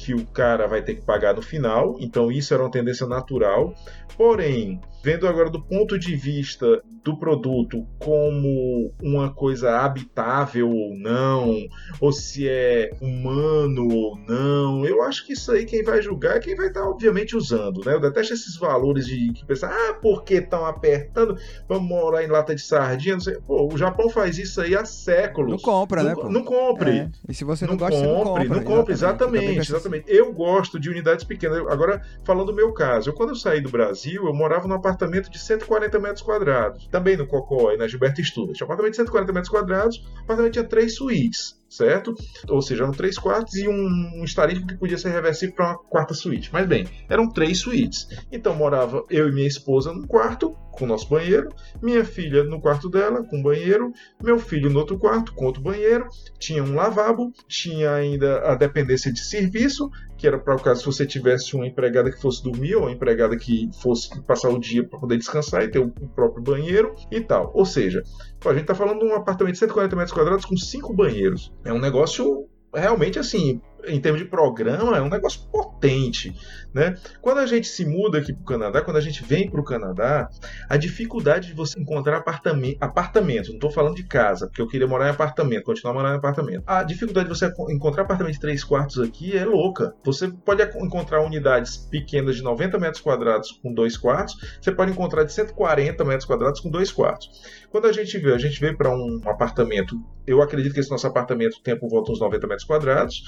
que 0.10 0.14
o 0.16 0.26
cara 0.26 0.66
vai 0.68 0.82
ter 0.82 0.96
que 0.96 1.02
pagar 1.02 1.36
no 1.36 1.42
final. 1.42 1.96
Então, 2.00 2.32
isso 2.32 2.52
era 2.52 2.64
uma 2.64 2.72
tendência 2.72 3.06
natural. 3.06 3.76
Porém, 4.18 4.82
vendo 5.04 5.28
agora 5.28 5.52
do 5.52 5.62
ponto 5.62 5.98
de 6.00 6.16
vista 6.16 6.82
do 7.04 7.18
produto 7.18 7.88
como 7.98 8.94
uma 9.02 9.34
coisa 9.34 9.80
habitável 9.80 10.70
ou 10.70 10.98
não, 10.98 11.56
ou 12.02 12.12
se 12.12 12.48
é 12.48 12.92
humano 13.02 13.88
ou 13.90 14.18
não, 14.28 14.86
eu 14.86 15.02
acho 15.04 15.26
que 15.26 15.34
isso 15.34 15.52
aí 15.52 15.66
quem 15.66 15.84
vai 15.84 16.02
julgar 16.02 16.36
é 16.36 16.40
quem 16.40 16.56
vai 16.56 16.68
estar, 16.68 16.88
obviamente, 16.88 17.38
usando. 17.38 17.84
Né? 17.86 17.94
Eu 17.94 18.02
detesto 18.02 18.34
esses 18.34 18.58
valores 18.58 19.06
de 19.06 19.32
que 19.32 19.46
pensar, 19.46 19.72
ah, 19.72 19.94
porque 19.94 20.36
estão 20.36 20.66
apertando, 20.66 21.38
vamos 21.68 21.88
morar 21.88 22.24
em 22.24 22.28
lata 22.28 22.54
de 22.54 22.62
sardinha. 22.62 23.16
Não 23.16 23.22
sei. 23.22 23.38
Pô, 23.48 23.74
o 23.74 23.78
Japão 23.78 24.10
faz 24.10 24.38
isso 24.38 24.60
aí 24.60 24.76
há 24.76 24.84
séculos. 24.84 25.52
Não 25.52 25.60
compra, 25.60 26.04
não, 26.04 26.10
né? 26.10 26.16
Pô? 26.16 26.30
Não 26.30 26.44
compre. 26.44 26.92
É. 26.92 27.10
E 27.28 27.34
se 27.34 27.46
você 27.46 27.66
não, 27.66 27.74
não 27.74 27.80
gosta, 27.80 27.96
compre, 27.96 28.10
você 28.10 28.20
não 28.20 28.34
compra. 28.34 28.56
Não 28.60 28.78
compre, 28.78 28.94
exatamente. 28.94 29.60
exatamente. 29.60 29.99
Eu 30.08 30.34
gosto 30.34 30.80
de 30.80 30.90
unidades 30.90 31.24
pequenas. 31.24 31.60
Agora, 31.68 32.02
falando 32.24 32.48
do 32.48 32.56
meu 32.56 32.74
caso, 32.74 33.10
eu, 33.10 33.14
quando 33.14 33.30
eu 33.30 33.36
saí 33.36 33.62
do 33.62 33.70
Brasil, 33.70 34.26
eu 34.26 34.34
morava 34.34 34.68
num 34.68 34.76
apartamento 34.76 35.30
de 35.30 35.40
140 35.40 36.00
metros 36.00 36.22
quadrados. 36.22 36.88
Também 36.88 37.18
no 37.18 37.28
Cocó, 37.28 37.72
e 37.72 37.78
na 37.78 37.88
Gilberto 37.88 38.22
Estudas. 38.22 38.58
Tinha 38.58 38.66
apartamento 38.66 38.92
de 38.92 38.98
140 38.98 39.34
metros 39.34 39.50
quadrados, 39.50 39.98
o 39.98 40.24
apartamento 40.24 40.54
tinha 40.54 40.66
três 40.66 40.96
suítes. 40.96 41.60
certo? 41.70 42.16
Ou 42.48 42.62
seja, 42.62 42.84
eram 42.84 42.92
três 42.92 43.18
quartos 43.18 43.56
e 43.56 43.68
um, 43.68 44.22
um 44.22 44.26
que 44.66 44.78
podia 44.78 44.98
ser 44.98 45.10
reversível 45.10 45.56
para 45.56 45.68
uma 45.68 45.78
quarta 45.78 46.14
suíte. 46.14 46.50
Mas 46.52 46.66
bem, 46.68 46.88
eram 47.08 47.30
três 47.30 47.60
suítes. 47.60 48.08
Então 48.32 48.56
morava 48.56 49.04
eu 49.10 49.30
e 49.30 49.32
minha 49.32 49.48
esposa 49.48 49.94
num 49.94 50.08
quarto, 50.08 50.56
com 50.72 50.86
o 50.86 50.88
nosso 50.88 51.10
banheiro, 51.10 51.50
minha 51.82 52.04
filha 52.04 52.44
no 52.44 52.60
quarto 52.62 52.90
dela, 52.90 53.24
com 53.24 53.42
banheiro, 53.42 53.92
meu 54.22 54.40
filho 54.40 54.70
no 54.70 54.80
outro 54.80 54.98
quarto, 54.98 55.34
com 55.34 55.46
outro 55.46 55.62
banheiro, 55.62 56.08
tinha 56.38 56.64
um 56.64 56.76
lavabo, 56.76 57.32
tinha 57.48 57.94
ainda 57.94 58.40
a 58.40 58.56
dependência 58.56 59.12
de 59.12 59.20
serviço, 59.20 59.90
que 60.18 60.28
era 60.28 60.38
para 60.38 60.56
o 60.56 60.62
caso 60.62 60.82
se 60.82 60.86
você 60.86 61.06
tivesse 61.06 61.56
uma 61.56 61.68
empregada 61.68 62.12
que 62.12 62.22
fosse 62.22 62.44
dormir 62.44 62.76
ou 62.76 62.84
uma 62.84 62.92
empregada 62.92 63.38
que 63.38 63.70
fosse 63.82 64.22
passar 64.24 64.50
o 64.50 64.60
dia 64.60 64.84
para 64.84 65.00
poder 65.00 65.18
descansar 65.18 65.64
e 65.64 65.72
ter 65.72 65.80
o 65.80 65.90
próprio 65.90 66.44
banheiro 66.44 66.94
e 67.10 67.22
tal. 67.22 67.52
Ou 67.54 67.66
seja, 67.66 68.04
a 68.46 68.50
gente 68.52 68.62
está 68.62 68.76
falando 68.76 69.00
de 69.00 69.06
um 69.06 69.16
apartamento 69.16 69.54
de 69.54 69.60
140 69.60 69.96
metros 69.96 70.14
quadrados 70.14 70.46
com 70.46 70.58
cinco 70.58 70.94
banheiros. 70.94 71.54
É 71.64 71.72
um 71.72 71.80
negócio 71.80 72.48
realmente 72.74 73.18
assim 73.18 73.62
em 73.86 74.00
termos 74.00 74.22
de 74.22 74.28
programa, 74.28 74.98
é 74.98 75.02
um 75.02 75.10
negócio 75.10 75.42
potente. 75.52 76.36
Né? 76.74 76.96
Quando 77.22 77.40
a 77.40 77.46
gente 77.48 77.68
se 77.68 77.86
muda 77.86 78.20
aqui 78.20 78.32
para 78.32 78.42
o 78.42 78.46
Canadá, 78.46 78.82
quando 78.82 78.98
a 78.98 79.02
gente 79.02 79.24
vem 79.24 79.50
para 79.50 79.60
o 79.60 79.64
Canadá, 79.64 80.30
a 80.68 80.78
dificuldade 80.78 81.48
de 81.48 81.54
você 81.54 81.80
encontrar 81.80 82.18
apartamento, 82.18 82.78
apartamento 82.80 83.48
não 83.50 83.56
estou 83.56 83.72
falando 83.72 83.96
de 83.96 84.04
casa, 84.04 84.48
porque 84.48 84.62
eu 84.62 84.68
queria 84.68 84.88
morar 84.88 85.08
em 85.08 85.12
apartamento, 85.12 85.64
continuar 85.64 85.94
morando 85.94 86.14
em 86.14 86.18
apartamento. 86.18 86.64
A 86.68 86.84
dificuldade 86.84 87.28
de 87.28 87.36
você 87.36 87.52
encontrar 87.70 88.04
apartamento 88.04 88.36
de 88.36 88.40
três 88.40 88.64
quartos 88.64 89.00
aqui 89.00 89.36
é 89.36 89.46
louca. 89.46 89.96
Você 90.04 90.28
pode 90.28 90.62
encontrar 90.78 91.22
unidades 91.22 91.78
pequenas 91.78 92.36
de 92.36 92.44
90 92.44 92.78
metros 92.78 93.02
quadrados 93.02 93.52
com 93.64 93.74
dois 93.74 93.98
quartos, 93.98 94.36
você 94.62 94.72
pode 94.72 94.92
encontrar 94.92 95.24
de 95.24 95.34
140 95.34 96.04
metros 96.06 96.26
quadrados 96.26 96.60
com 96.60 96.70
dois 96.70 96.92
quartos. 96.92 97.30
Quando 97.72 97.86
a 97.86 97.92
gente 97.92 98.18
vê, 98.18 98.34
a 98.34 98.38
gente 98.38 98.60
vê 98.60 98.76
para 98.76 98.90
um 98.90 99.22
apartamento, 99.26 99.96
eu 100.26 100.42
acredito 100.42 100.74
que 100.74 100.80
esse 100.80 100.90
nosso 100.90 101.08
apartamento 101.08 101.62
tem 101.62 101.78
por 101.78 101.90
volta 101.90 102.12
uns 102.12 102.20
90 102.20 102.48
metros 102.48 102.66
quadrados, 102.66 103.24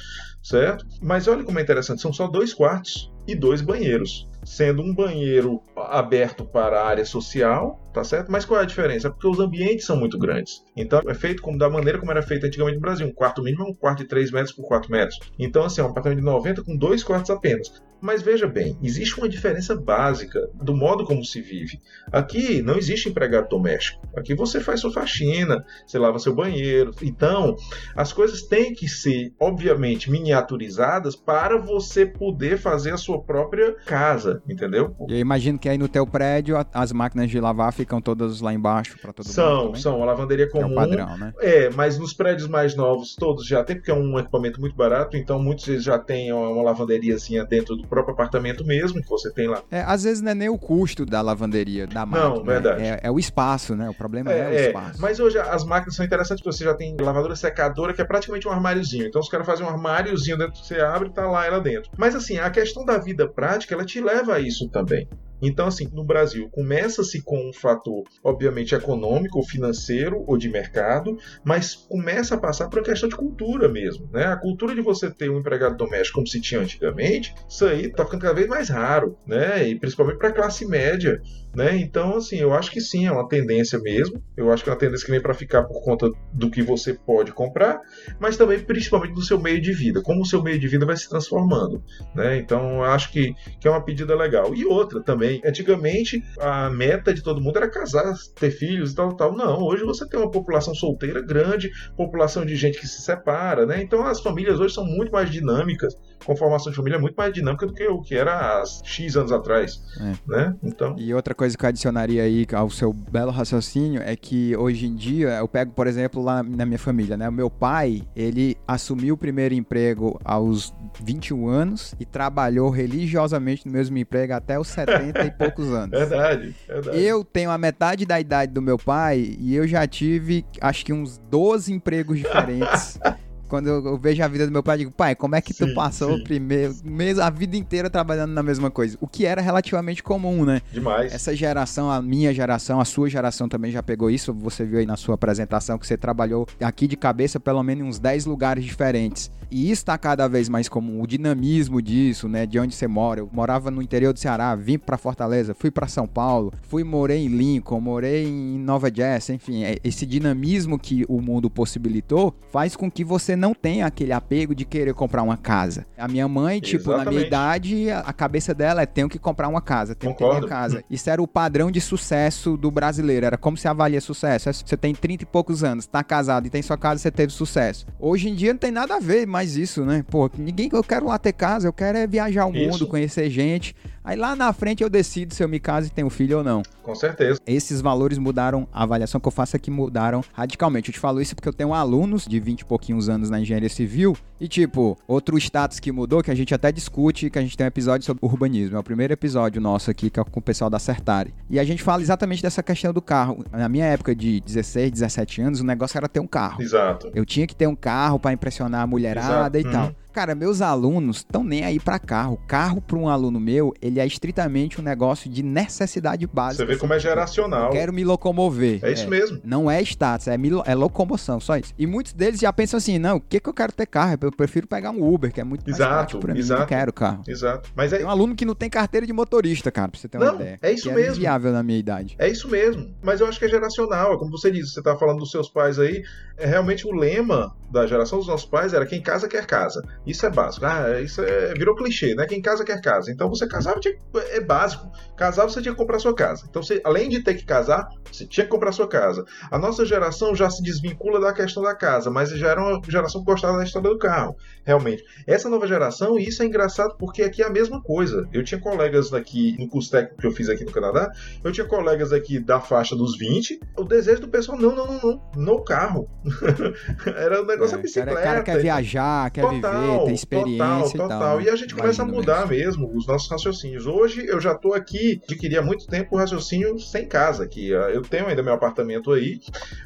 certo? 0.52 0.86
Mas 1.02 1.28
olha 1.28 1.44
como 1.44 1.58
é 1.60 1.62
interessante, 1.62 2.02
são 2.02 2.14
só 2.14 2.28
dois 2.28 2.54
quartos 2.54 3.12
e 3.32 3.36
dois 3.36 3.62
banheiros, 3.62 4.28
sendo 4.44 4.82
um 4.82 4.94
banheiro 4.94 5.62
aberto 5.76 6.46
para 6.46 6.82
a 6.82 6.88
área 6.88 7.06
social, 7.06 7.80
tá 7.94 8.04
certo? 8.04 8.32
Mas 8.32 8.46
qual 8.46 8.60
é 8.60 8.64
a 8.64 8.68
diferença? 8.68 9.08
É 9.08 9.12
porque 9.12 9.28
os 9.28 9.40
ambientes 9.40 9.86
são 9.86 9.98
muito 9.98 10.18
grandes. 10.18 10.64
Então 10.76 11.02
é 11.08 11.14
feito 11.14 11.42
como 11.42 11.58
da 11.58 11.70
maneira 11.70 12.00
como 12.00 12.12
era 12.12 12.22
feito 12.22 12.46
antigamente 12.46 12.76
no 12.76 12.82
Brasil, 12.82 13.08
um 13.08 13.14
quarto 13.14 13.44
mínimo 13.44 13.64
é 13.64 13.70
um 13.70 13.74
quarto 13.74 14.00
de 14.00 14.06
3 14.06 14.32
metros 14.32 14.54
por 14.54 14.64
4 14.64 14.92
metros. 14.92 15.20
Então 15.38 15.64
assim, 15.64 15.82
é 15.82 15.84
um 15.84 15.88
apartamento 15.88 16.20
de 16.20 16.26
90 16.26 16.64
com 16.64 16.76
dois 16.76 17.04
quartos 17.04 17.30
apenas. 17.30 17.72
Mas 18.02 18.24
veja 18.24 18.48
bem, 18.48 18.76
existe 18.82 19.16
uma 19.20 19.30
diferença 19.30 19.76
básica 19.76 20.50
do 20.56 20.76
modo 20.76 21.06
como 21.06 21.24
se 21.24 21.40
vive. 21.40 21.80
Aqui 22.12 22.60
não 22.64 22.76
existe 22.76 23.08
empregado 23.08 23.48
doméstico. 23.48 24.02
Aqui 24.18 24.34
você 24.34 24.60
faz 24.60 24.80
sua 24.80 24.92
faxina, 24.92 25.64
você 25.86 26.00
lava 26.00 26.18
seu 26.18 26.34
banheiro. 26.34 26.96
Então, 27.04 27.56
as 27.96 28.12
coisas 28.12 28.42
têm 28.42 28.74
que 28.74 28.88
ser, 28.88 29.32
obviamente, 29.40 30.10
miniaturizadas 30.10 31.16
para 31.16 31.60
você 31.60 32.04
poder 32.04 32.58
fazer 32.58 32.92
a 32.92 32.98
sua 32.98 33.21
própria 33.22 33.76
casa, 33.86 34.42
entendeu? 34.48 34.96
Eu 35.08 35.18
imagino 35.18 35.58
que 35.58 35.70
aí 35.70 35.78
no 35.78 35.88
teu 35.88 36.06
prédio 36.06 36.56
as 36.74 36.92
máquinas 36.92 37.30
de 37.30 37.40
lavar 37.40 37.74
ficam 37.74 38.02
todas 38.02 38.42
lá 38.42 38.54
embaixo 38.54 38.98
para 39.00 39.14
todo 39.14 39.28
são, 39.28 39.66
mundo. 39.66 39.80
São, 39.80 39.94
são. 39.94 40.04
A 40.04 40.06
lavanderia 40.06 40.50
comum. 40.50 40.64
É 40.64 40.72
o 40.72 40.76
padrão, 40.76 41.18
né? 41.18 41.34
É, 41.40 41.70
mas 41.72 41.98
nos 41.98 42.14
prédios 42.14 42.48
mais 42.48 42.76
novos 42.76 43.16
todos 43.16 43.46
já 43.46 43.64
tem, 43.64 43.76
porque 43.76 43.92
é 43.92 43.94
um 43.94 44.20
equipamento 44.20 44.60
muito 44.60 44.76
barato, 44.76 45.18
então 45.18 45.42
muitos 45.42 45.66
vezes 45.66 45.84
já 45.84 45.98
tem 45.98 46.32
uma 46.32 46.64
lavanderiazinha 46.64 47.46
dentro 47.46 47.76
do 47.76 47.88
próprio 47.88 48.14
apartamento 48.14 48.66
mesmo, 48.66 49.02
que 49.02 49.10
você 49.10 49.32
tem 49.32 49.48
lá. 49.48 49.62
É, 49.70 49.82
às 49.82 50.04
vezes 50.04 50.22
não 50.22 50.32
é 50.32 50.36
nem 50.36 50.50
o 50.50 50.58
custo 50.58 51.06
da 51.06 51.22
lavanderia, 51.22 51.88
da 51.88 52.06
máquina. 52.06 52.30
Não, 52.30 52.44
verdade. 52.44 52.84
É, 52.84 53.00
é 53.04 53.12
o 53.12 53.20
espaço, 53.20 53.76
né? 53.76 53.90
O 53.90 53.94
problema 53.94 54.32
é, 54.32 54.40
é 54.40 54.48
o 54.48 54.54
é, 54.54 54.68
espaço. 54.68 55.02
Mas 55.02 55.20
hoje 55.20 55.38
as 55.38 55.64
máquinas 55.64 55.96
são 55.96 56.06
interessantes, 56.06 56.44
porque 56.44 56.56
você 56.56 56.64
já 56.64 56.74
tem 56.74 56.96
lavadora 57.00 57.36
secadora, 57.36 57.94
que 57.94 58.02
é 58.02 58.06
praticamente 58.06 58.48
um 58.48 58.52
armáriozinho. 58.52 59.08
Então 59.08 59.22
os 59.22 59.30
caras 59.30 59.46
fazem 59.46 59.66
um 59.66 59.70
armáriozinho 59.70 60.38
dentro, 60.38 60.64
você 60.64 60.80
abre 60.80 61.10
e 61.10 61.12
tá 61.12 61.26
lá 61.28 61.46
ela 61.46 61.60
dentro. 61.60 61.92
Mas 61.98 62.16
assim, 62.16 62.38
a 62.38 62.50
questão 62.50 62.86
da 62.86 62.98
vida 63.02 63.28
prática, 63.28 63.74
ela 63.74 63.86
te 63.86 64.00
leva 64.00 64.36
a 64.36 64.40
isso 64.40 64.70
também. 64.70 65.08
Então, 65.42 65.68
assim, 65.68 65.90
no 65.94 66.04
Brasil, 66.04 66.50
começa-se 66.50 67.22
com 67.22 67.50
um 67.50 67.54
fator, 67.54 68.04
obviamente, 68.24 68.76
econômico, 68.76 69.38
ou 69.38 69.46
financeiro, 69.46 70.24
ou 70.28 70.38
de 70.38 70.50
mercado, 70.50 71.18
mas 71.44 71.76
começa 71.76 72.36
a 72.36 72.38
passar 72.38 72.70
por 72.70 72.80
uma 72.80 72.86
questão 72.86 73.10
de 73.10 73.16
cultura 73.16 73.68
mesmo. 73.68 74.10
Né? 74.12 74.26
A 74.26 74.38
cultura 74.38 74.76
de 74.76 74.82
você 74.82 75.10
ter 75.10 75.30
um 75.30 75.40
empregado 75.40 75.76
doméstico 75.76 76.16
como 76.16 76.28
se 76.28 76.42
tinha 76.42 76.62
antigamente, 76.62 77.34
isso 77.48 77.66
aí 77.66 77.86
está 77.86 78.06
ficando 78.06 78.22
cada 78.22 78.34
vez 78.34 78.48
mais 78.48 78.70
raro, 78.70 79.18
né? 79.26 79.68
E 79.68 79.80
principalmente 79.80 80.18
para 80.18 80.30
a 80.30 80.34
classe 80.34 80.66
média. 80.66 81.22
Né? 81.54 81.78
Então, 81.78 82.18
assim, 82.18 82.38
eu 82.38 82.54
acho 82.54 82.72
que 82.72 82.80
sim, 82.80 83.08
é 83.08 83.12
uma 83.12 83.28
tendência 83.28 83.78
mesmo. 83.80 84.24
Eu 84.38 84.52
acho 84.52 84.64
que 84.64 84.70
é 84.70 84.74
uma 84.74 84.80
tendência 84.80 85.06
que 85.06 85.12
vem 85.12 85.22
para 85.22 85.34
ficar 85.34 85.64
por 85.64 85.84
conta 85.84 86.10
do 86.34 86.50
que 86.50 86.62
você 86.62 86.94
pode 86.94 87.32
comprar, 87.34 87.82
mas 88.20 88.38
também 88.38 88.60
principalmente 88.60 89.14
do 89.14 89.22
seu 89.22 89.40
meio 89.40 89.62
de 89.62 89.74
vida, 89.74 90.02
como 90.02 90.22
o 90.22 90.26
seu 90.26 90.42
meio 90.42 90.58
de 90.58 90.68
vida 90.68 90.86
vai 90.86 90.96
se 90.96 91.10
transformando. 91.10 91.84
Né? 92.16 92.38
Então, 92.38 92.84
acho 92.84 93.12
que, 93.12 93.34
que 93.60 93.68
é 93.68 93.72
uma 93.72 93.84
pedida 93.84 94.16
legal. 94.16 94.56
E 94.56 94.66
outra 94.66 95.02
também, 95.02 95.31
antigamente 95.46 96.24
a 96.40 96.70
meta 96.70 97.14
de 97.14 97.22
todo 97.22 97.42
mundo 97.42 97.58
era 97.58 97.70
casar, 97.70 98.14
ter 98.36 98.52
filhos 98.52 98.92
e 98.92 98.96
tal, 98.96 99.16
tal. 99.16 99.36
Não, 99.36 99.62
hoje 99.62 99.84
você 99.84 100.08
tem 100.08 100.20
uma 100.20 100.32
população 100.32 100.74
solteira 100.74 101.22
grande, 101.22 101.70
população 101.96 102.46
de 102.46 102.56
gente 102.56 102.80
que 102.80 102.88
se 102.88 103.02
separa, 103.02 103.66
né? 103.66 103.82
Então 103.82 104.06
as 104.06 104.20
famílias 104.20 104.60
hoje 104.60 104.74
são 104.74 104.86
muito 104.86 105.12
mais 105.12 105.30
dinâmicas, 105.30 105.96
com 106.26 106.36
formação 106.36 106.72
de 106.72 106.76
família 106.76 107.00
muito 107.00 107.16
mais 107.16 107.34
dinâmica 107.34 107.66
do 107.66 107.74
que 107.74 107.88
o 107.88 108.02
que 108.02 108.16
era 108.16 108.62
há 108.62 108.64
X 108.84 109.16
anos 109.16 109.32
atrás, 109.32 109.82
é. 110.00 110.14
né? 110.28 110.56
Então... 110.64 110.96
E 110.98 111.14
outra 111.14 111.34
coisa 111.34 111.58
que 111.58 111.66
eu 111.66 111.70
adicionaria 111.70 112.24
aí 112.24 112.46
ao 112.54 112.70
seu 112.70 112.94
belo 112.94 113.32
raciocínio 113.32 114.02
é 114.02 114.16
que 114.16 114.56
hoje 114.56 114.86
em 114.86 114.96
dia, 114.96 115.38
eu 115.38 115.48
pego, 115.48 115.72
por 115.72 115.88
exemplo, 115.88 116.22
lá 116.22 116.44
na 116.44 116.66
minha 116.66 116.80
família, 116.80 117.18
né? 117.18 117.28
O 117.30 117.32
meu 117.32 117.50
pai, 117.50 118.04
ele 118.16 118.58
assumiu 118.68 119.16
o 119.16 119.18
primeiro 119.18 119.54
emprego 119.54 120.20
aos 120.24 120.74
21 121.04 121.48
anos 121.48 121.96
e 122.00 122.06
trabalhou 122.06 122.70
religiosamente 122.70 123.66
no 123.66 123.72
mesmo 123.72 123.98
emprego 123.98 124.34
até 124.34 124.60
os 124.60 124.68
70 124.68 125.26
e 125.26 125.32
poucos 125.32 125.68
anos. 125.74 125.92
Verdade, 125.92 126.56
verdade. 126.68 127.00
Eu 127.00 127.24
tenho 127.24 127.52
a 127.52 127.58
metade 127.58 128.06
da 128.06 128.20
idade 128.20 128.52
do 128.52 128.62
meu 128.62 128.78
pai 128.78 129.36
e 129.40 129.56
eu 129.56 129.68
já 129.68 129.86
tive, 129.88 130.46
acho 130.60 130.86
que 130.86 130.94
uns 130.94 131.18
12 131.18 131.74
empregos 131.74 132.18
diferentes. 132.18 133.00
quando 133.52 133.68
eu, 133.68 133.98
vejo 133.98 134.24
a 134.24 134.30
vida 134.30 134.46
do 134.46 134.52
meu 134.52 134.64
pai, 134.64 134.76
eu 134.76 134.80
digo, 134.80 134.92
pai, 134.92 135.14
como 135.14 135.36
é 135.36 135.42
que 135.42 135.54
sim, 135.54 135.66
tu 135.66 135.74
passou 135.74 136.16
sim. 136.16 136.24
primeiro, 136.24 136.74
mesmo 136.86 137.22
a 137.22 137.30
vida 137.30 137.58
inteira 137.58 137.90
trabalhando 137.90 138.32
na 138.32 138.42
mesma 138.42 138.72
coisa? 138.72 138.98
O 139.02 139.08
que 139.08 139.26
era 139.26 139.42
relativamente 139.42 140.02
comum, 140.02 140.46
né? 140.46 140.62
Demais. 140.72 141.14
Essa 141.14 141.36
geração, 141.36 141.92
a 141.92 142.02
minha 142.02 142.34
geração, 142.34 142.80
a 142.80 142.86
sua 142.86 143.10
geração 143.10 143.50
também 143.50 143.70
já 143.70 143.84
pegou 143.84 144.10
isso. 144.10 144.34
Você 144.36 144.64
viu 144.64 144.80
aí 144.80 144.86
na 144.86 144.96
sua 144.96 145.16
apresentação 145.16 145.78
que 145.78 145.86
você 145.86 145.98
trabalhou 145.98 146.48
aqui 146.62 146.88
de 146.88 146.96
cabeça 146.96 147.42
pelo 147.42 147.62
menos 147.62 147.84
em 147.84 147.90
uns 147.90 148.00
10 148.00 148.26
lugares 148.26 148.64
diferentes. 148.64 149.30
E 149.52 149.66
isso 149.66 149.82
está 149.82 149.98
cada 149.98 150.30
vez 150.30 150.48
mais 150.48 150.70
comum, 150.70 151.02
o 151.02 151.06
dinamismo 151.06 151.82
disso, 151.82 152.30
né? 152.30 152.46
De 152.46 152.58
onde 152.58 152.74
você 152.74 152.88
mora. 152.88 153.20
Eu 153.20 153.30
morava 153.34 153.70
no 153.70 153.82
interior 153.82 154.14
do 154.14 154.20
Ceará, 154.20 154.56
vim 154.56 154.78
para 154.78 154.98
Fortaleza, 154.98 155.54
fui 155.54 155.70
para 155.70 155.90
São 155.90 156.08
Paulo, 156.08 156.54
fui 156.62 156.86
morei 156.86 157.26
em 157.26 157.28
Lincoln, 157.28 157.82
morei 157.82 158.26
em 158.26 158.58
Nova 158.58 158.90
Jersey, 158.94 159.36
enfim, 159.36 159.66
é, 159.66 159.78
esse 159.84 160.06
dinamismo 160.06 160.80
que 160.80 161.06
o 161.10 161.20
mundo 161.20 161.50
possibilitou 161.50 162.34
faz 162.50 162.78
com 162.78 162.90
que 162.90 163.04
você 163.04 163.36
não 163.42 163.54
tenha 163.54 163.86
aquele 163.86 164.14
apego 164.14 164.56
de 164.56 164.64
querer 164.64 164.94
comprar 164.94 165.22
uma 165.22 165.36
casa. 165.36 165.86
A 165.98 166.08
minha 166.08 166.28
mãe, 166.28 166.62
tipo, 166.62 166.92
Exatamente. 166.92 167.06
na 167.06 167.12
minha 167.12 167.28
idade, 167.28 167.92
a 167.92 168.14
cabeça 168.14 168.54
dela 168.54 168.82
é 168.82 168.86
tenho 168.86 169.10
que 169.10 169.20
comprar 169.20 169.50
uma 169.50 169.62
casa, 169.62 169.94
tenho 169.94 170.14
Concordo. 170.14 170.36
que 170.36 170.48
ter 170.48 170.54
uma 170.54 170.62
casa. 170.62 170.84
Isso 170.90 171.10
era 171.10 171.22
o 171.22 171.28
padrão 171.28 171.70
de 171.70 171.82
sucesso 171.82 172.56
do 172.56 172.72
brasileiro, 172.72 173.26
era 173.26 173.38
como 173.38 173.58
se 173.58 173.68
avalia 173.68 174.00
sucesso. 174.00 174.50
Você 174.54 174.78
tem 174.78 174.96
30 174.96 175.24
e 175.24 175.26
poucos 175.26 175.62
anos, 175.62 175.86
tá 175.86 176.02
casado 176.04 176.48
e 176.48 176.50
tem 176.50 176.62
sua 176.62 176.78
casa, 176.78 177.02
você 177.02 177.12
teve 177.12 177.34
sucesso. 177.34 177.86
Hoje 178.00 178.30
em 178.30 178.34
dia 178.34 178.54
não 178.54 178.60
tem 178.60 178.72
nada 178.72 178.96
a 178.96 179.00
ver 179.00 179.28
mais 179.28 179.42
mais 179.42 179.58
isso, 179.58 179.84
né? 179.84 180.06
Pô, 180.10 180.30
ninguém 180.38 180.70
eu 180.72 180.84
quero 180.84 181.08
lá 181.08 181.18
ter 181.18 181.34
casa, 181.34 181.68
eu 181.68 181.74
quero 181.74 181.98
é 181.98 182.06
viajar 182.06 182.46
o 182.46 182.54
mundo, 182.54 182.88
conhecer 182.88 183.30
gente. 183.30 183.76
Aí 184.04 184.18
lá 184.18 184.36
na 184.36 184.52
frente 184.52 184.82
eu 184.82 184.90
decido 184.90 185.34
se 185.34 185.44
eu 185.44 185.50
me 185.50 185.60
caso 185.60 185.88
e 185.88 185.90
tenho 185.92 186.10
filho 186.10 186.40
ou 186.40 186.44
não. 186.44 186.64
Com 186.82 186.96
certeza. 186.96 187.40
Esses 187.46 187.82
valores 187.82 188.18
mudaram, 188.18 188.68
a 188.74 188.84
avaliação 188.84 189.22
que 189.22 189.28
eu 189.28 189.32
faço 189.32 189.56
aqui 189.56 189.70
mudaram 189.70 190.24
radicalmente. 190.34 190.90
Eu 190.90 190.94
te 190.94 191.00
falo 191.00 191.22
isso 191.22 191.36
porque 191.36 191.48
eu 191.48 191.54
tenho 191.54 191.74
alunos 191.74 192.26
de 192.26 192.40
20 192.40 192.62
e 192.62 192.66
pouquinhos 192.66 193.10
anos 193.10 193.30
na 193.30 193.40
engenharia 193.40 193.70
civil 193.70 194.18
e, 194.40 194.48
tipo, 194.48 194.98
outro 195.08 195.38
status 195.38 195.80
que 195.80 195.92
mudou, 195.92 196.24
que 196.24 196.32
a 196.32 196.36
gente 196.36 196.54
até 196.54 196.72
discute, 196.72 197.30
que 197.30 197.38
a 197.38 197.42
gente 197.42 197.56
tem 197.56 197.66
um 197.66 197.68
episódio 197.68 198.06
sobre 198.06 198.26
urbanismo. 198.26 198.76
É 198.76 198.80
o 198.80 198.84
primeiro 198.84 199.14
episódio 199.14 199.62
nosso 199.62 199.92
aqui, 199.92 200.10
que 200.10 200.20
é 200.20 200.24
com 200.24 200.40
o 200.40 200.44
pessoal 200.44 200.70
da 200.70 200.80
Certare. 200.80 201.34
E 201.48 201.60
a 201.60 201.64
gente 201.64 201.84
fala 201.84 202.02
exatamente 202.02 202.42
dessa 202.42 202.64
questão 202.64 202.92
do 202.92 203.02
carro. 203.02 203.46
Na 203.52 203.70
minha 203.70 203.86
época 203.86 204.16
de 204.16 204.42
16, 204.42 204.92
17 204.92 205.42
anos, 205.42 205.60
o 205.60 205.64
negócio 205.64 205.96
era 205.98 206.10
ter 206.10 206.20
um 206.20 206.28
carro. 206.28 206.62
Exato. 206.62 207.12
Eu 207.14 207.24
tinha 207.24 207.46
que 207.46 207.56
ter 207.56 207.68
um 207.68 207.76
carro 207.76 208.20
para 208.20 208.34
impressionar 208.34 208.82
a 208.82 208.88
mulherada 208.88 209.60
Exato. 209.60 209.60
e 209.60 209.64
uhum. 209.66 209.72
tal. 209.72 210.01
Cara, 210.12 210.36
meus 210.36 210.62
alunos 210.62 211.18
estão 211.18 211.44
nem 211.44 211.64
aí 211.64 211.80
para 211.80 211.98
carro. 211.98 212.38
Carro 212.48 212.82
para 212.82 212.98
um 212.98 213.08
aluno 213.08 213.40
meu, 213.40 213.74
ele 213.82 214.00
é 214.00 214.06
estritamente 214.06 214.80
um 214.80 214.84
negócio 214.84 215.30
de 215.30 215.42
necessidade 215.42 216.28
básica. 216.28 216.66
Você 216.66 216.74
vê 216.74 216.78
como 216.78 216.94
é 216.94 217.00
geracional. 217.00 217.66
Eu 217.66 217.72
quero 217.72 217.94
me 217.94 218.04
locomover. 218.04 218.80
É 218.84 218.92
isso 218.92 219.06
é, 219.06 219.10
mesmo. 219.10 219.40
Não 219.44 219.72
é 219.72 219.82
status, 219.82 220.28
é, 220.28 220.38
é 220.66 220.76
locomoção, 220.76 221.40
só 221.40 221.56
isso. 221.56 221.74
E 221.78 221.88
muitos 221.88 222.14
deles 222.14 222.40
já 222.40 222.52
pensam 222.52 222.78
assim, 222.78 223.00
não, 223.00 223.18
o 223.18 223.22
que 223.22 223.40
que 223.40 223.48
eu 223.48 223.54
quero 223.54 223.72
ter 223.72 223.86
carro? 223.86 224.18
Eu 224.22 224.32
prefiro 224.32 224.68
pegar 224.68 224.92
um 224.92 225.02
Uber, 225.02 225.32
que 225.32 225.40
é 225.40 225.44
muito 225.44 225.64
mais 225.64 225.78
exato, 225.78 225.94
prático 225.94 226.20
pra 226.20 226.34
mim. 226.34 226.40
Exato. 226.40 226.62
Não 226.62 226.68
quero 226.68 226.94
carro. 226.94 227.24
Exato. 227.28 227.72
Mas 227.76 227.94
é... 227.94 227.98
Tem 227.98 228.06
um 228.06 228.10
aluno 228.10 228.36
que 228.36 228.44
não 228.44 228.56
tem 228.56 228.70
carteira 228.70 229.08
de 229.08 229.14
motorista, 229.14 229.72
cara, 229.72 229.88
pra 229.88 230.00
você 230.00 230.08
ter 230.08 230.18
uma 230.18 230.26
não, 230.26 230.36
ideia. 230.36 230.60
É 230.62 230.72
isso 230.72 230.92
mesmo. 230.92 231.16
É 231.16 231.20
viável 231.20 231.52
na 231.52 231.64
minha 231.64 231.80
idade. 231.80 232.16
É 232.20 232.28
isso 232.28 232.50
mesmo. 232.50 232.94
Mas 233.02 233.22
eu 233.22 233.28
acho 233.28 233.40
que 233.40 233.46
é 233.46 233.50
geracional. 233.50 234.14
É 234.14 234.18
como 234.18 234.32
você 234.32 234.52
disse, 234.52 234.74
você 234.74 234.82
tá 234.82 234.98
falando 234.98 235.20
dos 235.20 235.32
seus 235.32 235.50
pais 235.50 235.80
aí. 235.80 236.04
É 236.38 236.46
realmente 236.46 236.88
o 236.88 236.92
lema 236.92 237.56
da 237.72 237.88
geração 237.88 238.20
dos 238.20 238.28
nossos 238.28 238.46
pais 238.46 238.74
era 238.74 238.86
quem 238.86 239.02
casa 239.02 239.28
quer 239.28 239.46
casa. 239.46 239.82
Isso 240.06 240.26
é 240.26 240.30
básico. 240.30 240.66
Ah, 240.66 241.00
isso 241.00 241.22
é, 241.22 241.54
virou 241.54 241.76
clichê, 241.76 242.16
né? 242.16 242.26
Quem 242.26 242.42
casa 242.42 242.66
quer 242.66 242.82
casa. 242.82 243.12
Então 243.12 243.30
você 243.30 243.48
casava 243.48 243.80
tinha, 243.80 243.96
é 244.32 244.40
básico. 244.40 244.92
Casar 245.16 245.44
você 245.44 245.62
tinha 245.62 245.74
que 245.74 245.78
comprar 245.78 246.00
sua 246.00 246.16
casa. 246.16 246.46
Então 246.50 246.64
você, 246.64 246.82
além 246.84 247.08
de 247.10 247.24
ter 247.24 247.36
que 247.36 247.46
casar, 247.46 247.88
você 248.12 248.26
tinha 248.26 248.46
que 248.46 248.52
comprar 248.52 248.72
sua 248.72 248.88
casa. 248.88 249.24
A 249.52 249.60
nossa 249.60 249.86
geração 249.86 250.36
já 250.36 250.50
se 250.50 250.64
desvincula 250.64 251.20
da 251.20 251.34
questão 251.34 251.62
da 251.62 251.76
casa, 251.76 252.10
mas 252.10 252.32
já 252.32 252.50
era 252.50 252.62
uma 252.62 252.82
geração 252.88 253.22
que 253.22 253.32
gostava 253.32 253.58
da 253.58 253.64
história 253.64 253.90
do 253.90 253.98
carro, 253.98 254.36
realmente. 254.66 255.04
Essa 255.28 255.50
nova 255.50 255.68
geração, 255.68 256.18
e 256.18 256.28
isso 256.28 256.42
é 256.42 256.46
engraçado 256.46 256.96
porque 256.98 257.22
aqui 257.22 257.44
é 257.44 257.46
a 257.46 257.50
mesma 257.50 257.82
coisa. 257.82 258.28
Eu 258.34 258.44
tinha 258.44 258.60
colegas 258.60 259.14
aqui 259.14 259.56
no 259.60 259.68
curso 259.68 259.92
técnico 259.92 260.22
que 260.22 260.28
eu 260.28 260.32
fiz 260.32 260.50
aqui 260.50 260.66
no 260.66 260.72
Canadá, 260.72 261.12
eu 261.44 261.52
tinha 261.52 261.68
colegas 261.68 262.12
aqui 262.12 262.40
da 262.40 262.60
faixa 262.60 262.96
dos 262.96 263.18
20. 263.18 263.60
O 263.78 263.84
desejo 263.84 264.22
do 264.22 264.28
pessoal, 264.28 264.58
não, 264.58 264.76
não, 264.76 264.88
não, 264.88 265.02
não, 265.02 265.22
no 265.36 265.64
carro. 265.64 266.10
era 267.16 267.42
um 267.42 267.46
negócio 267.46 267.76
é, 267.76 267.80
a 267.80 267.82
bicicleta. 267.82 268.20
O 268.20 268.24
cara 268.24 268.44
quer 268.44 268.60
viajar, 268.60 269.30
quer 269.32 269.42
total, 269.42 269.82
viver, 269.82 269.91
ter 270.00 270.14
experiência 270.14 270.98
total, 270.98 271.06
e 271.06 271.20
tal. 271.20 271.42
E 271.42 271.50
a 271.50 271.56
gente 271.56 271.76
começa 271.76 272.02
a 272.02 272.06
mudar 272.06 272.48
mesmo. 272.48 272.62
mesmo 272.88 272.98
os 272.98 273.06
nossos 273.08 273.30
raciocínios. 273.30 273.86
Hoje 273.86 274.26
eu 274.26 274.40
já 274.40 274.54
estou 274.54 274.74
aqui, 274.74 275.22
adquiri 275.24 275.58
há 275.58 275.62
muito 275.62 275.88
tempo 275.88 276.16
o 276.16 276.18
raciocínio 276.18 276.80
sem 276.80 277.08
casa, 277.08 277.48
que 277.48 277.74
ah, 277.74 277.90
eu 277.90 278.02
tenho 278.02 278.28
ainda 278.28 278.44
meu 278.44 278.54
apartamento 278.54 279.12
aí, 279.12 279.40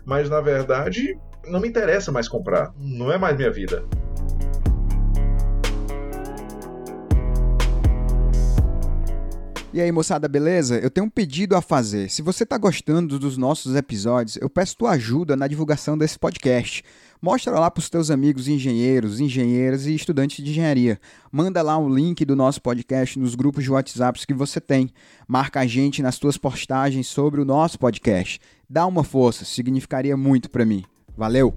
mas 0.06 0.30
na 0.30 0.42
verdade 0.42 1.18
não 1.48 1.60
me 1.60 1.68
interessa 1.68 2.12
mais 2.12 2.28
comprar, 2.28 2.74
não 2.80 3.12
é 3.12 3.18
mais 3.18 3.36
minha 3.38 3.52
vida. 3.52 3.84
E 9.76 9.82
aí, 9.82 9.92
moçada, 9.92 10.30
beleza? 10.30 10.78
Eu 10.78 10.90
tenho 10.90 11.06
um 11.06 11.10
pedido 11.10 11.54
a 11.54 11.62
fazer. 11.62 12.10
Se 12.10 12.22
você 12.22 12.44
está 12.44 12.58
gostando 12.58 13.20
dos 13.20 13.36
nossos 13.36 13.76
episódios, 13.76 14.38
eu 14.38 14.50
peço 14.50 14.78
tua 14.78 14.92
ajuda 14.92 15.36
na 15.36 15.48
divulgação 15.48 15.98
desse 15.98 16.18
podcast. 16.18 16.82
Mostra 17.22 17.60
lá 17.60 17.72
para 17.72 17.80
os 17.80 17.90
teus 17.90 18.12
amigos 18.12 18.48
engenheiros, 18.48 19.20
engenheiras 19.20 19.86
e 19.86 19.96
estudantes 19.96 20.44
de 20.44 20.52
engenharia. 20.52 21.00
Manda 21.32 21.62
lá 21.62 21.78
um 21.78 21.90
link 21.90 22.24
do 22.26 22.36
nosso 22.36 22.62
podcast 22.62 23.18
nos 23.18 23.36
grupos 23.36 23.64
de 23.64 23.72
WhatsApp 23.72 24.26
que 24.26 24.34
você 24.34 24.60
tem. 24.60 24.90
Marca 25.28 25.62
a 25.62 25.68
gente 25.68 26.02
nas 26.02 26.20
tuas 26.20 26.38
postagens 26.38 27.08
sobre 27.08 27.42
o 27.42 27.46
nosso 27.46 27.80
podcast. 27.80 28.40
Dá 28.70 28.86
uma 28.86 29.04
força, 29.04 29.46
significaria 29.46 30.16
muito 30.16 30.50
para 30.50 30.66
mim. 30.66 30.84
Valeu! 31.18 31.54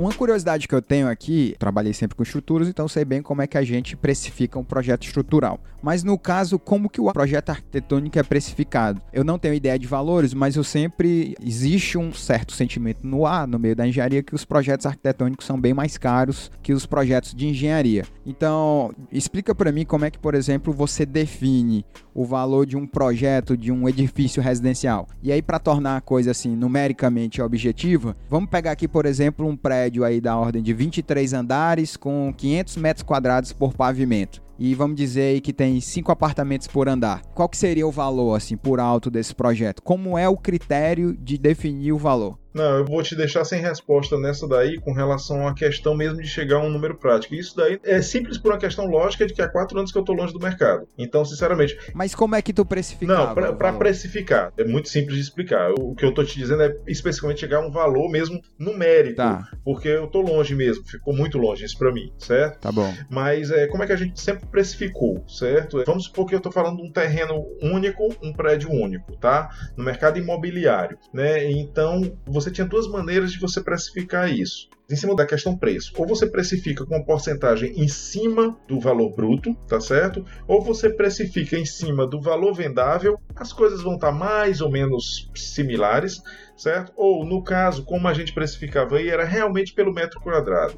Uma 0.00 0.14
curiosidade 0.14 0.66
que 0.66 0.74
eu 0.74 0.80
tenho 0.80 1.10
aqui, 1.10 1.54
trabalhei 1.58 1.92
sempre 1.92 2.16
com 2.16 2.22
estruturas, 2.22 2.66
então 2.66 2.88
sei 2.88 3.04
bem 3.04 3.20
como 3.20 3.42
é 3.42 3.46
que 3.46 3.58
a 3.58 3.62
gente 3.62 3.94
precifica 3.94 4.58
um 4.58 4.64
projeto 4.64 5.04
estrutural. 5.04 5.60
Mas 5.82 6.02
no 6.02 6.18
caso, 6.18 6.58
como 6.58 6.88
que 6.88 7.02
o 7.02 7.12
projeto 7.12 7.50
arquitetônico 7.50 8.18
é 8.18 8.22
precificado? 8.22 9.02
Eu 9.12 9.22
não 9.22 9.38
tenho 9.38 9.52
ideia 9.52 9.78
de 9.78 9.86
valores, 9.86 10.32
mas 10.32 10.56
eu 10.56 10.64
sempre 10.64 11.34
existe 11.44 11.98
um 11.98 12.14
certo 12.14 12.54
sentimento 12.54 13.06
no 13.06 13.26
ar, 13.26 13.46
no 13.46 13.58
meio 13.58 13.76
da 13.76 13.86
engenharia, 13.86 14.22
que 14.22 14.34
os 14.34 14.42
projetos 14.42 14.86
arquitetônicos 14.86 15.44
são 15.44 15.60
bem 15.60 15.74
mais 15.74 15.98
caros 15.98 16.50
que 16.62 16.72
os 16.72 16.86
projetos 16.86 17.34
de 17.34 17.48
engenharia. 17.48 18.06
Então, 18.24 18.94
explica 19.12 19.54
para 19.54 19.70
mim 19.70 19.84
como 19.84 20.06
é 20.06 20.10
que, 20.10 20.18
por 20.18 20.34
exemplo, 20.34 20.72
você 20.72 21.04
define 21.04 21.84
o 22.14 22.24
valor 22.24 22.64
de 22.64 22.76
um 22.76 22.86
projeto 22.86 23.54
de 23.54 23.70
um 23.70 23.86
edifício 23.86 24.42
residencial. 24.42 25.06
E 25.22 25.30
aí, 25.30 25.42
para 25.42 25.58
tornar 25.58 25.98
a 25.98 26.00
coisa 26.00 26.30
assim 26.30 26.56
numericamente 26.56 27.42
objetiva, 27.42 28.16
vamos 28.30 28.48
pegar 28.48 28.72
aqui, 28.72 28.88
por 28.88 29.04
exemplo, 29.04 29.46
um 29.46 29.56
prédio 29.56 29.89
prédio 29.90 30.04
aí 30.04 30.20
da 30.20 30.36
ordem 30.36 30.62
de 30.62 30.72
23 30.72 31.32
andares 31.32 31.96
com 31.96 32.32
500 32.36 32.76
metros 32.76 33.02
quadrados 33.02 33.52
por 33.52 33.74
pavimento 33.74 34.40
e 34.56 34.74
vamos 34.74 34.96
dizer 34.96 35.22
aí 35.22 35.40
que 35.40 35.52
tem 35.52 35.80
cinco 35.80 36.12
apartamentos 36.12 36.68
por 36.68 36.88
andar. 36.88 37.22
Qual 37.34 37.48
que 37.48 37.56
seria 37.56 37.86
o 37.86 37.90
valor 37.90 38.36
assim 38.36 38.56
por 38.56 38.78
alto 38.78 39.10
desse 39.10 39.34
projeto? 39.34 39.82
Como 39.82 40.16
é 40.16 40.28
o 40.28 40.36
critério 40.36 41.16
de 41.16 41.38
definir 41.38 41.92
o 41.92 41.98
valor? 41.98 42.38
Não, 42.52 42.78
eu 42.78 42.84
vou 42.84 43.02
te 43.02 43.14
deixar 43.14 43.44
sem 43.44 43.60
resposta 43.60 44.18
nessa 44.18 44.46
daí 44.46 44.78
com 44.80 44.92
relação 44.92 45.46
à 45.46 45.54
questão 45.54 45.94
mesmo 45.94 46.20
de 46.20 46.28
chegar 46.28 46.56
a 46.56 46.64
um 46.64 46.70
número 46.70 46.96
prático. 46.96 47.34
Isso 47.34 47.56
daí 47.56 47.78
é 47.84 48.02
simples 48.02 48.38
por 48.38 48.52
uma 48.52 48.58
questão 48.58 48.86
lógica 48.86 49.26
de 49.26 49.32
que 49.32 49.42
há 49.42 49.48
quatro 49.48 49.78
anos 49.78 49.92
que 49.92 49.98
eu 49.98 50.04
tô 50.04 50.12
longe 50.12 50.32
do 50.32 50.40
mercado. 50.40 50.86
Então, 50.98 51.24
sinceramente. 51.24 51.78
Mas 51.94 52.14
como 52.14 52.34
é 52.34 52.42
que 52.42 52.52
tu 52.52 52.64
precificava? 52.64 53.40
Não, 53.40 53.56
para 53.56 53.72
precificar, 53.72 54.52
é 54.56 54.64
muito 54.64 54.88
simples 54.88 55.16
de 55.16 55.22
explicar. 55.22 55.72
O 55.78 55.94
que 55.94 56.04
eu 56.04 56.12
tô 56.12 56.24
te 56.24 56.38
dizendo 56.38 56.62
é 56.62 56.76
especificamente 56.86 57.40
chegar 57.40 57.58
a 57.58 57.66
um 57.66 57.70
valor 57.70 58.10
mesmo 58.10 58.40
numérico. 58.58 59.16
Tá. 59.16 59.48
Porque 59.64 59.88
eu 59.88 60.06
tô 60.06 60.20
longe 60.20 60.54
mesmo, 60.54 60.84
ficou 60.84 61.14
muito 61.14 61.38
longe 61.38 61.64
isso 61.64 61.78
para 61.78 61.92
mim, 61.92 62.12
certo? 62.18 62.60
Tá 62.60 62.72
bom. 62.72 62.92
Mas 63.08 63.50
é, 63.50 63.66
como 63.66 63.82
é 63.82 63.86
que 63.86 63.92
a 63.92 63.96
gente 63.96 64.20
sempre 64.20 64.46
precificou, 64.46 65.24
certo? 65.28 65.82
Vamos 65.86 66.04
supor 66.04 66.26
que 66.26 66.34
eu 66.34 66.40
tô 66.40 66.50
falando 66.50 66.78
de 66.78 66.82
um 66.82 66.92
terreno 66.92 67.46
único, 67.62 68.08
um 68.22 68.32
prédio 68.32 68.70
único, 68.70 69.16
tá? 69.16 69.50
No 69.76 69.84
mercado 69.84 70.18
imobiliário, 70.18 70.98
né? 71.12 71.50
Então, 71.50 72.00
você 72.26 72.39
você 72.40 72.50
tinha 72.50 72.66
duas 72.66 72.88
maneiras 72.88 73.32
de 73.32 73.38
você 73.38 73.60
precificar 73.60 74.30
isso. 74.30 74.68
Em 74.90 74.96
cima 74.96 75.14
da 75.14 75.24
questão 75.24 75.56
preço. 75.56 75.92
Ou 75.96 76.06
você 76.06 76.26
precifica 76.26 76.84
com 76.84 76.96
uma 76.96 77.04
porcentagem 77.04 77.72
em 77.76 77.86
cima 77.86 78.58
do 78.66 78.80
valor 78.80 79.14
bruto, 79.14 79.54
tá 79.68 79.80
certo? 79.80 80.24
Ou 80.48 80.60
você 80.62 80.90
precifica 80.90 81.56
em 81.56 81.64
cima 81.64 82.06
do 82.06 82.20
valor 82.20 82.52
vendável. 82.52 83.20
As 83.36 83.52
coisas 83.52 83.82
vão 83.82 83.94
estar 83.94 84.10
mais 84.10 84.60
ou 84.60 84.68
menos 84.68 85.30
similares, 85.34 86.20
certo? 86.56 86.92
Ou, 86.96 87.24
no 87.24 87.42
caso, 87.42 87.84
como 87.84 88.08
a 88.08 88.14
gente 88.14 88.32
precificava 88.32 88.96
aí, 88.96 89.08
era 89.08 89.24
realmente 89.24 89.72
pelo 89.72 89.94
metro 89.94 90.20
quadrado. 90.20 90.76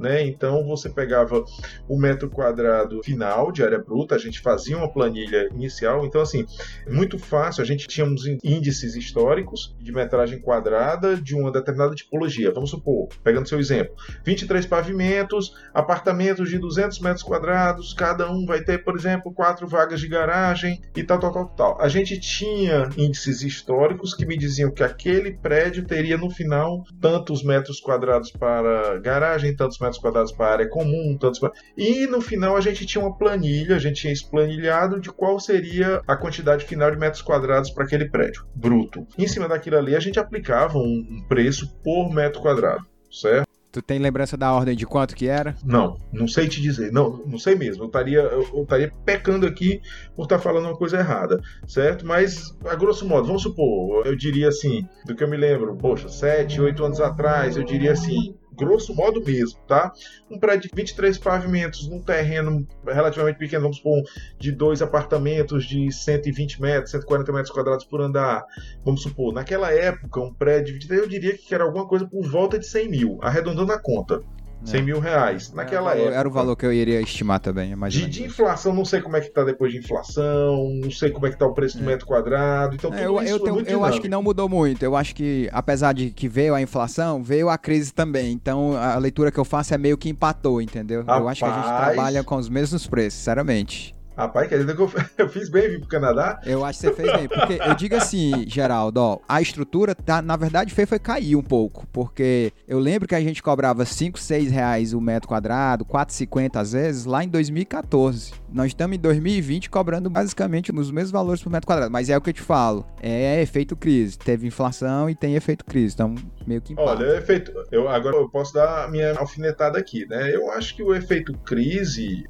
Né? 0.00 0.26
Então 0.26 0.64
você 0.64 0.88
pegava 0.88 1.44
o 1.86 1.98
metro 1.98 2.30
quadrado 2.30 3.02
final 3.02 3.52
de 3.52 3.62
área 3.62 3.78
bruta, 3.78 4.14
a 4.14 4.18
gente 4.18 4.40
fazia 4.40 4.76
uma 4.76 4.90
planilha 4.90 5.48
inicial. 5.52 6.06
Então, 6.06 6.22
assim, 6.22 6.46
muito 6.88 7.18
fácil, 7.18 7.62
a 7.62 7.66
gente 7.66 7.86
tinha 7.86 8.06
uns 8.06 8.24
índices 8.42 8.96
históricos 8.96 9.76
de 9.78 9.92
metragem 9.92 10.40
quadrada 10.40 11.16
de 11.16 11.34
uma 11.34 11.52
determinada 11.52 11.94
tipologia. 11.94 12.50
Vamos 12.50 12.70
supor, 12.70 13.08
pegando 13.22 13.46
seu 13.46 13.60
exemplo, 13.60 13.94
23 14.24 14.64
pavimentos, 14.64 15.54
apartamentos 15.74 16.48
de 16.48 16.58
200 16.58 16.98
metros 17.00 17.22
quadrados, 17.22 17.92
cada 17.92 18.30
um 18.30 18.46
vai 18.46 18.62
ter, 18.62 18.82
por 18.82 18.96
exemplo, 18.96 19.32
quatro 19.32 19.68
vagas 19.68 20.00
de 20.00 20.08
garagem 20.08 20.80
e 20.96 21.04
tal, 21.04 21.18
tal, 21.18 21.32
tal, 21.32 21.48
tal. 21.48 21.80
A 21.82 21.88
gente 21.88 22.18
tinha 22.18 22.88
índices 22.96 23.42
históricos 23.42 24.14
que 24.14 24.24
me 24.24 24.36
diziam 24.36 24.70
que 24.70 24.82
aquele 24.82 25.32
prédio 25.32 25.84
teria 25.84 26.16
no 26.16 26.30
final 26.30 26.84
tantos 27.00 27.42
metros 27.42 27.80
quadrados 27.80 28.30
para 28.30 28.98
garagem, 28.98 29.54
tantos 29.54 29.78
metros 29.78 29.89
quadrados 29.98 30.32
para 30.32 30.52
área 30.52 30.68
comum, 30.68 31.16
tantos 31.18 31.40
e 31.76 32.06
no 32.06 32.20
final 32.20 32.56
a 32.56 32.60
gente 32.60 32.86
tinha 32.86 33.04
uma 33.04 33.16
planilha, 33.16 33.76
a 33.76 33.78
gente 33.78 34.00
tinha 34.00 34.12
esplanilhado 34.12 35.00
de 35.00 35.10
qual 35.10 35.38
seria 35.38 36.02
a 36.06 36.16
quantidade 36.16 36.64
final 36.64 36.90
de 36.90 36.98
metros 36.98 37.22
quadrados 37.22 37.70
para 37.70 37.84
aquele 37.84 38.08
prédio 38.08 38.46
bruto. 38.54 39.06
Em 39.18 39.26
cima 39.26 39.48
daquilo 39.48 39.78
ali 39.78 39.94
a 39.94 40.00
gente 40.00 40.18
aplicava 40.18 40.78
um 40.78 41.24
preço 41.28 41.74
por 41.82 42.12
metro 42.12 42.40
quadrado, 42.40 42.86
certo? 43.10 43.50
Tu 43.72 43.80
tem 43.80 44.00
lembrança 44.00 44.36
da 44.36 44.52
ordem 44.52 44.74
de 44.74 44.84
quanto 44.84 45.14
que 45.14 45.28
era? 45.28 45.54
Não, 45.64 45.96
não 46.12 46.26
sei 46.26 46.48
te 46.48 46.60
dizer. 46.60 46.90
Não, 46.90 47.22
não 47.24 47.38
sei 47.38 47.54
mesmo. 47.54 47.84
Eu 47.84 47.86
estaria 47.86 48.18
eu, 48.18 48.62
estaria 48.62 48.92
pecando 49.04 49.46
aqui 49.46 49.80
por 50.16 50.24
estar 50.24 50.38
tá 50.38 50.42
falando 50.42 50.64
uma 50.64 50.76
coisa 50.76 50.98
errada, 50.98 51.40
certo? 51.68 52.04
Mas, 52.04 52.56
a 52.64 52.74
grosso 52.74 53.06
modo, 53.06 53.28
vamos 53.28 53.42
supor, 53.42 54.04
eu 54.04 54.16
diria 54.16 54.48
assim, 54.48 54.88
do 55.06 55.14
que 55.14 55.22
eu 55.22 55.28
me 55.28 55.36
lembro, 55.36 55.76
poxa, 55.76 56.08
sete, 56.08 56.60
oito 56.60 56.84
anos 56.84 57.00
atrás, 57.00 57.56
eu 57.56 57.62
diria 57.62 57.92
assim, 57.92 58.34
grosso 58.60 58.94
modo 58.94 59.22
mesmo, 59.24 59.58
tá? 59.66 59.92
Um 60.30 60.38
prédio 60.38 60.70
de 60.70 60.76
23 60.76 61.18
pavimentos 61.18 61.88
num 61.88 62.00
terreno 62.00 62.66
relativamente 62.86 63.38
pequeno, 63.38 63.62
vamos 63.62 63.78
supor, 63.78 64.02
de 64.38 64.52
dois 64.52 64.82
apartamentos 64.82 65.64
de 65.64 65.90
120 65.90 66.60
metros, 66.60 66.90
140 66.90 67.32
metros 67.32 67.50
quadrados 67.50 67.84
por 67.84 68.00
andar, 68.00 68.44
vamos 68.84 69.02
supor, 69.02 69.32
naquela 69.32 69.72
época, 69.72 70.20
um 70.20 70.32
prédio 70.32 70.66
de 70.66 70.72
23, 70.72 71.00
eu 71.00 71.08
diria 71.08 71.36
que 71.36 71.54
era 71.54 71.64
alguma 71.64 71.86
coisa 71.88 72.06
por 72.06 72.22
volta 72.28 72.58
de 72.58 72.66
100 72.66 72.88
mil, 72.88 73.18
arredondando 73.22 73.72
a 73.72 73.78
conta. 73.78 74.22
100 74.64 74.80
é. 74.80 74.82
mil 74.82 75.00
reais. 75.00 75.52
Naquela 75.52 75.92
era, 75.92 76.00
época. 76.00 76.16
Era 76.16 76.28
o 76.28 76.32
valor 76.32 76.56
que 76.56 76.66
eu 76.66 76.72
iria 76.72 77.00
estimar 77.00 77.40
também. 77.40 77.72
É 77.72 77.88
de, 77.88 78.06
de, 78.06 78.24
inflação, 78.24 78.74
não 78.74 78.84
sei 78.84 79.00
como 79.00 79.16
é 79.16 79.20
que 79.20 79.30
tá 79.30 79.44
depois 79.44 79.72
de 79.72 79.78
inflação, 79.78 80.70
não 80.82 80.90
sei 80.90 81.10
como 81.10 81.26
é 81.26 81.30
que 81.30 81.38
tá 81.38 81.46
o 81.46 81.54
preço 81.54 81.78
do 81.78 81.84
é. 81.84 81.86
metro 81.86 82.06
quadrado. 82.06 82.74
Então, 82.74 82.92
é, 82.92 83.06
eu, 83.06 83.20
eu, 83.22 83.40
tenho, 83.40 83.60
eu 83.60 83.84
acho 83.84 84.00
que 84.00 84.08
não 84.08 84.22
mudou 84.22 84.48
muito. 84.48 84.82
Eu 84.82 84.96
acho 84.96 85.14
que, 85.14 85.48
apesar 85.52 85.92
de 85.92 86.10
que 86.10 86.28
veio 86.28 86.54
a 86.54 86.60
inflação, 86.60 87.22
veio 87.22 87.48
a 87.48 87.56
crise 87.56 87.92
também. 87.92 88.32
Então, 88.32 88.76
a 88.76 88.96
leitura 88.96 89.30
que 89.30 89.38
eu 89.38 89.44
faço 89.44 89.74
é 89.74 89.78
meio 89.78 89.96
que 89.96 90.08
empatou, 90.08 90.60
entendeu? 90.60 91.00
Rapaz, 91.00 91.20
eu 91.20 91.28
acho 91.28 91.44
que 91.44 91.50
a 91.50 91.54
gente 91.54 91.94
trabalha 91.94 92.24
com 92.24 92.36
os 92.36 92.48
mesmos 92.48 92.86
preços, 92.86 93.18
sinceramente. 93.18 93.99
Rapaz, 94.16 94.48
quer 94.48 94.58
dizer 94.58 94.76
que 94.76 94.82
eu, 94.82 94.92
eu 95.18 95.28
fiz 95.28 95.48
bem 95.48 95.68
vir 95.68 95.80
pro 95.80 95.88
Canadá? 95.88 96.40
Eu 96.44 96.64
acho 96.64 96.80
que 96.80 96.86
você 96.86 96.92
fez 96.92 97.12
bem, 97.12 97.28
porque 97.28 97.58
eu 97.60 97.74
digo 97.74 97.94
assim, 97.94 98.44
Geraldo, 98.46 99.00
ó, 99.00 99.18
a 99.28 99.40
estrutura, 99.40 99.94
tá, 99.94 100.20
na 100.20 100.36
verdade, 100.36 100.74
fez 100.74 100.90
foi 100.90 100.98
cair 100.98 101.36
um 101.36 101.42
pouco, 101.42 101.86
porque 101.92 102.52
eu 102.66 102.80
lembro 102.80 103.06
que 103.06 103.14
a 103.14 103.20
gente 103.20 103.40
cobrava 103.42 103.84
5, 103.84 104.18
6 104.18 104.50
reais 104.50 104.92
o 104.92 105.00
metro 105.00 105.28
quadrado, 105.28 105.84
4,50 105.84 106.56
às 106.56 106.72
vezes, 106.72 107.04
lá 107.04 107.22
em 107.22 107.28
2014. 107.28 108.32
Nós 108.52 108.66
estamos 108.66 108.96
em 108.96 109.00
2020 109.00 109.70
cobrando 109.70 110.10
basicamente 110.10 110.72
nos 110.72 110.90
mesmos 110.90 111.12
valores 111.12 111.40
por 111.40 111.50
metro 111.50 111.68
quadrado, 111.68 111.92
mas 111.92 112.10
é 112.10 112.16
o 112.16 112.20
que 112.20 112.30
eu 112.30 112.34
te 112.34 112.42
falo, 112.42 112.84
é 113.00 113.40
efeito 113.40 113.76
crise, 113.76 114.18
teve 114.18 114.48
inflação 114.48 115.08
e 115.08 115.14
tem 115.14 115.36
efeito 115.36 115.64
crise, 115.64 115.94
então 115.94 116.16
meio 116.44 116.60
que 116.60 116.72
impacta. 116.72 116.90
Olha, 116.90 117.16
efeito, 117.16 117.52
eu, 117.70 117.88
agora 117.88 118.16
eu 118.16 118.28
posso 118.28 118.52
dar 118.52 118.84
a 118.84 118.88
minha 118.88 119.14
alfinetada 119.16 119.78
aqui, 119.78 120.04
né? 120.06 120.34
Eu 120.34 120.50
acho 120.50 120.74
que 120.74 120.82
o 120.82 120.92
efeito 120.92 121.32
crise, 121.44 122.24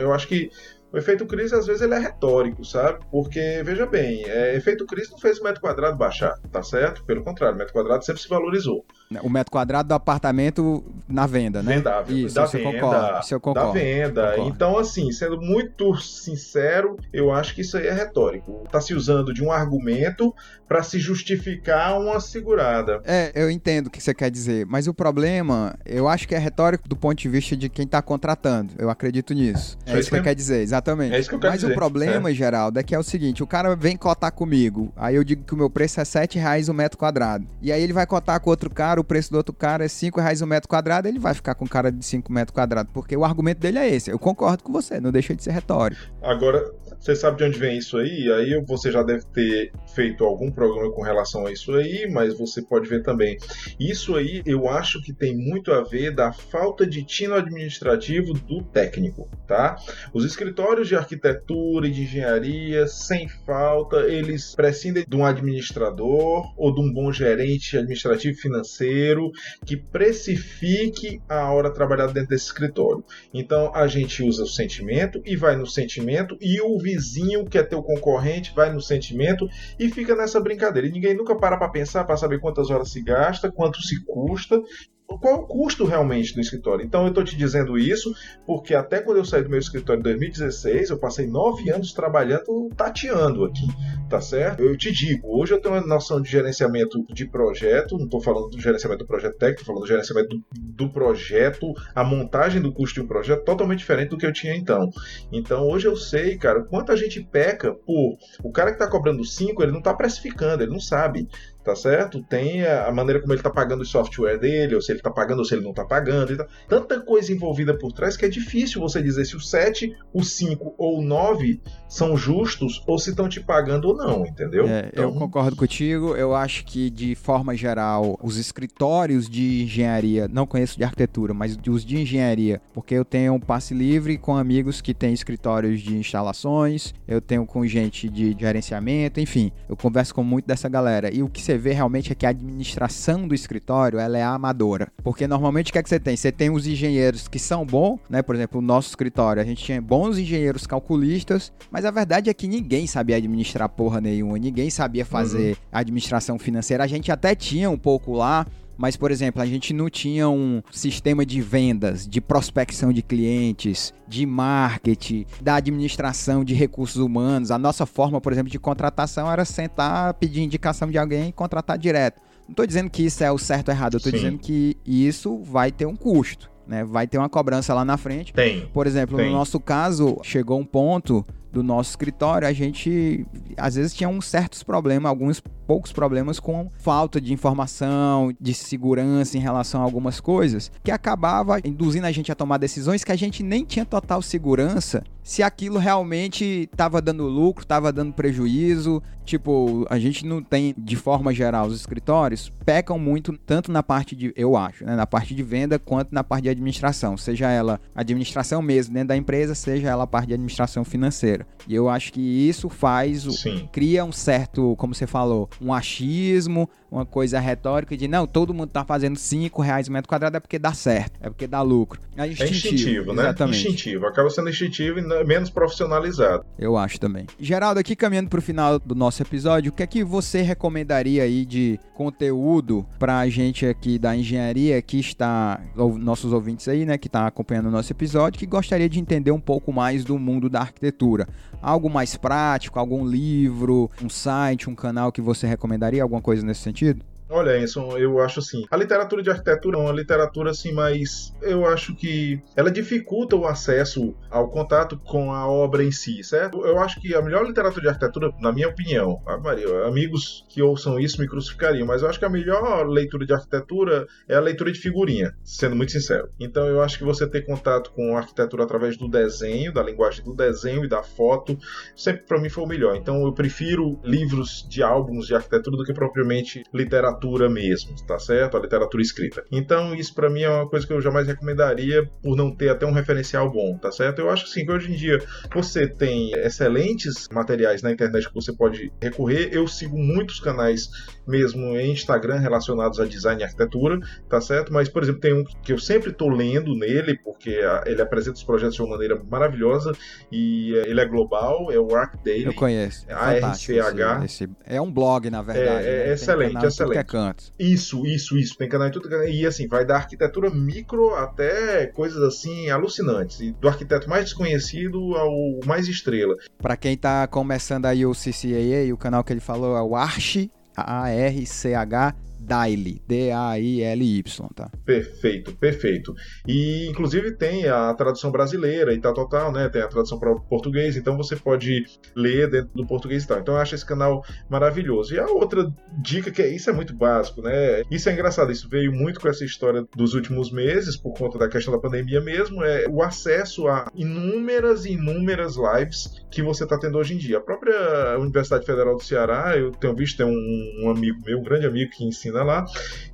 eu 0.00 0.14
acho 0.14 0.26
que 0.26 0.50
o 0.96 0.98
efeito 0.98 1.26
crise, 1.26 1.54
às 1.54 1.66
vezes, 1.66 1.82
ele 1.82 1.92
é 1.92 1.98
retórico, 1.98 2.64
sabe? 2.64 3.00
Porque, 3.10 3.60
veja 3.62 3.84
bem, 3.84 4.24
é, 4.24 4.56
efeito 4.56 4.86
crise 4.86 5.10
não 5.10 5.18
fez 5.18 5.38
o 5.38 5.44
metro 5.44 5.60
quadrado 5.60 5.94
baixar, 5.94 6.38
tá 6.50 6.62
certo? 6.62 7.04
Pelo 7.04 7.22
contrário, 7.22 7.54
o 7.54 7.58
metro 7.58 7.74
quadrado 7.74 8.02
sempre 8.02 8.22
se 8.22 8.28
valorizou. 8.28 8.82
O 9.22 9.28
metro 9.28 9.52
quadrado 9.52 9.90
do 9.90 9.94
apartamento 9.94 10.82
na 11.06 11.26
venda, 11.26 11.62
né? 11.62 11.76
Vendável. 11.76 12.16
Isso, 12.16 12.34
da 12.34 12.44
isso 12.44 12.56
venda. 12.56 12.70
Eu 12.70 12.80
concordo, 12.80 13.20
isso 13.20 13.34
eu 13.34 13.40
concordo. 13.40 13.72
Da 13.74 13.78
venda. 13.78 14.30
Concordo. 14.30 14.50
Então, 14.50 14.78
assim, 14.78 15.12
sendo 15.12 15.38
muito 15.38 15.94
sincero, 15.96 16.96
eu 17.12 17.30
acho 17.30 17.54
que 17.54 17.60
isso 17.60 17.76
aí 17.76 17.88
é 17.88 17.92
retórico. 17.92 18.64
Tá 18.72 18.80
se 18.80 18.94
usando 18.94 19.34
de 19.34 19.44
um 19.44 19.52
argumento 19.52 20.34
para 20.66 20.82
se 20.82 20.98
justificar 20.98 22.00
uma 22.00 22.18
segurada. 22.20 23.02
É, 23.04 23.30
eu 23.34 23.50
entendo 23.50 23.88
o 23.88 23.90
que 23.90 24.02
você 24.02 24.14
quer 24.14 24.30
dizer, 24.30 24.64
mas 24.64 24.88
o 24.88 24.94
problema, 24.94 25.76
eu 25.84 26.08
acho 26.08 26.26
que 26.26 26.34
é 26.34 26.38
retórico 26.38 26.88
do 26.88 26.96
ponto 26.96 27.16
de 27.16 27.28
vista 27.28 27.54
de 27.54 27.68
quem 27.68 27.86
tá 27.86 28.00
contratando. 28.00 28.72
Eu 28.78 28.88
acredito 28.88 29.34
nisso. 29.34 29.76
É, 29.84 29.92
é 29.92 30.00
isso 30.00 30.08
que, 30.10 30.16
que 30.16 30.22
quer 30.22 30.34
dizer, 30.34 30.62
exatamente. 30.62 30.85
É 31.14 31.18
isso 31.18 31.28
que 31.28 31.34
eu 31.34 31.40
quero 31.40 31.52
mas 31.52 31.60
dizer. 31.60 31.72
o 31.72 31.74
problema, 31.74 32.30
é. 32.30 32.34
Geraldo, 32.34 32.78
é 32.78 32.82
que 32.82 32.94
é 32.94 32.98
o 32.98 33.02
seguinte: 33.02 33.42
o 33.42 33.46
cara 33.46 33.74
vem 33.74 33.96
cotar 33.96 34.32
comigo, 34.32 34.92
aí 34.96 35.16
eu 35.16 35.24
digo 35.24 35.44
que 35.44 35.54
o 35.54 35.56
meu 35.56 35.70
preço 35.70 36.00
é 36.00 36.04
7 36.04 36.38
reais 36.38 36.68
o 36.68 36.74
metro 36.74 36.98
quadrado. 36.98 37.46
E 37.60 37.72
aí 37.72 37.82
ele 37.82 37.92
vai 37.92 38.06
cotar 38.06 38.40
com 38.40 38.50
outro 38.50 38.70
cara, 38.70 39.00
o 39.00 39.04
preço 39.04 39.30
do 39.30 39.36
outro 39.36 39.54
cara 39.54 39.84
é 39.84 39.88
5 39.88 40.20
reais 40.20 40.42
o 40.42 40.46
metro 40.46 40.68
quadrado, 40.68 41.08
ele 41.08 41.18
vai 41.18 41.34
ficar 41.34 41.54
com 41.54 41.66
cara 41.66 41.90
de 41.90 42.04
5 42.04 42.32
metros 42.32 42.54
quadrados, 42.54 42.90
porque 42.92 43.16
o 43.16 43.24
argumento 43.24 43.58
dele 43.58 43.78
é 43.78 43.88
esse. 43.88 44.10
Eu 44.10 44.18
concordo 44.18 44.62
com 44.62 44.72
você, 44.72 45.00
não 45.00 45.10
deixa 45.10 45.34
de 45.34 45.42
ser 45.42 45.52
retórico. 45.52 46.00
Agora, 46.22 46.62
você 46.98 47.14
sabe 47.14 47.38
de 47.38 47.44
onde 47.44 47.58
vem 47.58 47.78
isso 47.78 47.96
aí? 47.98 48.32
Aí 48.32 48.64
você 48.66 48.90
já 48.90 49.02
deve 49.02 49.24
ter 49.26 49.72
feito 49.94 50.24
algum 50.24 50.50
programa 50.50 50.90
com 50.92 51.02
relação 51.02 51.46
a 51.46 51.52
isso 51.52 51.72
aí, 51.74 52.10
mas 52.10 52.36
você 52.36 52.60
pode 52.60 52.88
ver 52.88 53.02
também. 53.02 53.38
Isso 53.78 54.16
aí 54.16 54.42
eu 54.44 54.68
acho 54.68 55.00
que 55.02 55.12
tem 55.12 55.36
muito 55.36 55.72
a 55.72 55.82
ver 55.82 56.12
da 56.12 56.32
falta 56.32 56.86
de 56.86 57.04
tino 57.04 57.34
administrativo 57.34 58.32
do 58.32 58.62
técnico, 58.62 59.28
tá? 59.46 59.76
Os 60.12 60.24
escritórios 60.24 60.65
de 60.74 60.96
arquitetura 60.96 61.86
e 61.86 61.90
de 61.90 62.02
engenharia, 62.02 62.86
sem 62.86 63.28
falta, 63.28 63.98
eles 64.00 64.54
prescindem 64.54 65.04
de 65.06 65.16
um 65.16 65.24
administrador 65.24 66.52
ou 66.56 66.74
de 66.74 66.80
um 66.80 66.92
bom 66.92 67.12
gerente 67.12 67.76
administrativo 67.76 68.36
financeiro 68.36 69.30
que 69.64 69.76
precifique 69.76 71.20
a 71.28 71.50
hora 71.52 71.72
trabalhada 71.72 72.12
dentro 72.12 72.30
desse 72.30 72.46
escritório. 72.46 73.04
Então 73.32 73.72
a 73.74 73.86
gente 73.86 74.22
usa 74.22 74.42
o 74.42 74.48
sentimento 74.48 75.22
e 75.24 75.36
vai 75.36 75.56
no 75.56 75.66
sentimento 75.66 76.36
e 76.40 76.60
o 76.60 76.78
vizinho 76.78 77.44
que 77.44 77.58
é 77.58 77.62
teu 77.62 77.82
concorrente 77.82 78.52
vai 78.54 78.72
no 78.72 78.80
sentimento 78.80 79.48
e 79.78 79.88
fica 79.88 80.14
nessa 80.14 80.40
brincadeira. 80.40 80.88
E 80.88 80.92
ninguém 80.92 81.14
nunca 81.14 81.36
para 81.36 81.56
para 81.56 81.68
pensar 81.68 82.04
para 82.04 82.16
saber 82.16 82.40
quantas 82.40 82.70
horas 82.70 82.90
se 82.90 83.02
gasta, 83.02 83.50
quanto 83.50 83.80
se 83.82 84.04
custa 84.04 84.60
qual 85.06 85.34
é 85.34 85.38
o 85.38 85.46
custo 85.46 85.84
realmente 85.84 86.34
do 86.34 86.40
escritório. 86.40 86.84
Então 86.84 87.02
eu 87.02 87.08
estou 87.08 87.24
te 87.24 87.36
dizendo 87.36 87.78
isso 87.78 88.12
porque 88.44 88.74
até 88.74 89.00
quando 89.00 89.18
eu 89.18 89.24
saí 89.24 89.42
do 89.42 89.50
meu 89.50 89.58
escritório 89.58 90.00
em 90.00 90.02
2016, 90.02 90.90
eu 90.90 90.98
passei 90.98 91.26
nove 91.26 91.70
anos 91.70 91.92
trabalhando, 91.92 92.70
tateando 92.76 93.44
aqui, 93.44 93.66
tá 94.08 94.20
certo? 94.20 94.62
Eu 94.62 94.76
te 94.76 94.92
digo, 94.92 95.28
hoje 95.40 95.54
eu 95.54 95.60
tenho 95.60 95.74
uma 95.74 95.86
noção 95.86 96.20
de 96.20 96.30
gerenciamento 96.30 97.04
de 97.12 97.26
projeto, 97.26 97.96
não 97.96 98.04
estou 98.04 98.20
falando 98.20 98.48
do 98.48 98.60
gerenciamento 98.60 99.04
do 99.04 99.06
projeto 99.06 99.36
técnico, 99.36 99.60
estou 99.60 99.74
falando 99.74 99.84
do 99.84 99.88
gerenciamento 99.88 100.28
do, 100.28 100.44
do, 100.52 100.92
projeto, 100.92 101.72
a 101.94 102.02
montagem 102.02 102.60
do 102.60 102.72
custo 102.72 102.94
de 102.94 103.02
um 103.02 103.08
projeto 103.08 103.44
totalmente 103.44 103.78
diferente 103.78 104.10
do 104.10 104.18
que 104.18 104.26
eu 104.26 104.32
tinha 104.32 104.54
então. 104.54 104.90
Então 105.30 105.68
hoje 105.68 105.86
eu 105.86 105.96
sei, 105.96 106.36
cara, 106.36 106.62
quanto 106.62 106.92
a 106.92 106.96
gente 106.96 107.22
peca 107.22 107.72
por 107.72 108.16
o 108.42 108.50
cara 108.50 108.70
que 108.70 108.76
está 108.76 108.90
cobrando 108.90 109.24
5, 109.24 109.62
ele 109.62 109.72
não 109.72 109.78
está 109.78 109.94
precificando, 109.94 110.62
ele 110.62 110.72
não 110.72 110.80
sabe 110.80 111.28
tá 111.66 111.74
certo? 111.74 112.22
Tem 112.22 112.64
a 112.64 112.92
maneira 112.92 113.20
como 113.20 113.32
ele 113.32 113.40
está 113.40 113.50
pagando 113.50 113.80
o 113.80 113.84
software 113.84 114.38
dele, 114.38 114.76
ou 114.76 114.80
se 114.80 114.92
ele 114.92 115.00
está 115.00 115.10
pagando 115.10 115.40
ou 115.40 115.44
se 115.44 115.52
ele 115.52 115.64
não 115.64 115.70
está 115.70 115.84
pagando. 115.84 116.36
Tá... 116.36 116.46
Tanta 116.68 117.00
coisa 117.00 117.32
envolvida 117.32 117.76
por 117.76 117.90
trás 117.92 118.16
que 118.16 118.24
é 118.24 118.28
difícil 118.28 118.80
você 118.80 119.02
dizer 119.02 119.24
se 119.24 119.34
o 119.34 119.40
7, 119.40 119.92
o 120.12 120.22
5 120.22 120.76
ou 120.78 121.00
o 121.00 121.02
9 121.02 121.60
são 121.88 122.16
justos 122.16 122.82
ou 122.86 122.98
se 122.98 123.10
estão 123.10 123.28
te 123.28 123.40
pagando 123.40 123.88
ou 123.88 123.96
não, 123.96 124.26
entendeu? 124.26 124.66
É, 124.66 124.90
então... 124.92 125.04
Eu 125.04 125.12
concordo 125.12 125.56
contigo. 125.56 126.14
Eu 126.16 126.34
acho 126.34 126.64
que, 126.64 126.90
de 126.90 127.14
forma 127.14 127.54
geral, 127.56 128.18
os 128.22 128.36
escritórios 128.36 129.28
de 129.28 129.62
engenharia, 129.62 130.28
não 130.28 130.46
conheço 130.46 130.76
de 130.76 130.84
arquitetura, 130.84 131.32
mas 131.32 131.58
os 131.68 131.84
de 131.84 132.00
engenharia, 132.00 132.60
porque 132.72 132.94
eu 132.94 133.04
tenho 133.04 133.34
um 133.34 133.40
passe 133.40 133.74
livre 133.74 134.18
com 134.18 134.36
amigos 134.36 134.80
que 134.80 134.94
têm 134.94 135.12
escritórios 135.12 135.80
de 135.80 135.96
instalações, 135.96 136.94
eu 137.06 137.20
tenho 137.20 137.46
com 137.46 137.66
gente 137.66 138.08
de 138.08 138.36
gerenciamento, 138.38 139.20
enfim, 139.20 139.52
eu 139.68 139.76
converso 139.76 140.14
com 140.14 140.22
muito 140.22 140.46
dessa 140.46 140.68
galera. 140.68 141.12
E 141.12 141.22
o 141.22 141.28
que 141.28 141.42
você 141.42 141.56
vê 141.56 141.72
realmente 141.72 142.12
é 142.12 142.14
que 142.14 142.26
a 142.26 142.30
administração 142.30 143.26
do 143.26 143.34
escritório 143.34 143.98
ela 143.98 144.18
é 144.18 144.22
amadora. 144.22 144.88
Porque 145.02 145.26
normalmente 145.26 145.70
o 145.70 145.72
que 145.72 145.78
é 145.78 145.82
que 145.82 145.88
você 145.88 146.00
tem? 146.00 146.16
Você 146.16 146.32
tem 146.32 146.50
os 146.50 146.66
engenheiros 146.66 147.28
que 147.28 147.38
são 147.38 147.64
bons, 147.64 147.98
né? 148.08 148.22
Por 148.22 148.34
exemplo, 148.34 148.58
o 148.58 148.62
nosso 148.62 148.88
escritório, 148.88 149.40
a 149.42 149.44
gente 149.44 149.62
tinha 149.62 149.80
bons 149.80 150.18
engenheiros 150.18 150.66
calculistas, 150.66 151.52
mas 151.76 151.84
a 151.84 151.90
verdade 151.90 152.30
é 152.30 152.32
que 152.32 152.48
ninguém 152.48 152.86
sabia 152.86 153.16
administrar 153.16 153.68
porra 153.68 154.00
nenhuma, 154.00 154.38
ninguém 154.38 154.70
sabia 154.70 155.04
fazer 155.04 155.50
uhum. 155.50 155.56
administração 155.70 156.38
financeira. 156.38 156.82
A 156.82 156.86
gente 156.86 157.12
até 157.12 157.34
tinha 157.34 157.68
um 157.68 157.76
pouco 157.76 158.14
lá, 158.14 158.46
mas, 158.78 158.96
por 158.96 159.10
exemplo, 159.10 159.42
a 159.42 159.46
gente 159.46 159.74
não 159.74 159.90
tinha 159.90 160.26
um 160.26 160.62
sistema 160.70 161.26
de 161.26 161.42
vendas, 161.42 162.08
de 162.08 162.18
prospecção 162.18 162.94
de 162.94 163.02
clientes, 163.02 163.92
de 164.08 164.24
marketing, 164.24 165.26
da 165.42 165.56
administração 165.56 166.42
de 166.42 166.54
recursos 166.54 166.96
humanos. 166.96 167.50
A 167.50 167.58
nossa 167.58 167.84
forma, 167.84 168.22
por 168.22 168.32
exemplo, 168.32 168.50
de 168.50 168.58
contratação 168.58 169.30
era 169.30 169.44
sentar, 169.44 170.14
pedir 170.14 170.40
indicação 170.40 170.90
de 170.90 170.96
alguém 170.96 171.28
e 171.28 171.32
contratar 171.32 171.76
direto. 171.76 172.22
Não 172.48 172.52
estou 172.52 172.66
dizendo 172.66 172.88
que 172.88 173.04
isso 173.04 173.22
é 173.22 173.30
o 173.30 173.36
certo 173.36 173.68
ou 173.68 173.74
errado, 173.74 173.92
eu 173.92 173.98
estou 173.98 174.12
dizendo 174.12 174.38
que 174.38 174.78
isso 174.86 175.42
vai 175.42 175.70
ter 175.70 175.84
um 175.84 175.94
custo. 175.94 176.50
Né? 176.66 176.84
Vai 176.84 177.06
ter 177.06 177.18
uma 177.18 177.28
cobrança 177.28 177.72
lá 177.72 177.84
na 177.84 177.96
frente. 177.96 178.32
Tem. 178.32 178.66
Por 178.72 178.86
exemplo, 178.86 179.16
tem. 179.16 179.26
no 179.26 179.32
nosso 179.32 179.60
caso, 179.60 180.16
chegou 180.22 180.58
um 180.58 180.64
ponto 180.64 181.24
do 181.56 181.62
nosso 181.62 181.88
escritório, 181.88 182.46
a 182.46 182.52
gente 182.52 183.26
às 183.56 183.76
vezes 183.76 183.94
tinha 183.94 184.10
uns 184.10 184.26
certos 184.26 184.62
problemas, 184.62 185.08
alguns 185.08 185.42
poucos 185.66 185.92
problemas 185.92 186.38
com 186.38 186.70
falta 186.78 187.20
de 187.20 187.32
informação, 187.32 188.32
de 188.40 188.54
segurança 188.54 189.36
em 189.36 189.40
relação 189.40 189.80
a 189.80 189.84
algumas 189.84 190.20
coisas, 190.20 190.70
que 190.82 190.90
acabava 190.90 191.58
induzindo 191.64 192.06
a 192.06 192.12
gente 192.12 192.30
a 192.30 192.34
tomar 192.34 192.58
decisões 192.58 193.04
que 193.04 193.12
a 193.12 193.16
gente 193.16 193.42
nem 193.42 193.64
tinha 193.64 193.84
total 193.84 194.22
segurança 194.22 195.02
se 195.26 195.42
aquilo 195.42 195.76
realmente 195.76 196.68
estava 196.70 197.02
dando 197.02 197.24
lucro, 197.26 197.64
estava 197.64 197.92
dando 197.92 198.12
prejuízo. 198.12 199.02
Tipo, 199.24 199.84
a 199.90 199.98
gente 199.98 200.24
não 200.24 200.40
tem, 200.40 200.72
de 200.78 200.94
forma 200.94 201.34
geral, 201.34 201.66
os 201.66 201.74
escritórios 201.74 202.52
pecam 202.64 202.96
muito, 202.96 203.36
tanto 203.36 203.72
na 203.72 203.82
parte 203.82 204.14
de, 204.14 204.32
eu 204.36 204.56
acho, 204.56 204.86
né, 204.86 204.94
na 204.94 205.04
parte 205.04 205.34
de 205.34 205.42
venda, 205.42 205.80
quanto 205.80 206.14
na 206.14 206.22
parte 206.22 206.44
de 206.44 206.50
administração. 206.50 207.16
Seja 207.16 207.50
ela 207.50 207.80
administração 207.92 208.62
mesmo 208.62 208.94
dentro 208.94 209.08
da 209.08 209.16
empresa, 209.16 209.52
seja 209.52 209.88
ela 209.88 210.04
a 210.04 210.06
parte 210.06 210.28
de 210.28 210.34
administração 210.34 210.84
financeira. 210.84 211.44
E 211.66 211.74
eu 211.74 211.88
acho 211.88 212.12
que 212.12 212.20
isso 212.20 212.68
faz, 212.68 213.26
cria 213.72 214.04
um 214.04 214.12
certo, 214.12 214.76
como 214.76 214.94
você 214.94 215.08
falou, 215.08 215.50
um 215.60 215.72
achismo, 215.72 216.68
uma 216.96 217.06
coisa 217.06 217.38
retórica 217.38 217.96
de 217.96 218.08
não, 218.08 218.26
todo 218.26 218.54
mundo 218.54 218.70
tá 218.70 218.84
fazendo 218.84 219.16
5 219.16 219.60
reais 219.62 219.88
o 219.88 219.92
metro 219.92 220.08
quadrado 220.08 220.36
é 220.36 220.40
porque 220.40 220.58
dá 220.58 220.72
certo, 220.72 221.18
é 221.20 221.28
porque 221.28 221.46
dá 221.46 221.62
lucro. 221.62 222.00
É 222.16 222.26
instintivo, 222.26 222.44
é 222.44 222.50
instintivo 222.50 223.12
né? 223.12 223.22
Exatamente. 223.22 223.58
Instintivo, 223.58 224.06
acaba 224.06 224.30
sendo 224.30 224.48
instintivo 224.48 224.98
e 224.98 225.24
menos 225.24 225.50
profissionalizado. 225.50 226.44
Eu 226.58 226.76
acho 226.76 226.98
também. 226.98 227.26
Geraldo, 227.38 227.80
aqui 227.80 227.94
caminhando 227.94 228.30
pro 228.30 228.40
final 228.40 228.78
do 228.78 228.94
nosso 228.94 229.22
episódio, 229.22 229.70
o 229.70 229.74
que 229.74 229.82
é 229.82 229.86
que 229.86 230.02
você 230.02 230.40
recomendaria 230.42 231.22
aí 231.22 231.44
de 231.44 231.78
conteúdo 231.94 232.86
pra 232.98 233.28
gente 233.28 233.66
aqui 233.66 233.98
da 233.98 234.16
engenharia 234.16 234.80
que 234.80 234.98
está, 234.98 235.60
nossos 235.98 236.32
ouvintes 236.32 236.68
aí, 236.68 236.84
né, 236.86 236.96
que 236.96 237.08
tá 237.08 237.26
acompanhando 237.26 237.66
o 237.66 237.70
nosso 237.70 237.92
episódio, 237.92 238.38
que 238.38 238.46
gostaria 238.46 238.88
de 238.88 238.98
entender 238.98 239.30
um 239.30 239.40
pouco 239.40 239.72
mais 239.72 240.04
do 240.04 240.18
mundo 240.18 240.48
da 240.48 240.60
arquitetura? 240.60 241.28
Algo 241.60 241.90
mais 241.90 242.16
prático, 242.16 242.78
algum 242.78 243.04
livro, 243.04 243.90
um 244.02 244.08
site, 244.08 244.70
um 244.70 244.74
canal 244.74 245.10
que 245.10 245.20
você 245.20 245.46
recomendaria, 245.46 246.02
alguma 246.02 246.20
coisa 246.20 246.44
nesse 246.44 246.60
sentido? 246.60 246.85
sentido? 246.86 247.15
Olha, 247.28 247.58
Enson, 247.58 247.98
eu 247.98 248.20
acho 248.20 248.38
assim, 248.38 248.64
a 248.70 248.76
literatura 248.76 249.20
de 249.20 249.30
arquitetura 249.30 249.76
é 249.76 249.80
uma 249.80 249.92
literatura 249.92 250.52
assim, 250.52 250.72
mas 250.72 251.34
eu 251.42 251.66
acho 251.66 251.92
que 251.96 252.40
ela 252.54 252.70
dificulta 252.70 253.34
o 253.34 253.46
acesso 253.46 254.14
ao 254.30 254.48
contato 254.48 254.96
com 254.98 255.32
a 255.32 255.48
obra 255.48 255.82
em 255.82 255.90
si, 255.90 256.22
certo? 256.22 256.64
Eu 256.64 256.78
acho 256.78 257.00
que 257.00 257.14
a 257.16 257.20
melhor 257.20 257.44
literatura 257.44 257.82
de 257.82 257.88
arquitetura, 257.88 258.30
na 258.40 258.52
minha 258.52 258.68
opinião, 258.68 259.20
Maria, 259.42 259.86
amigos 259.86 260.46
que 260.48 260.62
ouçam 260.62 261.00
isso 261.00 261.20
me 261.20 261.26
crucificariam, 261.26 261.84
mas 261.84 262.02
eu 262.02 262.08
acho 262.08 262.18
que 262.18 262.24
a 262.24 262.30
melhor 262.30 262.86
leitura 262.86 263.26
de 263.26 263.32
arquitetura 263.32 264.06
é 264.28 264.36
a 264.36 264.40
leitura 264.40 264.70
de 264.70 264.78
figurinha, 264.78 265.34
sendo 265.42 265.74
muito 265.74 265.90
sincero. 265.90 266.28
Então 266.38 266.64
eu 266.66 266.80
acho 266.80 266.96
que 266.96 267.04
você 267.04 267.28
ter 267.28 267.44
contato 267.44 267.90
com 267.90 268.14
a 268.14 268.20
arquitetura 268.20 268.62
através 268.62 268.96
do 268.96 269.08
desenho, 269.08 269.72
da 269.72 269.82
linguagem 269.82 270.24
do 270.24 270.32
desenho 270.32 270.84
e 270.84 270.88
da 270.88 271.02
foto, 271.02 271.58
sempre 271.96 272.22
para 272.22 272.40
mim 272.40 272.48
foi 272.48 272.62
o 272.62 272.68
melhor. 272.68 272.94
Então 272.94 273.26
eu 273.26 273.32
prefiro 273.32 273.98
livros 274.04 274.64
de 274.68 274.80
álbuns 274.80 275.26
de 275.26 275.34
arquitetura 275.34 275.76
do 275.76 275.84
que 275.84 275.92
propriamente 275.92 276.62
literatura 276.72 277.15
literatura 277.16 277.48
mesmo, 277.48 277.94
tá 278.06 278.18
certo? 278.18 278.56
A 278.56 278.60
literatura 278.60 279.02
escrita. 279.02 279.44
Então, 279.50 279.94
isso 279.94 280.14
para 280.14 280.30
mim 280.30 280.42
é 280.42 280.48
uma 280.48 280.68
coisa 280.68 280.86
que 280.86 280.92
eu 280.92 281.00
jamais 281.00 281.26
recomendaria 281.26 282.08
por 282.22 282.36
não 282.36 282.54
ter 282.54 282.68
até 282.68 282.86
um 282.86 282.92
referencial 282.92 283.50
bom, 283.50 283.76
tá 283.78 283.90
certo? 283.90 284.20
Eu 284.20 284.30
acho 284.30 284.44
assim 284.44 284.64
que 284.64 284.72
hoje 284.72 284.92
em 284.92 284.96
dia 284.96 285.18
você 285.52 285.86
tem 285.88 286.32
excelentes 286.32 287.28
materiais 287.32 287.82
na 287.82 287.90
internet 287.90 288.28
que 288.28 288.34
você 288.34 288.52
pode 288.52 288.92
recorrer. 289.00 289.50
Eu 289.52 289.66
sigo 289.66 289.96
muitos 289.96 290.40
canais 290.40 290.88
mesmo 291.26 291.76
em 291.76 291.92
Instagram 291.92 292.38
relacionados 292.38 293.00
a 293.00 293.04
design 293.04 293.40
e 293.40 293.44
arquitetura, 293.44 293.98
tá 294.28 294.40
certo? 294.40 294.72
Mas, 294.72 294.88
por 294.88 295.02
exemplo, 295.02 295.20
tem 295.20 295.32
um 295.32 295.44
que 295.44 295.72
eu 295.72 295.78
sempre 295.78 296.12
tô 296.12 296.28
lendo 296.28 296.74
nele, 296.74 297.18
porque 297.18 297.58
ele 297.84 298.02
apresenta 298.02 298.36
os 298.36 298.44
projetos 298.44 298.74
de 298.74 298.82
uma 298.82 298.90
maneira 298.90 299.20
maravilhosa 299.28 299.92
e 300.30 300.72
ele 300.86 301.00
é 301.00 301.06
global, 301.06 301.70
é 301.70 301.78
o 301.78 301.94
Arc 301.94 302.16
Daily. 302.24 302.46
Eu 302.46 302.54
conheço. 302.54 303.04
É 303.08 303.14
ARCH. 303.14 303.54
Esse, 303.54 304.44
esse, 304.44 304.48
é 304.64 304.80
um 304.80 304.90
blog, 304.90 305.28
na 305.30 305.42
verdade. 305.42 305.86
É, 305.86 306.02
é 306.02 306.06
né? 306.06 306.12
excelente, 306.12 306.64
excelente 306.64 307.04
canto. 307.04 307.44
Isso, 307.58 308.06
isso, 308.06 308.36
isso. 308.36 308.56
Tem 308.56 308.68
canal 308.68 308.88
em 308.88 308.90
tudo 308.90 309.12
é 309.14 309.30
E 309.30 309.46
assim, 309.46 309.66
vai 309.66 309.84
da 309.84 309.96
arquitetura 309.96 310.50
micro 310.50 311.14
até 311.14 311.86
coisas 311.86 312.22
assim 312.22 312.70
alucinantes. 312.70 313.40
E 313.40 313.52
do 313.52 313.68
arquiteto 313.68 314.08
mais 314.08 314.24
desconhecido 314.24 315.14
ao 315.16 315.60
mais 315.64 315.88
estrela. 315.88 316.36
Para 316.58 316.76
quem 316.76 316.96
tá 316.96 317.26
começando 317.26 317.86
aí 317.86 318.04
o 318.04 318.12
CCAA, 318.12 318.92
o 318.92 318.96
canal 318.96 319.24
que 319.24 319.32
ele 319.32 319.40
falou 319.40 319.76
é 319.76 319.82
o 319.82 319.94
Arch, 319.94 320.50
A-R-C-H 320.76 322.25
Daily, 322.46 323.02
D-A-I-L-Y, 323.06 324.48
tá? 324.54 324.70
Perfeito, 324.84 325.54
perfeito. 325.56 326.14
E 326.46 326.86
inclusive 326.88 327.32
tem 327.32 327.66
a 327.66 327.92
tradução 327.94 328.30
brasileira 328.30 328.94
e 328.94 329.00
tal, 329.00 329.12
tal, 329.12 329.28
tal, 329.28 329.52
né? 329.52 329.68
Tem 329.68 329.82
a 329.82 329.88
tradução 329.88 330.18
para 330.18 330.32
o 330.32 330.40
português, 330.40 330.96
então 330.96 331.16
você 331.16 331.34
pode 331.34 331.84
ler 332.14 332.48
dentro 332.48 332.70
do 332.74 332.86
português 332.86 333.24
e 333.24 333.26
tal. 333.26 333.40
Então 333.40 333.54
eu 333.54 333.60
acho 333.60 333.74
esse 333.74 333.84
canal 333.84 334.24
maravilhoso. 334.48 335.14
E 335.14 335.18
a 335.18 335.26
outra 335.26 335.72
dica 336.00 336.30
que 336.30 336.40
é 336.40 336.48
isso 336.48 336.70
é 336.70 336.72
muito 336.72 336.94
básico, 336.94 337.42
né? 337.42 337.82
Isso 337.90 338.08
é 338.08 338.12
engraçado, 338.12 338.52
isso 338.52 338.68
veio 338.68 338.92
muito 338.92 339.20
com 339.20 339.28
essa 339.28 339.44
história 339.44 339.84
dos 339.96 340.14
últimos 340.14 340.50
meses, 340.52 340.96
por 340.96 341.14
conta 341.14 341.38
da 341.38 341.48
questão 341.48 341.74
da 341.74 341.80
pandemia 341.80 342.20
mesmo, 342.20 342.62
é 342.62 342.86
o 342.88 343.02
acesso 343.02 343.66
a 343.66 343.90
inúmeras 343.94 344.84
e 344.84 344.92
inúmeras 344.92 345.56
lives 345.56 346.24
que 346.30 346.42
você 346.42 346.64
está 346.64 346.78
tendo 346.78 346.98
hoje 346.98 347.14
em 347.14 347.18
dia. 347.18 347.38
A 347.38 347.40
própria 347.40 348.18
Universidade 348.18 348.64
Federal 348.64 348.96
do 348.96 349.02
Ceará, 349.02 349.56
eu 349.56 349.70
tenho 349.72 349.94
visto, 349.94 350.18
tem 350.18 350.26
um, 350.26 350.84
um 350.84 350.90
amigo 350.90 351.20
meu, 351.24 351.38
um 351.38 351.42
grande 351.42 351.66
amigo 351.66 351.90
que 351.90 352.04
ensina 352.04 352.35
lá. 352.42 352.64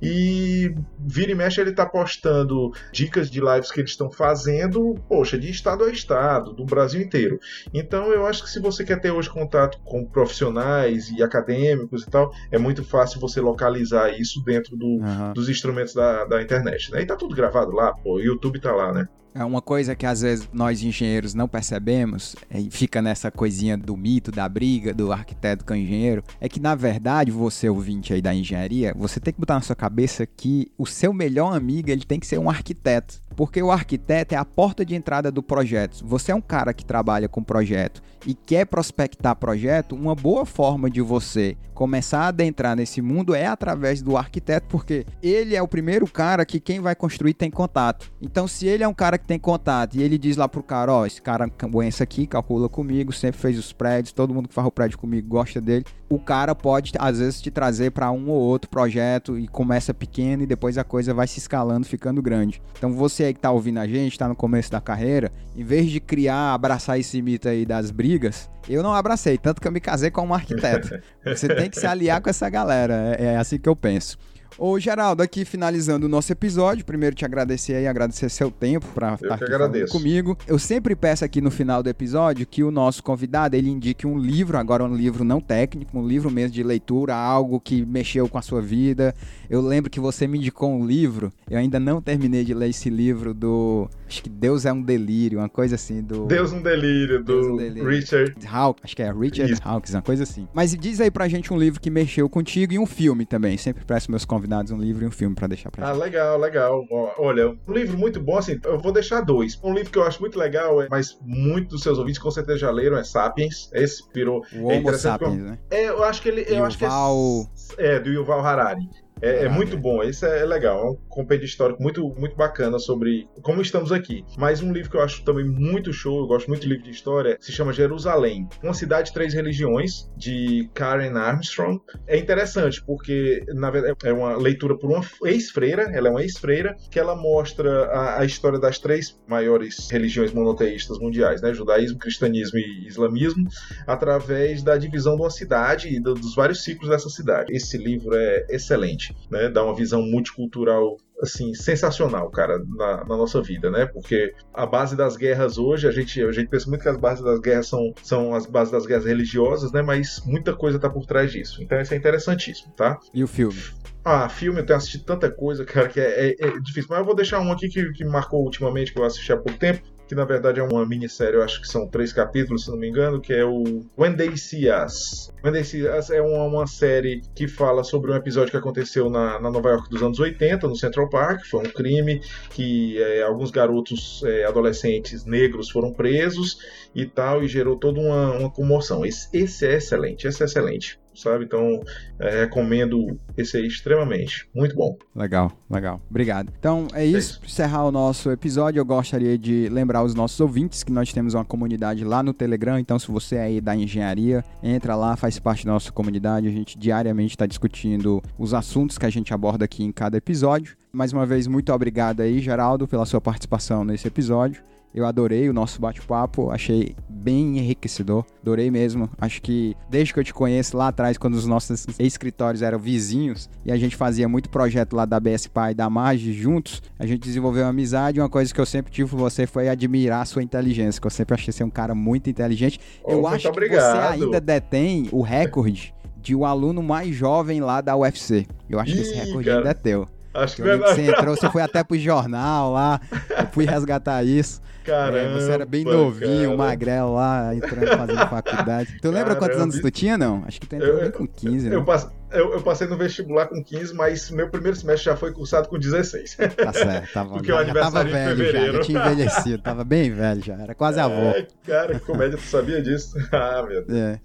E 0.01 0.73
vira 0.99 1.31
e 1.31 1.35
mexe 1.35 1.61
ele 1.61 1.73
tá 1.73 1.85
postando 1.85 2.71
dicas 2.91 3.29
de 3.29 3.39
lives 3.39 3.71
que 3.71 3.79
eles 3.79 3.91
estão 3.91 4.11
fazendo, 4.11 4.95
poxa, 5.07 5.37
de 5.37 5.49
estado 5.49 5.83
a 5.83 5.89
estado, 5.89 6.53
do 6.53 6.65
Brasil 6.65 7.01
inteiro. 7.01 7.39
Então 7.73 8.11
eu 8.11 8.25
acho 8.25 8.43
que 8.43 8.49
se 8.49 8.59
você 8.59 8.83
quer 8.83 8.99
ter 8.99 9.11
hoje 9.11 9.29
contato 9.29 9.79
com 9.83 10.05
profissionais 10.05 11.09
e 11.09 11.23
acadêmicos 11.23 12.03
e 12.03 12.09
tal, 12.09 12.31
é 12.51 12.57
muito 12.57 12.83
fácil 12.83 13.19
você 13.19 13.41
localizar 13.41 14.09
isso 14.19 14.43
dentro 14.43 14.75
do, 14.75 14.85
uhum. 14.85 15.33
dos 15.33 15.49
instrumentos 15.49 15.93
da, 15.93 16.25
da 16.25 16.41
internet. 16.41 16.91
Né? 16.91 17.01
E 17.01 17.05
tá 17.05 17.15
tudo 17.15 17.35
gravado 17.35 17.71
lá, 17.71 17.93
pô, 17.93 18.15
o 18.15 18.19
YouTube 18.19 18.59
tá 18.59 18.71
lá, 18.71 18.91
né? 18.91 19.07
É 19.35 19.43
uma 19.43 19.61
coisa 19.61 19.95
que 19.95 20.05
às 20.05 20.21
vezes 20.21 20.47
nós 20.53 20.83
engenheiros 20.83 21.33
não 21.33 21.47
percebemos, 21.47 22.35
é, 22.51 22.59
e 22.59 22.69
fica 22.69 23.01
nessa 23.01 23.31
coisinha 23.31 23.75
do 23.75 23.97
mito, 23.97 24.31
da 24.31 24.47
briga 24.47 24.93
do 24.93 25.11
arquiteto 25.11 25.65
com 25.65 25.73
o 25.73 25.75
engenheiro, 25.75 26.23
é 26.39 26.47
que 26.47 26.59
na 26.59 26.75
verdade, 26.75 27.31
você 27.31 27.67
ouvinte 27.67 28.13
aí 28.13 28.21
da 28.21 28.33
engenharia, 28.33 28.93
você 28.95 29.19
tem 29.19 29.33
que 29.33 29.39
botar 29.39 29.55
na 29.55 29.61
sua 29.61 29.75
cabeça 29.75 30.25
que 30.27 30.71
o 30.77 30.85
seu 30.85 31.11
melhor 31.11 31.55
amigo, 31.55 31.89
ele 31.89 32.05
tem 32.05 32.19
que 32.19 32.27
ser 32.27 32.37
um 32.37 32.49
arquiteto. 32.49 33.23
Porque 33.35 33.61
o 33.63 33.71
arquiteto 33.71 34.35
é 34.35 34.37
a 34.37 34.45
porta 34.45 34.85
de 34.85 34.93
entrada 34.93 35.31
do 35.31 35.41
projeto. 35.41 36.05
Você 36.05 36.31
é 36.31 36.35
um 36.35 36.41
cara 36.41 36.71
que 36.71 36.85
trabalha 36.85 37.27
com 37.27 37.43
projeto 37.43 38.01
e 38.27 38.35
quer 38.35 38.65
prospectar 38.65 39.35
projeto, 39.35 39.95
uma 39.95 40.13
boa 40.13 40.45
forma 40.45 40.89
de 40.89 41.01
você 41.01 41.57
começar 41.73 42.21
a 42.21 42.27
adentrar 42.27 42.75
nesse 42.75 43.01
mundo 43.01 43.33
é 43.33 43.47
através 43.47 44.01
do 44.01 44.15
arquiteto, 44.15 44.67
porque 44.69 45.05
ele 45.21 45.55
é 45.55 45.61
o 45.61 45.67
primeiro 45.67 46.05
cara 46.07 46.45
que 46.45 46.59
quem 46.59 46.79
vai 46.79 46.95
construir 46.95 47.33
tem 47.33 47.49
contato. 47.49 48.11
Então, 48.21 48.47
se 48.47 48.67
ele 48.67 48.83
é 48.83 48.87
um 48.87 48.93
cara 48.93 49.17
que 49.23 49.27
tem 49.27 49.39
contato 49.39 49.95
e 49.95 50.03
ele 50.03 50.17
diz 50.17 50.37
lá 50.37 50.47
pro 50.47 50.61
cara, 50.61 50.93
ó, 50.93 51.05
esse 51.05 51.21
cara 51.21 51.49
conhece 51.49 52.03
aqui, 52.03 52.27
calcula 52.27 52.69
comigo, 52.69 53.11
sempre 53.11 53.39
fez 53.39 53.57
os 53.57 53.73
prédios, 53.73 54.13
todo 54.13 54.33
mundo 54.33 54.47
que 54.47 54.53
faz 54.53 54.67
o 54.67 54.71
prédio 54.71 54.97
comigo 54.97 55.27
gosta 55.27 55.59
dele, 55.59 55.85
o 56.09 56.19
cara 56.19 56.53
pode 56.53 56.91
às 56.99 57.19
vezes 57.19 57.41
te 57.41 57.49
trazer 57.49 57.91
para 57.91 58.11
um 58.11 58.29
ou 58.29 58.39
outro 58.39 58.69
projeto 58.69 59.39
e 59.39 59.47
começa 59.47 59.93
pequeno 59.93 60.43
e 60.43 60.45
depois 60.45 60.77
a 60.77 60.83
coisa 60.83 61.13
vai 61.13 61.27
se 61.27 61.39
escalando, 61.39 61.87
ficando 61.87 62.21
grande. 62.21 62.61
Então, 62.77 62.91
você 62.91 63.13
você 63.13 63.25
aí 63.25 63.33
que 63.33 63.39
tá 63.39 63.51
ouvindo 63.51 63.79
a 63.79 63.87
gente, 63.87 64.17
tá 64.17 64.27
no 64.27 64.35
começo 64.35 64.71
da 64.71 64.81
carreira, 64.81 65.31
em 65.55 65.63
vez 65.63 65.89
de 65.89 65.99
criar, 65.99 66.53
abraçar 66.53 66.99
esse 66.99 67.21
mito 67.21 67.47
aí 67.47 67.65
das 67.65 67.91
brigas, 67.91 68.49
eu 68.67 68.81
não 68.81 68.93
abracei, 68.93 69.37
tanto 69.37 69.61
que 69.61 69.67
eu 69.67 69.71
me 69.71 69.79
casei 69.79 70.09
com 70.09 70.25
um 70.25 70.33
arquiteto. 70.33 70.99
Você 71.25 71.47
tem 71.47 71.69
que 71.69 71.79
se 71.79 71.85
aliar 71.85 72.21
com 72.21 72.29
essa 72.29 72.49
galera, 72.49 73.15
é, 73.17 73.25
é 73.25 73.37
assim 73.37 73.57
que 73.57 73.69
eu 73.69 73.75
penso. 73.75 74.17
Ô, 74.57 74.79
Geraldo, 74.79 75.23
aqui 75.23 75.45
finalizando 75.45 76.05
o 76.05 76.09
nosso 76.09 76.31
episódio, 76.31 76.85
primeiro 76.85 77.15
te 77.15 77.25
agradecer 77.25 77.75
aí, 77.75 77.87
agradecer 77.87 78.29
seu 78.29 78.51
tempo 78.51 78.85
para 78.93 79.15
estar 79.15 79.35
aqui 79.35 79.43
agradeço. 79.45 79.91
comigo. 79.91 80.37
Eu 80.47 80.59
sempre 80.59 80.95
peço 80.95 81.25
aqui 81.25 81.41
no 81.41 81.49
final 81.49 81.81
do 81.81 81.89
episódio 81.89 82.45
que 82.45 82.63
o 82.63 82.69
nosso 82.69 83.01
convidado, 83.03 83.55
ele 83.55 83.69
indique 83.69 84.05
um 84.05 84.17
livro, 84.17 84.57
agora 84.57 84.83
um 84.83 84.95
livro 84.95 85.23
não 85.23 85.41
técnico, 85.41 85.97
um 85.97 86.07
livro 86.07 86.29
mesmo 86.29 86.53
de 86.53 86.63
leitura, 86.63 87.15
algo 87.15 87.59
que 87.59 87.83
mexeu 87.85 88.29
com 88.29 88.37
a 88.37 88.41
sua 88.41 88.61
vida. 88.61 89.15
Eu 89.49 89.61
lembro 89.61 89.89
que 89.89 89.99
você 89.99 90.27
me 90.27 90.37
indicou 90.37 90.71
um 90.71 90.85
livro, 90.85 91.31
eu 91.49 91.57
ainda 91.57 91.79
não 91.79 92.01
terminei 92.01 92.43
de 92.43 92.53
ler 92.53 92.69
esse 92.69 92.89
livro 92.89 93.33
do 93.33 93.89
acho 94.13 94.23
que 94.23 94.29
Deus 94.29 94.65
é 94.65 94.71
um 94.71 94.81
delírio, 94.81 95.39
uma 95.39 95.49
coisa 95.49 95.75
assim 95.75 96.01
do 96.01 96.25
Deus 96.25 96.51
um 96.51 96.61
delírio 96.61 97.23
do 97.23 97.53
um 97.53 97.57
delírio. 97.57 97.89
Richard 97.89 98.35
Hawkins, 98.47 98.83
acho 98.83 98.95
que 98.95 99.01
é 99.01 99.11
Richard. 99.11 99.53
Hawkins, 99.63 99.93
uma 99.93 100.01
coisa 100.01 100.23
assim. 100.23 100.47
Mas 100.53 100.75
diz 100.75 101.01
aí 101.01 101.09
pra 101.09 101.27
gente 101.27 101.51
um 101.51 101.57
livro 101.57 101.79
que 101.79 101.89
mexeu 101.89 102.29
contigo 102.29 102.73
e 102.73 102.79
um 102.79 102.85
filme 102.85 103.25
também. 103.25 103.57
Sempre 103.57 103.83
peço 103.85 104.11
meus 104.11 104.25
convidados 104.25 104.71
um 104.71 104.77
livro 104.77 105.03
e 105.03 105.07
um 105.07 105.11
filme 105.11 105.35
para 105.35 105.47
deixar 105.47 105.71
pra 105.71 105.85
ah, 105.85 105.93
gente. 105.93 106.01
Ah, 106.01 106.05
legal, 106.05 106.37
legal. 106.37 106.85
Olha, 107.17 107.49
um 107.67 107.73
livro 107.73 107.97
muito 107.97 108.19
bom 108.19 108.37
assim, 108.37 108.59
eu 108.63 108.79
vou 108.79 108.91
deixar 108.91 109.21
dois. 109.21 109.59
Um 109.63 109.73
livro 109.73 109.91
que 109.91 109.97
eu 109.97 110.03
acho 110.03 110.21
muito 110.21 110.37
legal, 110.37 110.81
é, 110.81 110.87
mas 110.89 111.17
muitos 111.21 111.73
dos 111.73 111.83
seus 111.83 111.97
ouvintes 111.97 112.19
com 112.19 112.29
certeza 112.29 112.59
já 112.59 112.71
leram 112.71 112.97
é 112.97 113.03
Sapiens. 113.03 113.69
Esse 113.73 114.03
virou 114.13 114.43
o 114.53 114.71
é 114.71 114.77
Homo 114.77 114.93
Sapiens, 114.93 115.41
né? 115.41 115.57
É, 115.71 115.89
eu 115.89 116.03
acho 116.03 116.21
que 116.21 116.29
ele 116.29 116.41
eu 116.41 116.55
Yuval... 116.55 116.67
acho 116.67 116.77
que 116.77 117.81
é, 117.81 117.95
é 117.95 117.99
do 117.99 118.09
Yuval 118.09 118.45
Harari. 118.45 118.87
É, 119.23 119.45
é, 119.45 119.49
muito 119.49 119.77
bom, 119.77 120.03
isso 120.03 120.25
é, 120.25 120.43
legal. 120.43 120.85
É 120.85 120.91
um 120.91 120.95
compêndio 121.07 121.45
histórico 121.45 121.81
muito, 121.81 122.13
muito 122.19 122.35
bacana 122.35 122.77
sobre 122.77 123.25
como 123.41 123.61
estamos 123.61 123.89
aqui. 123.93 124.25
Mas 124.37 124.61
um 124.61 124.73
livro 124.73 124.91
que 124.91 124.97
eu 124.97 125.01
acho 125.01 125.23
também 125.23 125.45
muito 125.45 125.93
show, 125.93 126.19
eu 126.19 126.27
gosto 126.27 126.47
muito 126.49 126.63
de 126.63 126.67
livro 126.67 126.83
de 126.83 126.91
história, 126.91 127.37
se 127.39 127.49
chama 127.53 127.71
Jerusalém, 127.71 128.49
Uma 128.61 128.73
Cidade 128.73 129.13
Três 129.13 129.33
Religiões, 129.33 130.11
de 130.17 130.69
Karen 130.73 131.17
Armstrong. 131.17 131.81
É 132.05 132.17
interessante, 132.17 132.83
porque 132.85 133.45
na 133.53 133.71
verdade 133.71 133.95
é 134.03 134.11
uma 134.11 134.35
leitura 134.35 134.77
por 134.77 134.91
uma 134.91 135.01
ex-freira, 135.23 135.83
ela 135.93 136.09
é 136.09 136.11
uma 136.11 136.21
ex-freira, 136.21 136.75
que 136.91 136.99
ela 136.99 137.15
mostra 137.15 137.85
a, 137.85 138.19
a, 138.19 138.25
história 138.25 138.59
das 138.59 138.77
três 138.77 139.17
maiores 139.25 139.89
religiões 139.89 140.33
monoteístas 140.33 140.99
mundiais, 140.99 141.41
né? 141.41 141.53
Judaísmo, 141.53 141.97
cristianismo 141.97 142.59
e 142.59 142.87
islamismo, 142.87 143.47
através 143.87 144.61
da 144.61 144.75
divisão 144.75 145.15
de 145.15 145.21
uma 145.21 145.29
cidade 145.29 145.87
e 145.87 145.99
do, 146.01 146.13
dos 146.13 146.35
vários 146.35 146.61
ciclos 146.61 146.89
dessa 146.89 147.07
cidade. 147.07 147.55
Esse 147.55 147.77
livro 147.77 148.13
é 148.15 148.47
excelente 148.49 149.12
né? 149.29 149.49
Dá 149.49 149.63
uma 149.63 149.75
visão 149.75 150.01
multicultural 150.01 150.97
assim 151.21 151.53
sensacional, 151.53 152.29
cara, 152.29 152.59
na, 152.59 152.97
na, 152.97 153.17
nossa 153.17 153.41
vida, 153.41 153.71
né? 153.71 153.85
Porque 153.85 154.33
a 154.53 154.65
base 154.65 154.95
das 154.95 155.15
guerras 155.15 155.57
hoje, 155.57 155.87
a 155.87 155.91
gente, 155.91 156.21
a 156.21 156.31
gente 156.31 156.49
pensa 156.49 156.69
muito 156.69 156.81
que 156.81 156.89
as 156.89 156.97
bases 156.97 157.23
das 157.23 157.39
guerras 157.39 157.67
são, 157.67 157.93
são 158.03 158.35
as 158.35 158.45
bases 158.45 158.71
das 158.71 158.85
guerras 158.85 159.05
religiosas, 159.05 159.71
né? 159.71 159.81
Mas 159.81 160.21
muita 160.25 160.53
coisa 160.53 160.77
tá 160.77 160.89
por 160.89 161.05
trás 161.05 161.31
disso. 161.31 161.63
Então 161.63 161.79
isso 161.79 161.93
é 161.93 161.97
interessantíssimo, 161.97 162.73
tá? 162.75 162.99
E 163.13 163.23
o 163.23 163.27
filme? 163.27 163.57
Ah, 164.03 164.27
filme, 164.27 164.59
eu 164.59 164.65
tenho 164.65 164.77
assistido 164.77 165.05
tanta 165.05 165.31
coisa, 165.31 165.63
cara, 165.63 165.87
que 165.87 165.99
é, 165.99 166.29
é, 166.29 166.35
é 166.39 166.59
difícil. 166.59 166.87
Mas 166.89 166.99
eu 166.99 167.05
vou 167.05 167.15
deixar 167.15 167.39
um 167.39 167.51
aqui 167.51 167.69
que, 167.69 167.91
que 167.93 168.03
marcou 168.03 168.43
ultimamente, 168.43 168.91
que 168.91 168.99
eu 168.99 169.05
assisti 169.05 169.31
há 169.31 169.37
pouco 169.37 169.57
tempo, 169.57 169.81
que 170.07 170.13
na 170.13 170.25
verdade 170.25 170.59
é 170.59 170.63
uma 170.63 170.85
minissérie, 170.85 171.35
eu 171.35 171.43
acho 171.43 171.61
que 171.61 171.67
são 171.67 171.87
três 171.87 172.11
capítulos, 172.11 172.65
se 172.65 172.69
não 172.69 172.77
me 172.77 172.89
engano, 172.89 173.21
que 173.21 173.33
é 173.33 173.45
o 173.45 173.63
When 173.97 174.15
They 174.15 174.35
See 174.35 174.69
Us. 174.69 175.32
See 175.63 175.85
Us 175.85 176.09
é 176.09 176.21
uma, 176.21 176.45
uma 176.45 176.67
série 176.67 177.21
que 177.35 177.49
fala 177.49 177.83
sobre 177.83 178.11
um 178.11 178.15
episódio 178.15 178.49
que 178.49 178.57
aconteceu 178.57 179.09
na, 179.09 179.39
na, 179.41 179.51
Nova 179.51 179.71
York 179.71 179.89
dos 179.89 180.01
anos 180.01 180.17
80, 180.17 180.67
no 180.67 180.75
Central 180.75 181.09
Park. 181.09 181.45
Foi 181.45 181.67
um 181.67 181.69
crime 181.69 182.21
que 182.49 182.97
é, 183.01 183.23
alguns 183.23 183.51
garotos 183.51 184.23
é, 184.23 184.45
adolescentes 184.45 185.25
negros 185.25 185.69
foram 185.69 185.91
presos 185.91 186.57
e 186.95 187.05
tal, 187.05 187.43
e 187.43 187.47
gerou 187.47 187.75
toda 187.75 187.99
uma, 187.99 188.31
uma 188.37 188.49
comoção. 188.49 189.05
Esse, 189.05 189.27
esse, 189.33 189.65
é 189.67 189.75
excelente, 189.75 190.27
esse 190.27 190.41
é 190.41 190.45
excelente. 190.45 190.99
sabe? 191.13 191.45
Então, 191.45 191.81
é, 192.19 192.41
recomendo 192.41 193.19
esse 193.37 193.57
aí 193.57 193.67
extremamente. 193.67 194.47
Muito 194.53 194.75
bom. 194.75 194.97
Legal, 195.15 195.51
legal. 195.69 196.01
Obrigado. 196.09 196.53
Então, 196.57 196.87
é 196.93 197.05
isso. 197.05 197.39
Para 197.39 197.47
encerrar 197.47 197.85
o 197.85 197.91
nosso 197.91 198.31
episódio, 198.31 198.79
eu 198.79 198.85
gostaria 198.85 199.37
de 199.37 199.69
lembrar 199.69 200.03
os 200.03 200.15
nossos 200.15 200.39
ouvintes 200.39 200.83
que 200.83 200.91
nós 200.91 201.11
temos 201.11 201.33
uma 201.33 201.45
comunidade 201.45 202.03
lá 202.03 202.23
no 202.23 202.33
Telegram. 202.33 202.79
Então, 202.79 202.97
se 202.97 203.11
você 203.11 203.35
é 203.35 203.41
aí 203.41 203.61
da 203.61 203.75
engenharia, 203.75 204.43
entra 204.61 204.95
lá, 204.95 205.15
faz 205.15 205.32
parte 205.41 205.65
da 205.65 205.71
nossa 205.71 205.91
comunidade. 205.91 206.47
A 206.47 206.51
gente 206.51 206.77
diariamente 206.77 207.35
está 207.35 207.45
discutindo 207.45 208.21
os 208.37 208.53
assuntos 208.53 208.97
que 208.97 209.05
a 209.05 209.09
gente 209.09 209.33
aborda 209.33 209.65
aqui 209.65 209.83
em 209.83 209.91
cada 209.91 210.17
episódio. 210.17 210.75
Mais 210.91 211.11
uma 211.13 211.25
vez, 211.25 211.47
muito 211.47 211.73
obrigado 211.73 212.21
aí, 212.21 212.39
Geraldo, 212.39 212.87
pela 212.87 213.05
sua 213.05 213.19
participação 213.19 213.83
nesse 213.83 214.07
episódio. 214.07 214.63
Eu 214.93 215.05
adorei 215.05 215.49
o 215.49 215.53
nosso 215.53 215.81
bate-papo, 215.81 216.51
achei 216.51 216.95
bem 217.09 217.57
enriquecedor, 217.57 218.25
adorei 218.41 218.69
mesmo. 218.69 219.09
Acho 219.17 219.41
que 219.41 219.75
desde 219.89 220.13
que 220.13 220.19
eu 220.19 220.23
te 220.23 220.33
conheço 220.33 220.77
lá 220.77 220.89
atrás, 220.89 221.17
quando 221.17 221.33
os 221.33 221.47
nossos 221.47 221.87
escritórios 221.97 222.61
eram 222.61 222.77
vizinhos 222.77 223.49
e 223.65 223.71
a 223.71 223.77
gente 223.77 223.95
fazia 223.95 224.27
muito 224.27 224.49
projeto 224.49 224.95
lá 224.95 225.05
da 225.05 225.19
BS 225.19 225.47
Pai 225.47 225.71
e 225.71 225.75
da 225.75 225.89
Marge 225.89 226.33
juntos, 226.33 226.81
a 226.99 227.05
gente 227.05 227.21
desenvolveu 227.21 227.63
uma 227.63 227.69
amizade. 227.69 228.19
Uma 228.19 228.29
coisa 228.29 228.53
que 228.53 228.59
eu 228.59 228.65
sempre 228.65 228.91
tive 228.91 229.09
por 229.09 229.17
você 229.17 229.47
foi 229.47 229.69
admirar 229.69 230.21
a 230.21 230.25
sua 230.25 230.43
inteligência, 230.43 231.01
que 231.01 231.07
eu 231.07 231.11
sempre 231.11 231.33
achei 231.33 231.51
ser 231.51 231.63
um 231.63 231.69
cara 231.69 231.95
muito 231.95 232.29
inteligente. 232.29 232.79
Oh, 233.03 233.13
eu 233.13 233.27
acho 233.27 233.47
obrigado. 233.47 233.93
que 233.93 234.01
você 234.01 234.23
ainda 234.23 234.39
detém 234.39 235.09
o 235.11 235.21
recorde 235.21 235.93
de 236.21 236.35
o 236.35 236.39
um 236.39 236.45
aluno 236.45 236.83
mais 236.83 237.15
jovem 237.15 237.61
lá 237.61 237.81
da 237.81 237.95
UFC. 237.97 238.45
Eu 238.69 238.79
acho 238.79 238.91
Ih, 238.91 238.95
que 238.95 239.01
esse 239.01 239.13
recorde 239.13 239.45
cara. 239.45 239.57
ainda 239.57 239.69
é 239.71 239.73
teu. 239.73 240.07
Acho 240.33 240.55
que 240.55 240.61
que 240.63 240.67
verdade. 240.67 240.95
você 240.95 241.11
entrou, 241.11 241.35
você 241.35 241.49
foi 241.49 241.61
até 241.61 241.83
pro 241.83 241.97
jornal 241.97 242.71
lá, 242.71 242.99
eu 243.11 243.47
fui 243.51 243.65
resgatar 243.65 244.23
isso. 244.23 244.61
Caramba, 244.83 245.17
É, 245.17 245.33
você 245.33 245.51
era 245.51 245.65
bem 245.65 245.83
novinho, 245.85 246.45
cara. 246.51 246.57
magrelo 246.57 247.15
lá, 247.15 247.55
entrando 247.55 247.87
fazendo 247.97 248.29
faculdade. 248.29 248.97
Tu 249.01 249.09
lembra 249.09 249.35
quantos 249.35 249.55
Caramba, 249.57 249.63
anos 249.63 249.79
tu 249.81 249.91
tinha, 249.91 250.17
não? 250.17 250.43
Acho 250.45 250.59
que 250.59 250.67
tu 250.67 250.75
entrou 250.75 250.93
Eu- 250.95 251.01
bem 251.01 251.11
com 251.11 251.25
15, 251.27 251.67
Eu, 251.71 251.79
né? 251.79 251.85
passe- 251.85 252.07
eu- 252.33 252.53
eu 252.53 252.61
passei 252.61 252.87
no 252.87 252.97
vestibular 252.97 253.47
com 253.47 253.63
15, 253.63 253.93
mas 253.93 254.29
meu 254.31 254.49
primeiro 254.49 254.75
semestre 254.77 255.05
já 255.05 255.15
foi 255.15 255.31
cursado 255.31 255.67
com 255.69 255.77
16. 255.79 256.35
Tá 256.35 256.73
certo, 256.73 257.11
tava, 257.13 257.33
Porque 257.33 257.51
é 257.51 257.53
o 257.53 257.57
já, 257.59 257.65
já 257.65 257.73
tava 257.73 257.99
aniversário 258.01 258.07
de 258.07 258.13
velho 258.13 258.37
já, 258.37 258.45
fevereiro. 258.45 258.73
já 258.77 258.83
tinha 258.83 258.99
envelhecido, 259.05 259.63
tava 259.63 259.83
bem 259.83 260.11
velho 260.11 260.41
já, 260.43 260.55
era 260.55 260.75
quase 260.75 260.99
avô. 260.99 261.13
É, 261.13 261.47
cara, 261.65 261.99
que 261.99 262.05
comédia, 262.05 262.37
tu 262.37 262.43
sabia 262.43 262.81
disso? 262.81 263.15
Ah, 263.31 263.63
meu 263.67 263.83
Deus. 263.85 263.99
É. 263.99 264.19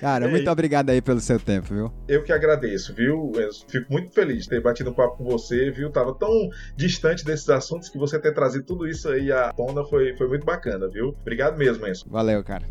Cara, 0.00 0.26
E 0.26 0.28
muito 0.30 0.46
aí? 0.48 0.52
obrigado 0.52 0.90
aí 0.90 1.00
pelo 1.00 1.20
seu 1.20 1.38
tempo, 1.38 1.74
viu? 1.74 1.92
Eu 2.08 2.22
que 2.22 2.32
agradeço, 2.32 2.94
viu? 2.94 3.32
Eu 3.34 3.50
fico 3.68 3.92
muito 3.92 4.12
feliz 4.12 4.44
de 4.44 4.48
ter 4.50 4.60
batido 4.62 4.90
um 4.90 4.94
papo 4.94 5.16
com 5.18 5.24
você, 5.24 5.70
viu? 5.70 5.90
Tava 5.90 6.14
tão 6.14 6.48
distante 6.76 7.24
desses 7.24 7.48
assuntos 7.50 7.88
que 7.88 7.98
você 7.98 8.18
ter 8.18 8.32
trazido 8.32 8.64
tudo 8.64 8.86
isso 8.88 9.08
aí 9.08 9.30
à 9.32 9.52
tona 9.52 9.84
foi, 9.84 10.16
foi 10.16 10.28
muito 10.28 10.44
bacana, 10.44 10.88
viu? 10.88 11.14
Obrigado 11.20 11.56
mesmo, 11.56 11.86
Enzo. 11.86 12.04
Valeu, 12.08 12.42
cara. 12.44 12.64